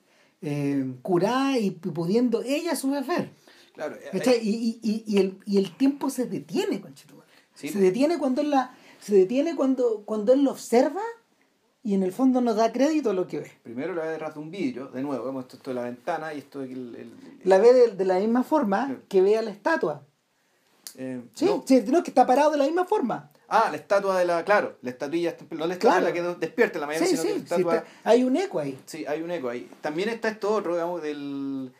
[0.42, 3.30] eh, curada y pudiendo ella su ver.
[3.74, 6.94] Claro, eh, y, y, y, el, y el tiempo se detiene, con
[7.54, 11.00] Se detiene cuando él la, se detiene cuando, cuando él lo observa
[11.82, 13.50] y en el fondo no da crédito a lo que ve.
[13.62, 16.34] Primero la ve detrás de un vidrio, de nuevo, vemos esto, esto de la ventana
[16.34, 17.12] y esto de el, el-
[17.44, 20.04] La ve de, de la misma forma que ve a la estatua.
[20.96, 21.64] eh, Sí, no.
[21.66, 23.30] sí, no, que está parado de la misma forma.
[23.54, 26.06] Ah, la estatua de la, claro, la estatuilla, no la estatua Claro.
[26.06, 27.76] la que despierta en la mañana, Sí, sino sí, que la sí, estatua...
[27.76, 28.80] está- hay un eco ahí.
[28.86, 29.68] Sí, hay un eco ahí.
[29.82, 31.72] También está esto otro, digamos, del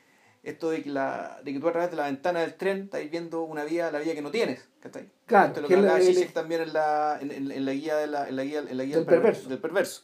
[0.43, 3.09] esto de que la de que tú a través de la ventana del tren estás
[3.11, 5.09] viendo una vía, la vía que no tienes, ¿cachai?
[5.25, 7.97] Claro, Esto es lo que hablaba el- también en la, en, en- en la guía
[7.97, 9.49] de la, en la guía, en la guía Del perver- perverso.
[9.49, 10.03] del perverso.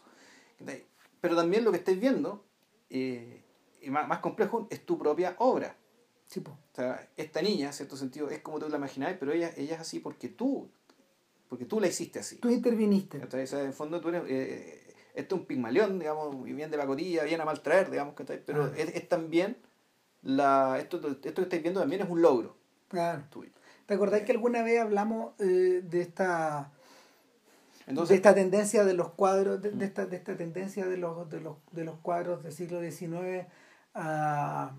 [1.21, 2.45] Pero también lo que estáis viendo,
[2.91, 3.43] eh,
[3.83, 5.77] y más, más complejo, es tu propia obra.
[6.27, 6.41] Sí.
[6.47, 9.75] O sea, esta niña, en cierto sentido, es como tú la imaginabas, pero ella, ella
[9.75, 10.71] es así porque tú,
[11.49, 12.37] porque tú la hiciste así.
[12.37, 13.21] Tú interviniste.
[13.47, 16.79] sea, en el fondo tú eres, eh, esto es un pigmalión, digamos, y bien de
[16.79, 18.43] pacotilla, bien a mal traer, digamos, ¿cachai?
[18.45, 18.73] Pero Ah.
[18.77, 19.57] es, es también,
[20.23, 22.57] la, esto, esto que estáis viendo también es un logro
[22.89, 23.23] Claro.
[23.31, 23.51] tuyo.
[23.87, 26.73] ¿Te acordás que alguna vez hablamos eh, de esta
[27.87, 31.31] de Entonces, esta tendencia de los cuadros, de, de esta, de esta tendencia de los,
[31.31, 33.47] de los, de los cuadros del siglo XIX
[33.95, 34.75] a,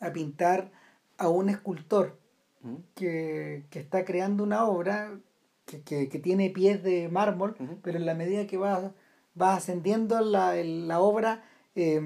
[0.00, 0.70] a pintar
[1.18, 2.18] a un escultor
[2.62, 5.18] Ujú, que, que está creando una obra
[5.66, 8.92] que, que, que tiene pies de mármol, pero en la medida que va,
[9.40, 11.42] va ascendiendo la, la obra,
[11.74, 12.00] eh,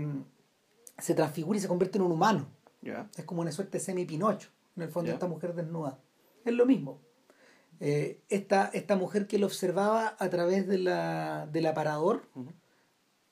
[0.99, 2.49] se transfigura y se convierte en un humano.
[3.17, 5.15] Es como una suerte semi-pinocho, en el fondo, Ya.
[5.15, 5.99] esta mujer desnuda.
[6.45, 7.01] Es lo mismo.
[7.81, 12.23] Eh, esta, esta mujer que lo observaba a través de la, del aparador,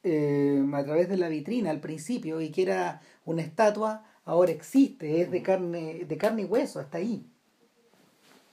[0.03, 5.21] eh, a través de la vitrina al principio, y que era una estatua, ahora existe,
[5.23, 7.27] es de carne, de carne y hueso, hasta ahí.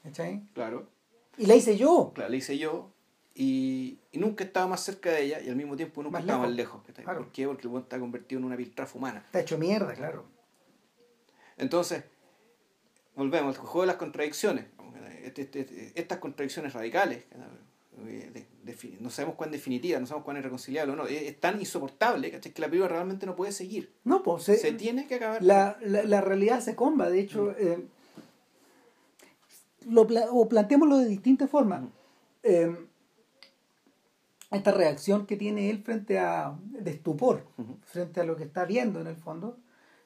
[0.04, 0.44] ¿Cachai?
[0.54, 0.88] claro,
[1.38, 2.12] Y la hice yo.
[2.14, 2.92] claro, la hice yo
[3.36, 6.48] y, y nunca estaba más cerca de ella y al mismo tiempo nunca Más estaba
[6.48, 6.80] lejos.
[6.80, 7.04] más lejos.
[7.04, 7.20] Claro.
[7.24, 7.48] ¿Por qué?
[7.48, 9.24] Porque el buen está convertido en una piltrafa humana.
[9.26, 10.26] Está hecho mierda, claro.
[11.58, 12.04] Entonces,
[13.16, 14.66] volvemos, el juego de las contradicciones.
[15.24, 17.24] Este- este- este- estas contradicciones radicales,
[18.08, 18.48] eh, de-
[19.00, 22.52] no sabemos cuán definitiva, no sabemos cuán irreconciliable o no, es, es tan insoportable ¿cachai?
[22.52, 23.94] que la película realmente no puede seguir.
[24.04, 25.42] No, pues Se, se- tiene que acabar.
[25.44, 27.86] la, la, la realidad se comba, de hecho, eh,
[29.88, 31.84] lo, o planteémoslo de distintas formas.
[32.44, 32.76] Eh,
[34.52, 37.48] esta reacción que tiene él frente a de estupor,
[37.82, 39.58] frente a lo que está viendo en el fondo,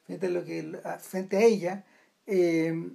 [0.06, 1.84] frente a lo que frente a ella,
[2.26, 2.92] eh,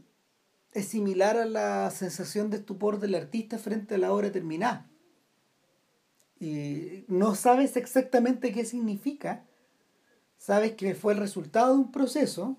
[0.74, 4.90] es similar a la sensación de estupor del artista frente a la obra terminada.
[6.40, 9.46] Y no sabes exactamente qué significa,
[10.38, 12.58] sabes que fue el resultado de un proceso,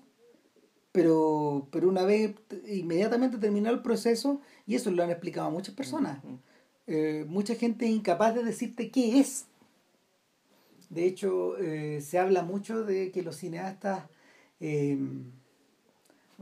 [0.95, 2.35] pero, pero una vez
[2.67, 6.23] inmediatamente terminado el proceso, y eso lo han explicado muchas personas,
[6.87, 9.45] eh, mucha gente es incapaz de decirte qué es.
[10.89, 14.05] De hecho, eh, se habla mucho de que los cineastas,
[14.61, 14.97] eh,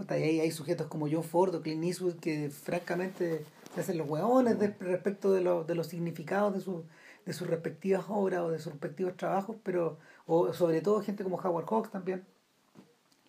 [0.07, 3.43] hay, hay sujetos como John Ford o Clint Eastwood que francamente
[3.73, 6.83] se hacen los hueones de- respecto de, los de los significados de, sus
[7.25, 9.97] de sus respectivas obras o de sus respectivos trabajos, pero
[10.27, 12.23] o sobre todo gente como Howard Hawks también.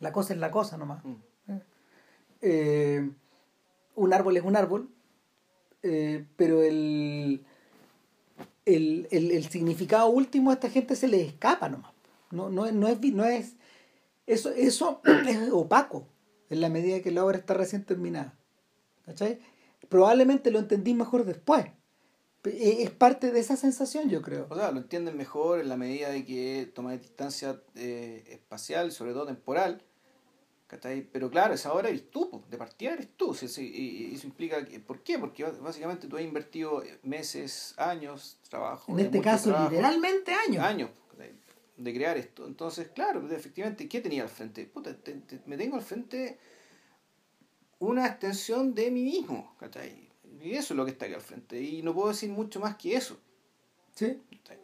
[0.05, 1.02] La cosa es la cosa nomás.
[1.05, 1.14] Mm.
[2.43, 3.10] Eh,
[3.97, 4.90] un árbol es un árbol,
[5.82, 7.44] eh, pero el,
[8.66, 11.93] el, el, el significado último a esta gente se le escapa nomás.
[12.31, 13.55] No, no, no es, no es
[14.26, 16.06] eso, eso es opaco
[16.51, 18.39] en la medida que la obra está recién terminada.
[19.06, 19.39] ¿Cachai?
[19.89, 21.66] Probablemente lo entendí mejor después.
[22.43, 24.47] Pe- Es parte de esa sensación, yo creo.
[24.51, 29.12] O sea, lo entienden mejor en la medida de que tomas distancia eh, espacial, sobre
[29.12, 29.82] todo temporal.
[30.66, 31.03] ¿Cachai?
[31.03, 33.35] Pero claro, esa hora eres tú, de partida eres tú.
[33.59, 35.19] y eso implica que, ¿por qué?
[35.19, 38.93] Porque básicamente tú has invertido meses, años, trabajo.
[38.93, 40.62] En este caso, trabajo, literalmente años.
[40.65, 41.32] años ¿cachai?
[41.77, 42.47] de crear esto.
[42.47, 44.65] Entonces, claro, pues, efectivamente, ¿qué tenía al frente?
[44.66, 46.39] Puta, te- te- me tengo al frente
[47.78, 50.09] una extensión de mí mismo, ¿cachai?
[50.41, 51.61] Y eso es lo que está aquí al frente.
[51.61, 53.19] Y no puedo decir mucho más que eso.
[53.95, 54.20] ¿Sí?
[54.43, 54.59] ¿cachai?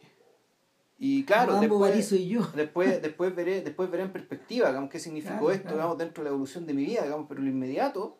[1.03, 2.47] Y claro, Mambo después, y yo.
[2.55, 5.77] después, después veré, después veré en perspectiva, digamos, qué significó Claro, esto, claro.
[5.77, 8.19] digamos, dentro de la evolución de mi vida, digamos, pero lo inmediato,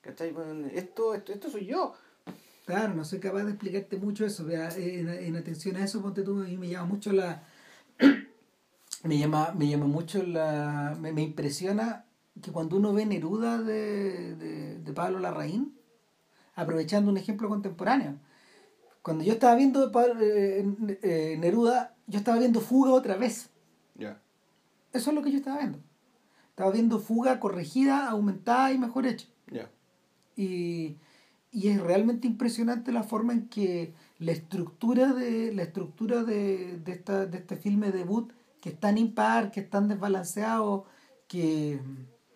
[0.00, 0.32] ¿cachai?
[0.32, 1.92] Bueno, esto, esto, esto soy yo.
[2.64, 4.48] Claro, no soy capaz de explicarte mucho eso.
[4.48, 7.42] En, en atención a eso, ponte tú, a mí me llama mucho la.
[9.04, 10.96] me llama, me llama mucho la.
[10.98, 12.06] Me, me impresiona
[12.40, 15.76] que cuando uno ve Neruda de, de, de Pablo Larraín,
[16.54, 18.16] aprovechando un ejemplo contemporáneo,
[19.06, 19.88] cuando yo estaba viendo
[20.20, 20.66] eh,
[21.00, 23.50] eh, Neruda, yo estaba viendo Fuga otra vez.
[23.94, 24.20] Ya.
[24.92, 25.78] Eso es lo que yo estaba viendo.
[26.50, 29.28] Estaba viendo Fuga corregida, aumentada y mejor hecha.
[29.46, 29.70] Ya.
[30.34, 30.96] y,
[31.52, 36.90] y es realmente impresionante la forma en que la estructura de la estructura de, de,
[36.90, 40.86] esta, de este filme debut que es tan impar, que es tan desbalanceado,
[41.28, 41.78] que,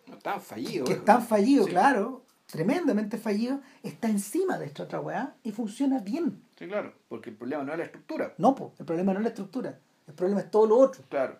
[0.06, 0.84] No tan fallido.
[0.84, 0.96] que ¿eh?
[0.98, 1.70] es tan fallido, Sí.
[1.70, 6.40] claro, tremendamente fallido, está encima de esta otra weá y funciona bien.
[6.60, 8.34] Sí, claro, porque el problema no es la estructura.
[8.36, 11.02] No, pues, el problema no es la estructura, el problema es todo lo otro.
[11.08, 11.38] Claro.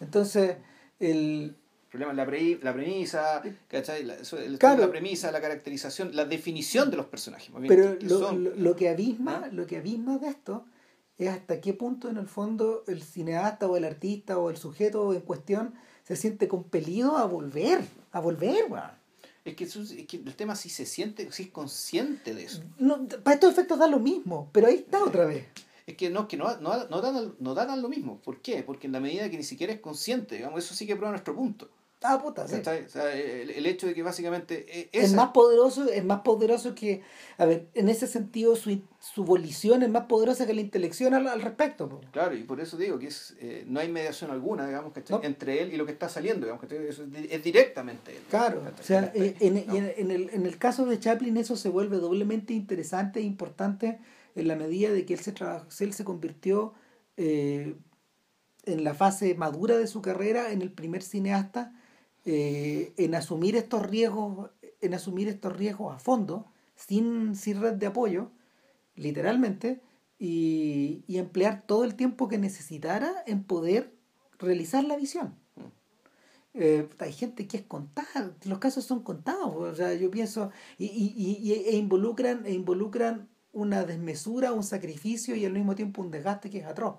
[0.00, 0.56] Entonces,
[0.98, 1.54] el...
[1.84, 4.04] El problema es la, pre- la premisa, ¿cachai?
[4.04, 4.80] La, el- Claro.
[4.82, 7.50] la premisa, la caracterización, la definición de los personajes.
[7.50, 9.48] más bien, Pero son- lo- lo que abisma, ¿Ah?
[9.52, 10.64] lo que abisma de esto
[11.18, 15.12] es hasta qué punto en el fondo el cineasta o el artista o el sujeto
[15.14, 17.80] en cuestión se siente compelido a volver,
[18.12, 18.97] a volver, weón.
[19.50, 22.62] Es que, eso- es que el tema sí se siente, sí es consciente de eso.
[22.78, 25.44] No, para estos efectos da lo mismo, pero ahí está otra vez.
[25.86, 28.18] Es que no, que no, no, no, dan, no dan lo mismo.
[28.20, 28.62] ¿Por qué?
[28.62, 31.34] Porque en la medida que ni siquiera es consciente, digamos, eso sí que prueba nuestro
[31.34, 31.70] punto.
[32.02, 32.54] Ah, puta, sí.
[32.54, 36.72] O sea, el, el hecho de que básicamente eh, Es más poderoso, es más poderoso
[36.74, 37.02] que,
[37.38, 41.26] a ver, en ese sentido su, su volición es más poderosa que la intelección al,
[41.26, 41.88] al respecto.
[41.88, 42.00] po.
[42.12, 44.92] Claro, y por eso digo que es, eh, no hay mediación alguna, digamos.
[45.10, 45.20] No.
[45.24, 46.64] entre él y lo que está saliendo, digamos.
[46.70, 48.22] Eso es, es directamente él.
[48.30, 49.74] Claro, o sea, En el- eh, en, no.
[49.74, 53.98] en- en el, en el caso de Chaplin eso se vuelve doblemente interesante e importante
[54.36, 56.74] en la medida de que él se, traba- él se convirtió
[57.16, 57.74] eh,
[58.66, 61.72] en la fase madura de su carrera, en el primer cineasta,
[62.24, 64.50] eh, en asumir estos riesgos,
[64.80, 66.46] en asumir estos riesgos a fondo,
[66.76, 68.30] sin, sin red de apoyo,
[68.94, 69.80] literalmente,
[70.18, 73.94] y, y emplear todo el tiempo que necesitara en poder
[74.38, 75.34] realizar la visión.
[76.54, 80.86] Eh, hay gente que es contada, los casos son contados, o sea, yo pienso, y,
[80.86, 86.10] y, y- e involucran, e involucran una desmesura, un sacrificio y al mismo tiempo un
[86.10, 86.96] desgaste que es atroz.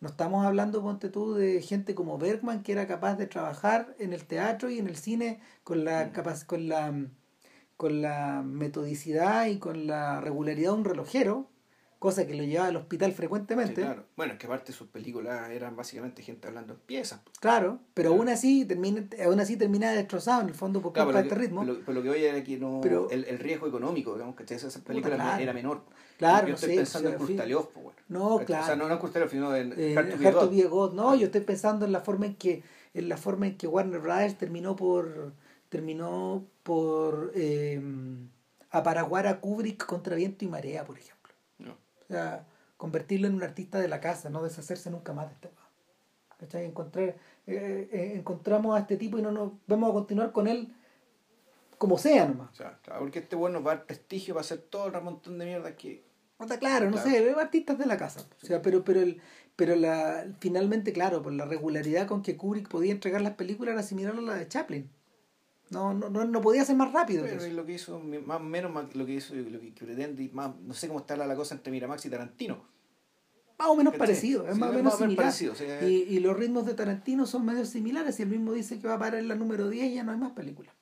[0.00, 4.12] No estamos hablando, ponte tú, de gente como Bergman que era capaz de trabajar en
[4.12, 6.94] el teatro y en el cine con la capac- con la
[7.76, 11.48] con la metodicidad y con la regularidad de un relojero,
[11.98, 13.74] cosa que lo llevaba al hospital Sí, frecuentemente.
[13.82, 14.04] claro.
[14.16, 17.20] Bueno, es que aparte sus películas eran básicamente gente hablando en piezas.
[17.40, 18.20] Claro, pero Claro.
[18.22, 21.34] aún así termina, aún así termina destrozado en el fondo por Claro, culpa pero de
[21.34, 21.64] este ritmo.
[21.64, 24.42] lo, pero lo que voy era que no, Pero- el, el riesgo económico, digamos, que
[24.54, 25.42] esas películas claro.
[25.42, 25.82] era menor.
[26.18, 27.98] Claro, yo no estoy sé, pensando o sea, en Kurtalev, pues, bueno.
[28.08, 28.46] No, ¿Cachai?
[28.46, 28.62] claro.
[28.62, 29.94] O sea, no, no en Kurtalev, sino en Eh,
[30.32, 30.94] to a God.
[30.94, 32.62] No, yo estoy pensando en la forma en que
[32.94, 35.32] en la forma en que Warner Brothers terminó por
[35.68, 37.80] terminó por eh,
[38.70, 41.17] aparaguar a Kubrick contra viento y marea, por ejemplo.
[42.08, 45.50] O sea, convertirlo en un artista de la casa, no deshacerse nunca más de este.
[46.38, 46.64] ¿Cachai?
[46.64, 47.08] Encontrar,
[47.46, 50.72] eh, eh, encontramos a este tipo y no nos vamos a continuar con él
[51.78, 52.50] como sea nomás.
[52.52, 55.38] O sea, claro, porque este bueno va a dar prestigio para hacer todo el montón
[55.38, 56.04] de mierda que.
[56.38, 57.10] No está claro, no Claro.
[57.10, 58.24] sé, artistas de la casa.
[58.42, 59.20] O sea, pero, pero el,
[59.56, 63.82] pero la, finalmente, claro, por la regularidad con que Kubrick podía entregar las películas era
[63.82, 64.88] similar a la de Chaplin.
[65.70, 67.24] No, no, no, no podía ser más rápido.
[67.24, 70.30] Pero es lo que hizo, más o menos más lo que hizo, lo que pretende,
[70.32, 72.62] más, no sé cómo está la, la cosa entre Miramax y Tarantino.
[73.58, 76.74] Más o menos parecido, es Sí, más o menos parecido, y, y los ritmos de
[76.74, 79.68] Tarantino son medio similares y él mismo dice que va a parar en la número
[79.68, 80.72] 10 y ya no hay más películas.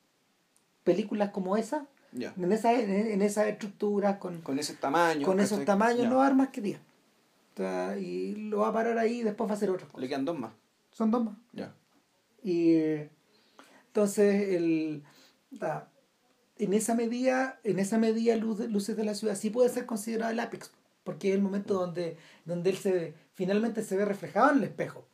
[0.83, 5.25] Películas como esa, en, esa, en, esas estructuras, con, Con ese tamaño.
[5.25, 6.79] con esos tamaños, no va a dar más que 10.
[6.79, 9.99] O sea, y lo va a parar ahí y después va a hacer otra cosa.
[9.99, 10.51] Le quedan dos más.
[10.91, 11.35] Son dos más.
[11.53, 11.73] Ya.
[12.43, 13.09] Y eh,
[13.97, 15.03] entonces el
[16.59, 20.31] en esa medida, en esa medida Luz Luces de la Ciudad sí puede ser considerado
[20.31, 20.71] el apex,
[21.03, 25.07] porque es el momento donde, donde él se finalmente se ve reflejado en el espejo.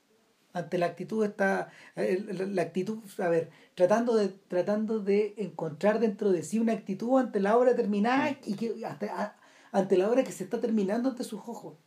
[0.52, 6.44] Ante la actitud está la actitud, a ver, tratando de tratando de encontrar dentro de
[6.44, 9.38] sí una actitud ante la obra terminada y que hasta,
[9.72, 11.78] ante la obra que se está terminando ante sus ojos.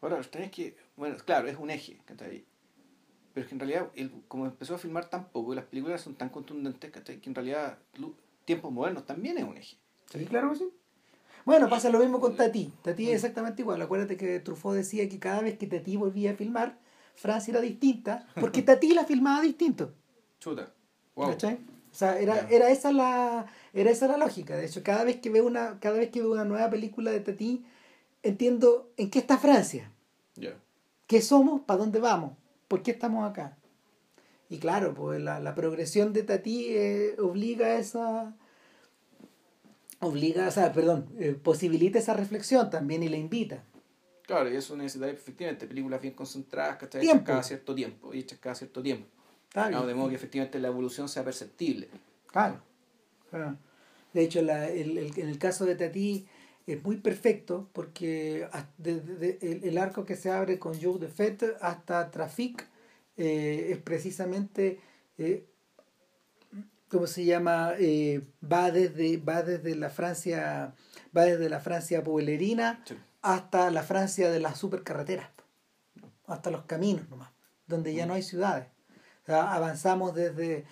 [0.00, 2.44] Ahora, es que, bueno, claro, es un eje, ¿cachai?
[3.36, 6.00] Pero es que en realidad, él, como empezó a filmar tan poco y las películas
[6.00, 7.20] son tan contundentes, ¿cachai?
[7.20, 7.76] Que en realidad,
[8.46, 9.76] tiempos modernos también es un eje.
[10.10, 10.68] Sí, claro que sí.
[11.44, 12.72] Bueno, pasa lo mismo con Tati.
[12.80, 13.82] Tati es exactamente igual.
[13.82, 16.78] Acuérdate que Truffaut decía que cada vez que Tati volvía a filmar,
[17.14, 19.92] Francia era distinta, porque Tati la filmaba distinto.
[20.40, 20.72] Chuta.
[21.14, 21.32] Wow.
[21.32, 21.56] ¿Cachai?
[21.92, 24.56] O sea, era, era esa la era esa la lógica.
[24.56, 27.20] De hecho, cada vez que veo una cada vez que veo una nueva película de
[27.20, 27.66] Tati,
[28.22, 29.92] entiendo en qué está Francia,
[30.36, 30.56] Ya.
[31.06, 32.32] qué somos, para dónde vamos,
[32.68, 33.56] por qué estamos acá.
[34.48, 38.34] Y claro, pues la, la progresión de Tati eh, obliga a esa
[40.00, 43.64] obliga, o sea, perdón, eh, posibilita esa reflexión también y la invita.
[44.26, 46.78] Claro, y eso necesita efectivamente películas bien concentradas.
[46.90, 46.98] Tiempo.
[47.06, 48.12] Hechas cada cierto tiempo.
[48.14, 49.06] Y hechas cada cierto tiempo.
[49.50, 51.88] Claro, de modo que efectivamente la evolución sea perceptible.
[52.26, 52.60] Claro.
[53.30, 53.56] claro.
[54.12, 56.26] De hecho, la- el, el- en el caso de Tati
[56.66, 60.80] es muy perfecto porque hasta de- de- de- el, el arco que se abre con
[60.80, 62.66] Jour de Fête hasta Trafic
[63.16, 64.80] eh, es precisamente,
[65.18, 65.46] eh,
[66.90, 67.72] ¿cómo se llama?
[67.78, 70.74] Eh, va, desde, va desde la Francia,
[71.16, 72.96] va desde la Francia pueblerina Sí.
[73.22, 75.28] hasta la Francia de las supercarreteras,
[76.26, 77.30] hasta los caminos nomás,
[77.66, 78.66] donde ya no hay ciudades.
[79.22, 80.64] O sea, avanzamos desde,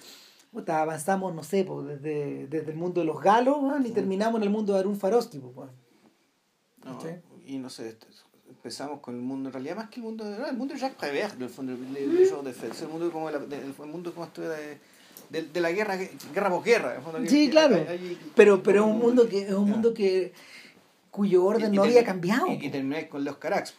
[0.82, 4.50] avanzamos, no sé, po, desde, desde el mundo de los galos y terminamos en el
[4.50, 4.96] mundo de Arun
[5.40, 5.83] po, weón.
[6.84, 6.98] No,
[7.46, 7.96] y no sé,
[8.48, 10.98] empezamos con el mundo, en realidad más que el mundo, no, el mundo de Jacques
[10.98, 14.78] Prévert, del fondo, de el mundo como, la, el, mundo como esto de,
[15.30, 17.02] de, de, la guerra, guerra posguerra.
[17.26, 20.32] Sí, claro, hay, hay, pero, pero es un mundo que, es un mundo que
[21.10, 22.48] cuyo orden y, no había cambiado.
[22.48, 23.74] Y, y termináis con los Carax.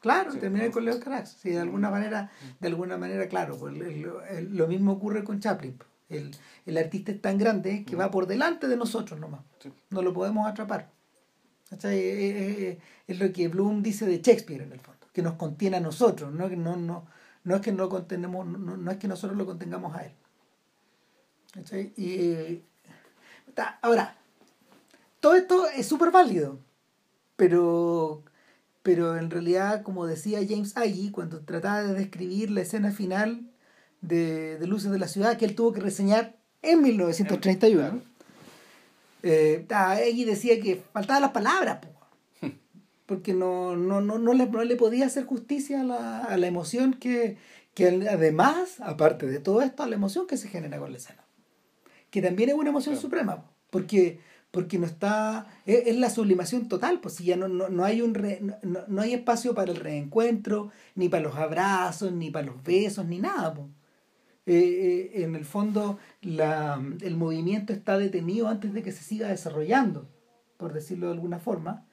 [0.00, 1.36] Claro, sí, terminé con Leo Carax.
[1.42, 5.40] Sí, de alguna manera, de alguna manera, claro, pues, el, el, lo mismo ocurre con
[5.40, 5.78] Chaplin.
[6.08, 6.34] El,
[6.66, 9.42] el artista es tan grande que va por delante de nosotros nomás.
[9.60, 9.70] Sí.
[9.90, 10.90] No lo podemos atrapar.
[11.70, 11.98] ¿Cachai?
[11.98, 15.80] Es, es, lo que Bloom dice de Shakespeare en el fondo, que nos contiene a
[15.80, 17.06] nosotros, no, no, no,
[17.44, 20.12] no es que no contenemos, no, no es que nosotros lo contengamos a él.
[21.52, 21.92] ¿Cachai?
[21.96, 22.62] Y
[23.82, 24.16] ahora,
[25.20, 26.58] todo esto es súper válido,
[27.36, 28.24] pero
[28.82, 33.50] pero en realidad, como decía James Agee, cuando trataba de describir la escena final
[34.00, 38.02] de, de Luces de la Ciudad, que él tuvo que reseñar en 1931, claro.
[39.22, 39.66] Eh,
[40.26, 41.78] decía que faltaban las palabras,
[43.06, 46.46] porque no, no, no, no, le, no le podía hacer justicia a la, a la
[46.46, 47.36] emoción que,
[47.74, 51.24] que además, aparte de todo esto, a la emoción que se genera con la escena.
[52.10, 53.02] Que también es una emoción claro.
[53.02, 54.20] suprema, porque
[54.50, 58.02] porque no está es, es, la sublimación total pues si ya no, no, no hay
[58.02, 62.46] un re, no, no, hay espacio para el reencuentro ni para los abrazos ni para
[62.46, 63.68] los besos ni nada pues.
[64.52, 69.28] Eh, eh, en el fondo la, el movimiento está detenido antes de que se siga
[69.28, 70.08] desarrollando
[70.56, 71.86] por decirlo de alguna forma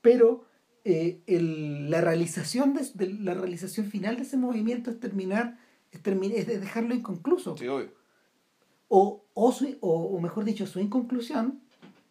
[0.00, 0.44] pero
[0.84, 5.58] eh, el, la realización de, de, la realización final de ese movimiento es terminar
[5.90, 7.96] es, termi es dejarlo inconcluso sí, obvio.
[8.88, 11.60] O, o, su, o, o mejor dicho su inconclusión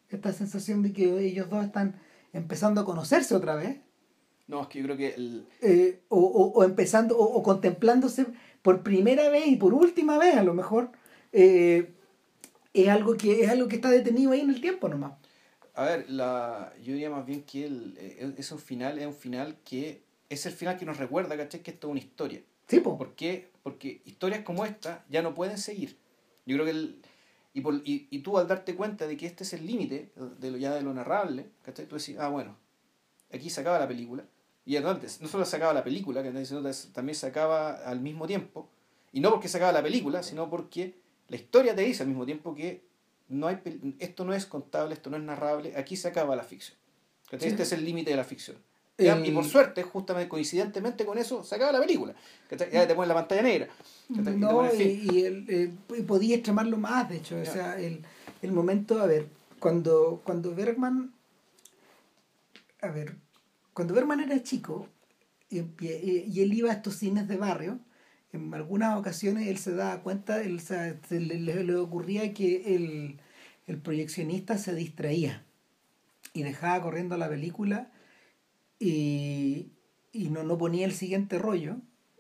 [0.10, 2.00] esta sensación de que ellos dos están
[2.34, 3.80] empezando a conocerse otra vez.
[4.48, 5.16] No, es que yo creo que...
[5.16, 5.46] El...
[5.62, 8.28] Eh, o, o, o, empezando, o, o, contemplándose
[8.68, 10.92] por primera vez y por última vez a lo mejor,
[11.32, 11.94] eh,
[12.74, 15.14] es, algo que, es algo que está detenido ahí en el tiempo nomás.
[15.74, 19.56] A ver, la, yo diría más bien que el, es un final, es un final
[19.64, 21.64] que es el final que nos recuerda, ¿cachai?
[21.64, 22.42] Que esto es una historia.
[22.68, 22.98] Sí, po.
[22.98, 23.52] ¿Por qué?
[23.64, 25.96] Porque historias como esta ya no pueden seguir.
[26.46, 27.02] Yo creo que el,
[27.54, 30.52] y, por, y, y, tú al darte cuenta de que este es el límite de
[30.52, 31.86] lo ya de lo narrable, ¿cachai?
[31.86, 32.58] Tú decís, ah, bueno,
[33.32, 34.26] aquí se acaba la película.
[34.68, 36.62] Y antes, no solo se acaba la película, sino
[36.92, 38.70] también se acaba al mismo tiempo.
[39.14, 40.94] Y no porque se acaba la película, sino porque
[41.30, 42.84] la historia te dice al mismo tiempo que
[43.30, 43.60] no hay,
[44.00, 46.78] esto no es contable, esto no es narrable, aquí se acaba la ficción.
[47.30, 47.48] Sí.
[47.48, 48.58] Este es el límite de la ficción.
[48.98, 49.26] El...
[49.26, 52.14] Y por suerte, justamente coincidentemente con eso, se acaba la película.
[52.52, 53.70] Ya te ponen la pantalla negra.
[54.10, 57.40] No, y, y, el, eh, y podía extremarlo más, de hecho.
[57.40, 58.04] O sea, el,
[58.42, 59.30] el momento, a ver,
[59.60, 61.14] cuando, cuando Bergman.
[62.82, 63.16] A ver,
[63.78, 64.88] cuando Bergman era chico
[65.52, 67.80] y, y, él iba a estos cines de barrio,
[68.34, 73.20] en algunas ocasiones él se daba cuenta, él, se, le, le, le ocurría que el,
[73.68, 75.46] el proyeccionista se distraía
[76.34, 77.92] y dejaba corriendo la película
[78.80, 79.68] y,
[80.12, 81.76] y no, no ponía el siguiente rollo.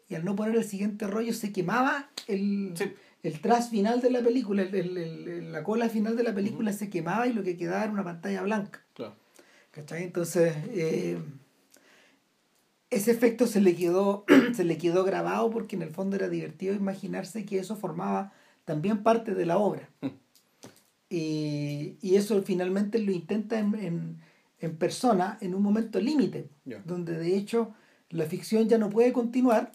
[0.07, 2.93] Y al no poner el siguiente rollo se quemaba el, sí.
[3.23, 6.69] el tras final de la película, el, el, el, la cola final de la película
[6.69, 6.77] uh -huh.
[6.77, 8.85] se quemaba y lo que quedaba era una pantalla blanca.
[8.93, 9.15] Claro.
[9.71, 10.03] ¿Cachai?
[10.03, 11.17] Entonces, eh,
[12.89, 16.73] ese efecto se le, quedó, se le quedó grabado porque en el fondo era divertido
[16.73, 18.33] imaginarse que eso formaba
[18.65, 19.89] también parte de la obra.
[21.09, 24.21] Y, y, eso finalmente lo intenta en, en
[24.59, 26.81] en persona en un momento límite, yeah.
[26.85, 27.73] donde de hecho
[28.09, 29.71] la ficción ya no puede continuar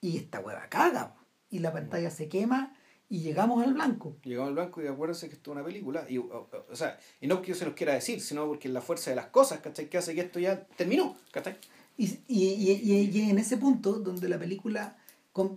[0.00, 1.14] y esta hueva caga
[1.48, 2.76] y la pantalla se quema
[3.08, 4.16] y llegamos al blanco.
[4.24, 6.06] Llegamos al blanco y acuérdense que esto es una película.
[6.08, 8.80] Y, o, o, sea, y no porque yo se los quiera decir, sino porque la
[8.80, 9.90] fuerza de las cosas, ¿cachai?
[9.90, 11.58] Que hace que esto ya terminó, ¿cachai?
[11.96, 14.96] Y, y, y, y en ese punto donde la película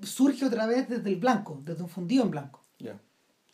[0.04, 2.62] surge otra vez desde el blanco, desde un fundido en blanco.
[2.78, 3.00] Yeah.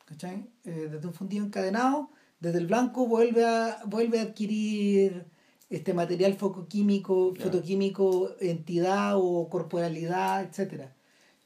[0.05, 0.49] ¿Cachai?
[0.65, 2.09] Eh, desde un fundido encadenado
[2.41, 5.25] desde el blanco vuelve a, vuelve a adquirir
[5.69, 7.51] este material fotoquímico, claro.
[7.51, 10.87] fotoquímico, entidad o corporalidad, etc.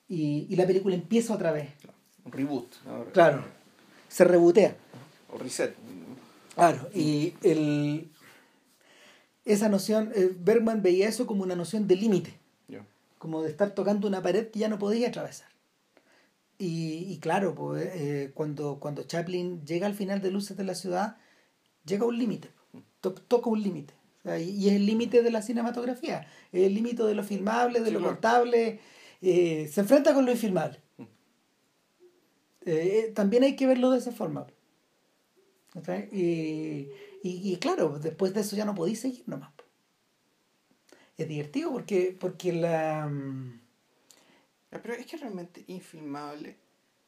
[0.07, 1.70] Y, y, la película empieza otra vez.
[1.82, 1.98] Claro.
[2.24, 2.66] Un reboot.
[2.88, 3.12] Ahora.
[3.12, 3.44] Claro.
[4.07, 4.76] Se rebotea.
[5.32, 5.76] O reset.
[6.56, 6.90] Claro.
[6.95, 8.10] Y el,
[9.46, 12.34] esa noción, eh, Bergman veía eso como una noción de límite.
[12.68, 12.86] Yeah.
[13.18, 15.48] Como de estar tocando una pared que ya no podía atravesar.
[16.58, 20.76] Y, y claro, pues, eh, cuando, cuando Chaplin llega al final de Luces de la
[20.76, 21.18] Ciudad,
[21.86, 22.50] llega a un límite,
[23.02, 23.94] to, toca un límite.
[24.20, 27.24] O sea, y, y, es el límite de la cinematografía, es el límite de lo
[27.24, 28.14] filmable, de sí, lo claro.
[28.14, 28.80] contable,
[29.22, 30.80] eh, se enfrenta con lo infilmable.
[32.66, 34.48] Eh, también hay que verlo de esa forma.
[35.76, 36.10] ¿okay?
[36.12, 36.90] Y,
[37.28, 39.52] y, claro, después de eso ya no podéis seguir nomás.
[41.18, 43.10] Es divertido porque, porque la
[44.82, 46.58] pero es que es realmente infilmable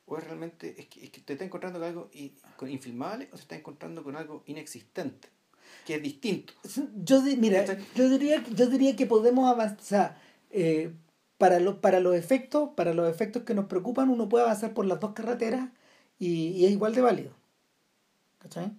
[0.06, 3.30] o es realmente es que, es que te está encontrando con algo y, con infilmable
[3.31, 5.30] o se está encontrando con algo inexistente.
[5.85, 6.53] que es distinto.
[7.03, 7.65] Yo, mira,
[7.95, 10.19] yo diría, yo diría que podemos avanzar.
[10.49, 10.94] Eh,
[11.38, 14.85] para, lo, para los efectos, para los efectos que nos preocupan, uno puede avanzar por
[14.85, 15.69] las dos carreteras
[16.18, 17.31] y, y es igual de válido.
[18.39, 18.72] ¿Cachai?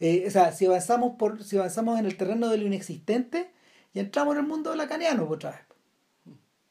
[0.00, 3.50] Eh, o sea, si avanzamos por, si avanzamos en el terreno de lo inexistente,
[3.92, 5.60] y entramos en el mundo lacaniano otra vez.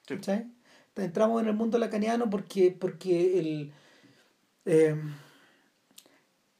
[0.05, 0.47] ¿Cachai?
[0.95, 3.73] Entramos en el mundo lacaniano porque, porque el,
[4.65, 4.95] eh,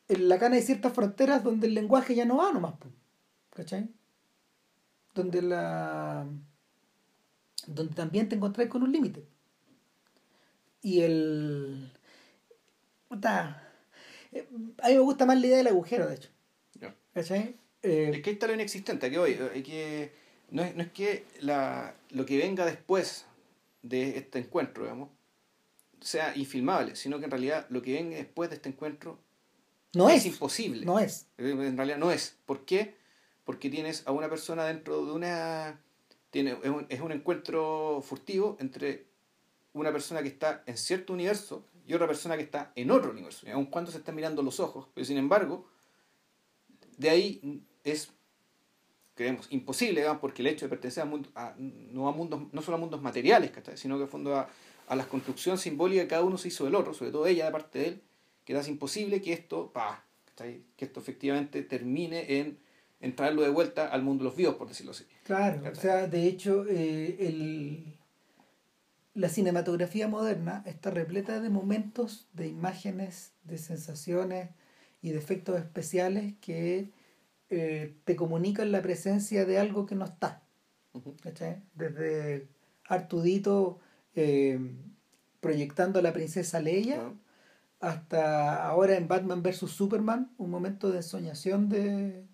[0.07, 2.75] en Lacan hay ciertas fronteras donde el lenguaje ya no va nomás.
[3.51, 3.89] ¿Cachai?
[5.13, 6.27] Donde la
[7.67, 9.25] donde también te encontrás con un límite.
[10.81, 11.91] Y el...
[14.31, 14.47] Eh,
[14.81, 16.29] a mí me gusta más la idea del agujero, de hecho.
[17.15, 17.55] ¿Cachai?
[17.81, 20.11] Eh, es que ahí está lo inexistente, que hoy, que
[20.51, 23.25] no es, no es que la, lo que venga después
[23.83, 25.09] de este encuentro, digamos,
[26.01, 29.17] sea infilmable, sino que en realidad lo que venga después de este encuentro
[29.93, 30.85] no es, es imposible.
[30.85, 31.27] No es.
[31.37, 32.35] En realidad no es.
[32.45, 32.95] ¿Por qué?
[33.45, 35.79] Porque tienes a una persona dentro de una
[36.31, 39.05] tiene, es, un, es un encuentro furtivo entre
[39.71, 43.47] una persona que está en cierto universo y otra persona que está en otro universo,
[43.53, 45.65] aun cuando se están mirando los ojos, pero sin embargo,
[46.97, 48.11] de ahí es,
[49.13, 52.77] creemos, imposible, porque el hecho de pertenecer a, mundo, a, no, a mundos, no solo
[52.77, 54.49] a mundos materiales, sino que a fondo a,
[54.88, 57.51] a la construcción simbólica que cada uno se hizo del otro, sobre todo ella de
[57.51, 58.01] parte de él,
[58.43, 60.05] que es imposible que esto, pa,
[60.35, 62.65] que esto efectivamente termine en
[63.05, 65.05] en traerlo de vuelta al mundo de los vivos, por decirlo así.
[65.26, 67.97] Claro, o sea, de hecho, eh, el,
[69.13, 74.49] la cinematografía moderna está repleta de momentos, de imágenes, de sensaciones
[75.06, 76.90] y de efectos especiales que
[77.52, 80.41] eh, te comunican la presencia de algo que no está.
[81.76, 82.48] Desde
[82.88, 83.77] Artudito
[84.15, 84.60] eh,
[85.41, 87.14] proyectando a la princesa Leia
[87.80, 89.69] hasta ahora en Batman vs.
[89.69, 92.26] Superman, un momento de ensoñación de,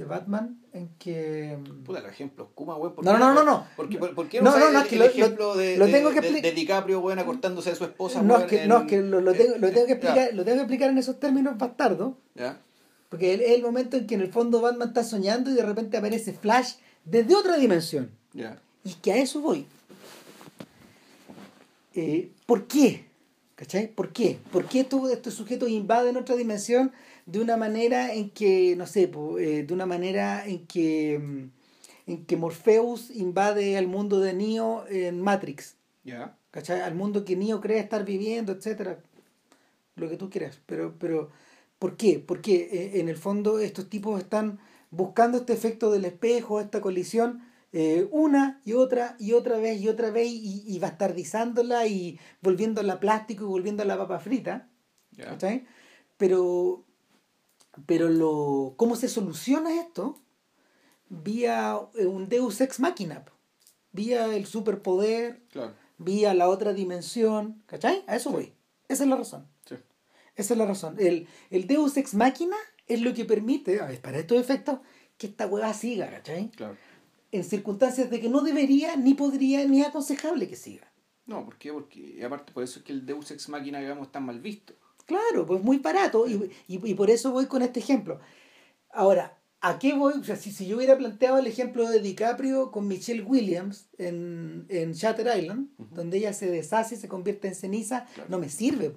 [0.00, 1.56] de Batman en que.
[1.58, 2.92] Mm, Puta, los ejemplos Kuma, güey.
[3.02, 3.66] No, no, no, no.
[3.76, 6.40] ¿Por qué, por, qué no, no, no, el, el ejemplo de, lo tengo que de,
[6.40, 9.32] de, DiCaprio, güey, acortándose de su esposa, No, es que, no, es que lo, lo,
[9.32, 12.14] tengo, lo, tengo que explicar, lo tengo que explicar en esos términos bastardos.
[13.08, 15.96] Porque es el momento en que en el fondo Batman está soñando y de repente
[15.96, 16.74] aparece Flash
[17.04, 18.10] desde otra dimensión.
[18.84, 19.66] Y que a eso voy.
[21.94, 23.04] Eh, ¿Por qué?
[23.56, 23.88] ¿Cachai?
[23.88, 24.38] ¿Por qué?
[24.52, 26.92] ¿Por qué estos, estos sujetos invaden otra dimensión
[27.30, 32.26] de una manera en que, no sé, eh, de una manera en que, mm, en
[32.26, 35.76] que Morpheus invade al mundo de Neo en Matrix.
[36.02, 36.36] ¿Ya?
[36.50, 36.80] ¿Cachai?
[36.80, 38.98] Al mundo que Neo cree estar viviendo, etcétera.
[39.94, 40.60] Lo que tú quieras.
[40.66, 41.30] Pero, pero,
[41.78, 42.18] ¿por qué?
[42.18, 44.58] Porque eh, en el fondo estos tipos están
[44.90, 49.88] buscando este efecto del espejo, esta colisión, eh, una y otra y otra vez y
[49.88, 54.68] otra vez y, y bastardizándola y volviéndola plástico y volviéndola papa frita.
[55.16, 55.66] ¿Cachai?
[56.16, 56.84] Pero,
[57.86, 60.20] pero lo, ¿cómo se soluciona esto?
[61.08, 63.24] Vía eh, un Deus ex machina,
[63.92, 65.42] vía el superpoder,
[65.98, 68.04] vía la otra dimensión, ¿cachai?
[68.06, 68.52] A eso voy.
[68.88, 69.46] Esa es la razón.
[70.36, 70.96] Esa es la razón.
[70.98, 74.80] El, el Deus ex machina es lo que permite, a ver, para estos efectos,
[75.18, 76.50] que esta hueá siga, ¿cachai?
[76.50, 76.76] Claro.
[77.30, 80.90] En circunstancias de que no debería, ni podría, ni aconsejable que siga.
[81.26, 81.72] No, ¿por qué?
[81.72, 84.74] Porque aparte por eso es que el Deus ex machina, digamos, está mal visto.
[85.10, 88.20] Claro, pues muy barato y, y, por eso voy con este ejemplo.
[88.90, 90.12] Ahora, ¿a qué voy?
[90.20, 94.66] O sea, si, si yo hubiera planteado el ejemplo de DiCaprio con Michelle Williams en,
[94.68, 98.94] en Shutter Island, donde ella se deshace y se convierte en ceniza, no me sirve.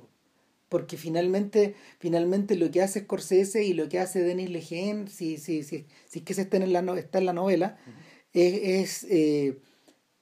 [0.70, 5.64] Porque finalmente, finalmente lo que hace Scorsese y lo que hace Denis Lejeune, si, si,
[5.64, 7.80] si, si es que se está en la, está en la novela,
[8.34, 9.58] es, eh,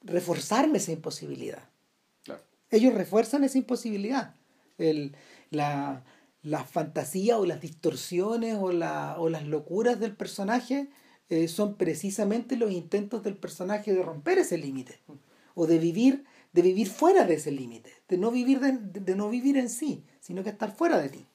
[0.03, 1.67] reforzarme esa imposibilidad.
[2.69, 4.35] Ellos refuerzan esa imposibilidad.
[4.77, 5.17] El,
[5.51, 6.03] la,
[6.41, 10.89] la fantasía o las distorsiones o, la, o las locuras del personaje
[11.29, 14.99] eh, son precisamente los intentos del personaje de romper ese límite
[15.53, 19.57] o de vivir de vivir fuera de ese límite de no vivir de, no vivir
[19.57, 21.25] en sí sino que estar fuera de ti.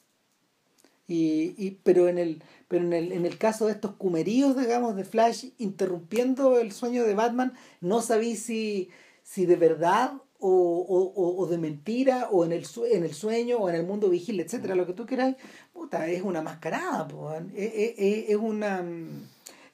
[1.09, 4.97] Y, y pero en el pero en el, en el caso de estos cumeríos digamos
[4.97, 8.91] de Flash interrumpiendo el sueño de Batman no sabéis si
[9.23, 13.69] si de verdad o, o, o, de mentira, o en el, en el sueño, o
[13.69, 15.37] en el mundo vigil, etcétera, lo que tú quieras,
[15.73, 17.09] puta, es una mascarada,
[17.55, 18.85] es, es, una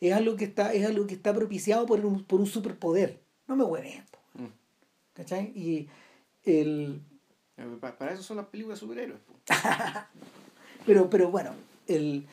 [0.01, 3.20] es algo que está, es algo que está propiciado por un, por un superpoder.
[3.47, 4.47] No me hueven, mm.
[5.14, 5.52] ¿cachai?
[5.55, 5.89] Y
[6.44, 7.01] el
[7.56, 9.20] eh, para eso son las películas de superhéroes.
[10.86, 11.52] pero, pero bueno,
[11.86, 12.26] el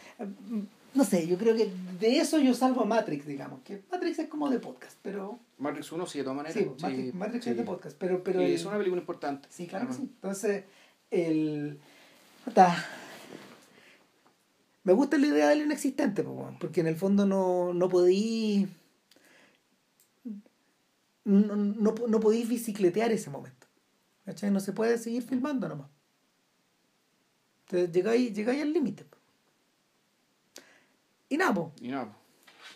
[0.93, 4.27] no sé, yo creo que de eso yo salvo a Matrix, digamos, que Matrix es
[4.27, 5.39] como de podcast, pero...
[5.57, 6.57] Matrix 1 sí, de todas maneras.
[6.57, 8.23] Sí, Matrix, es de podcast, pero...
[8.23, 9.47] pero es una película importante.
[9.51, 10.01] Sí, claro que sí.
[10.01, 10.63] Entonces,
[11.11, 11.79] el...
[14.83, 16.25] me gusta la idea del inexistente,
[16.59, 18.67] porque en el fondo no, no podí.
[21.25, 23.67] No, no, no podéis bicicletear ese momento.
[24.25, 24.49] ¿Cachai?
[24.49, 25.89] No se puede seguir filmando nomás.
[27.65, 29.05] Entonces llegáis, llegáis al límite.
[31.29, 31.71] Y nada, po.
[31.81, 32.05] Y nada.
[32.05, 32.15] po.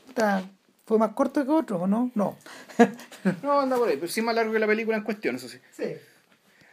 [0.09, 0.49] Está-
[0.85, 2.11] fue más corto que otro, ¿o no?
[2.15, 2.37] No.
[3.41, 5.57] No, anda por ahí, pero sí más largo que la película en cuestión, eso sí.
[5.71, 5.85] sí.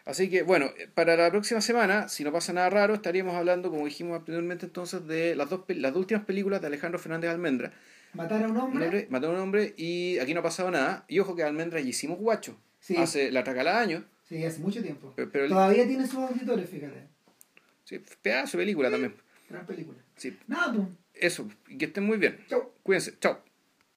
[0.05, 3.85] Así que, bueno, para la próxima semana, si no pasa nada raro, estaríamos hablando, como
[3.85, 7.73] dijimos anteriormente, entonces, de las dos, las dos últimas películas de Alejandro Fernández Almendra.
[8.15, 8.85] Matar a un hombre.
[8.87, 11.05] hombre, mató a un hombre y aquí no ha pasado nada.
[11.07, 12.57] Y ojo que Almendra ya hicimos guacho.
[12.81, 12.97] Sí.
[12.97, 14.03] Hace la tracala años.
[14.29, 15.13] Sí, hace mucho tiempo.
[15.15, 17.07] Pero- pero el- Todavía tiene sus auditores, fíjate.
[17.85, 19.15] Sí, pedazo de película también.
[19.49, 19.99] Gran película.
[20.17, 20.89] Sí, Nada.
[21.21, 21.49] Eso.
[21.69, 22.39] Y que estén muy bien.
[22.49, 22.71] Chau.
[22.83, 23.19] Cuídense.
[23.21, 23.43] Chao.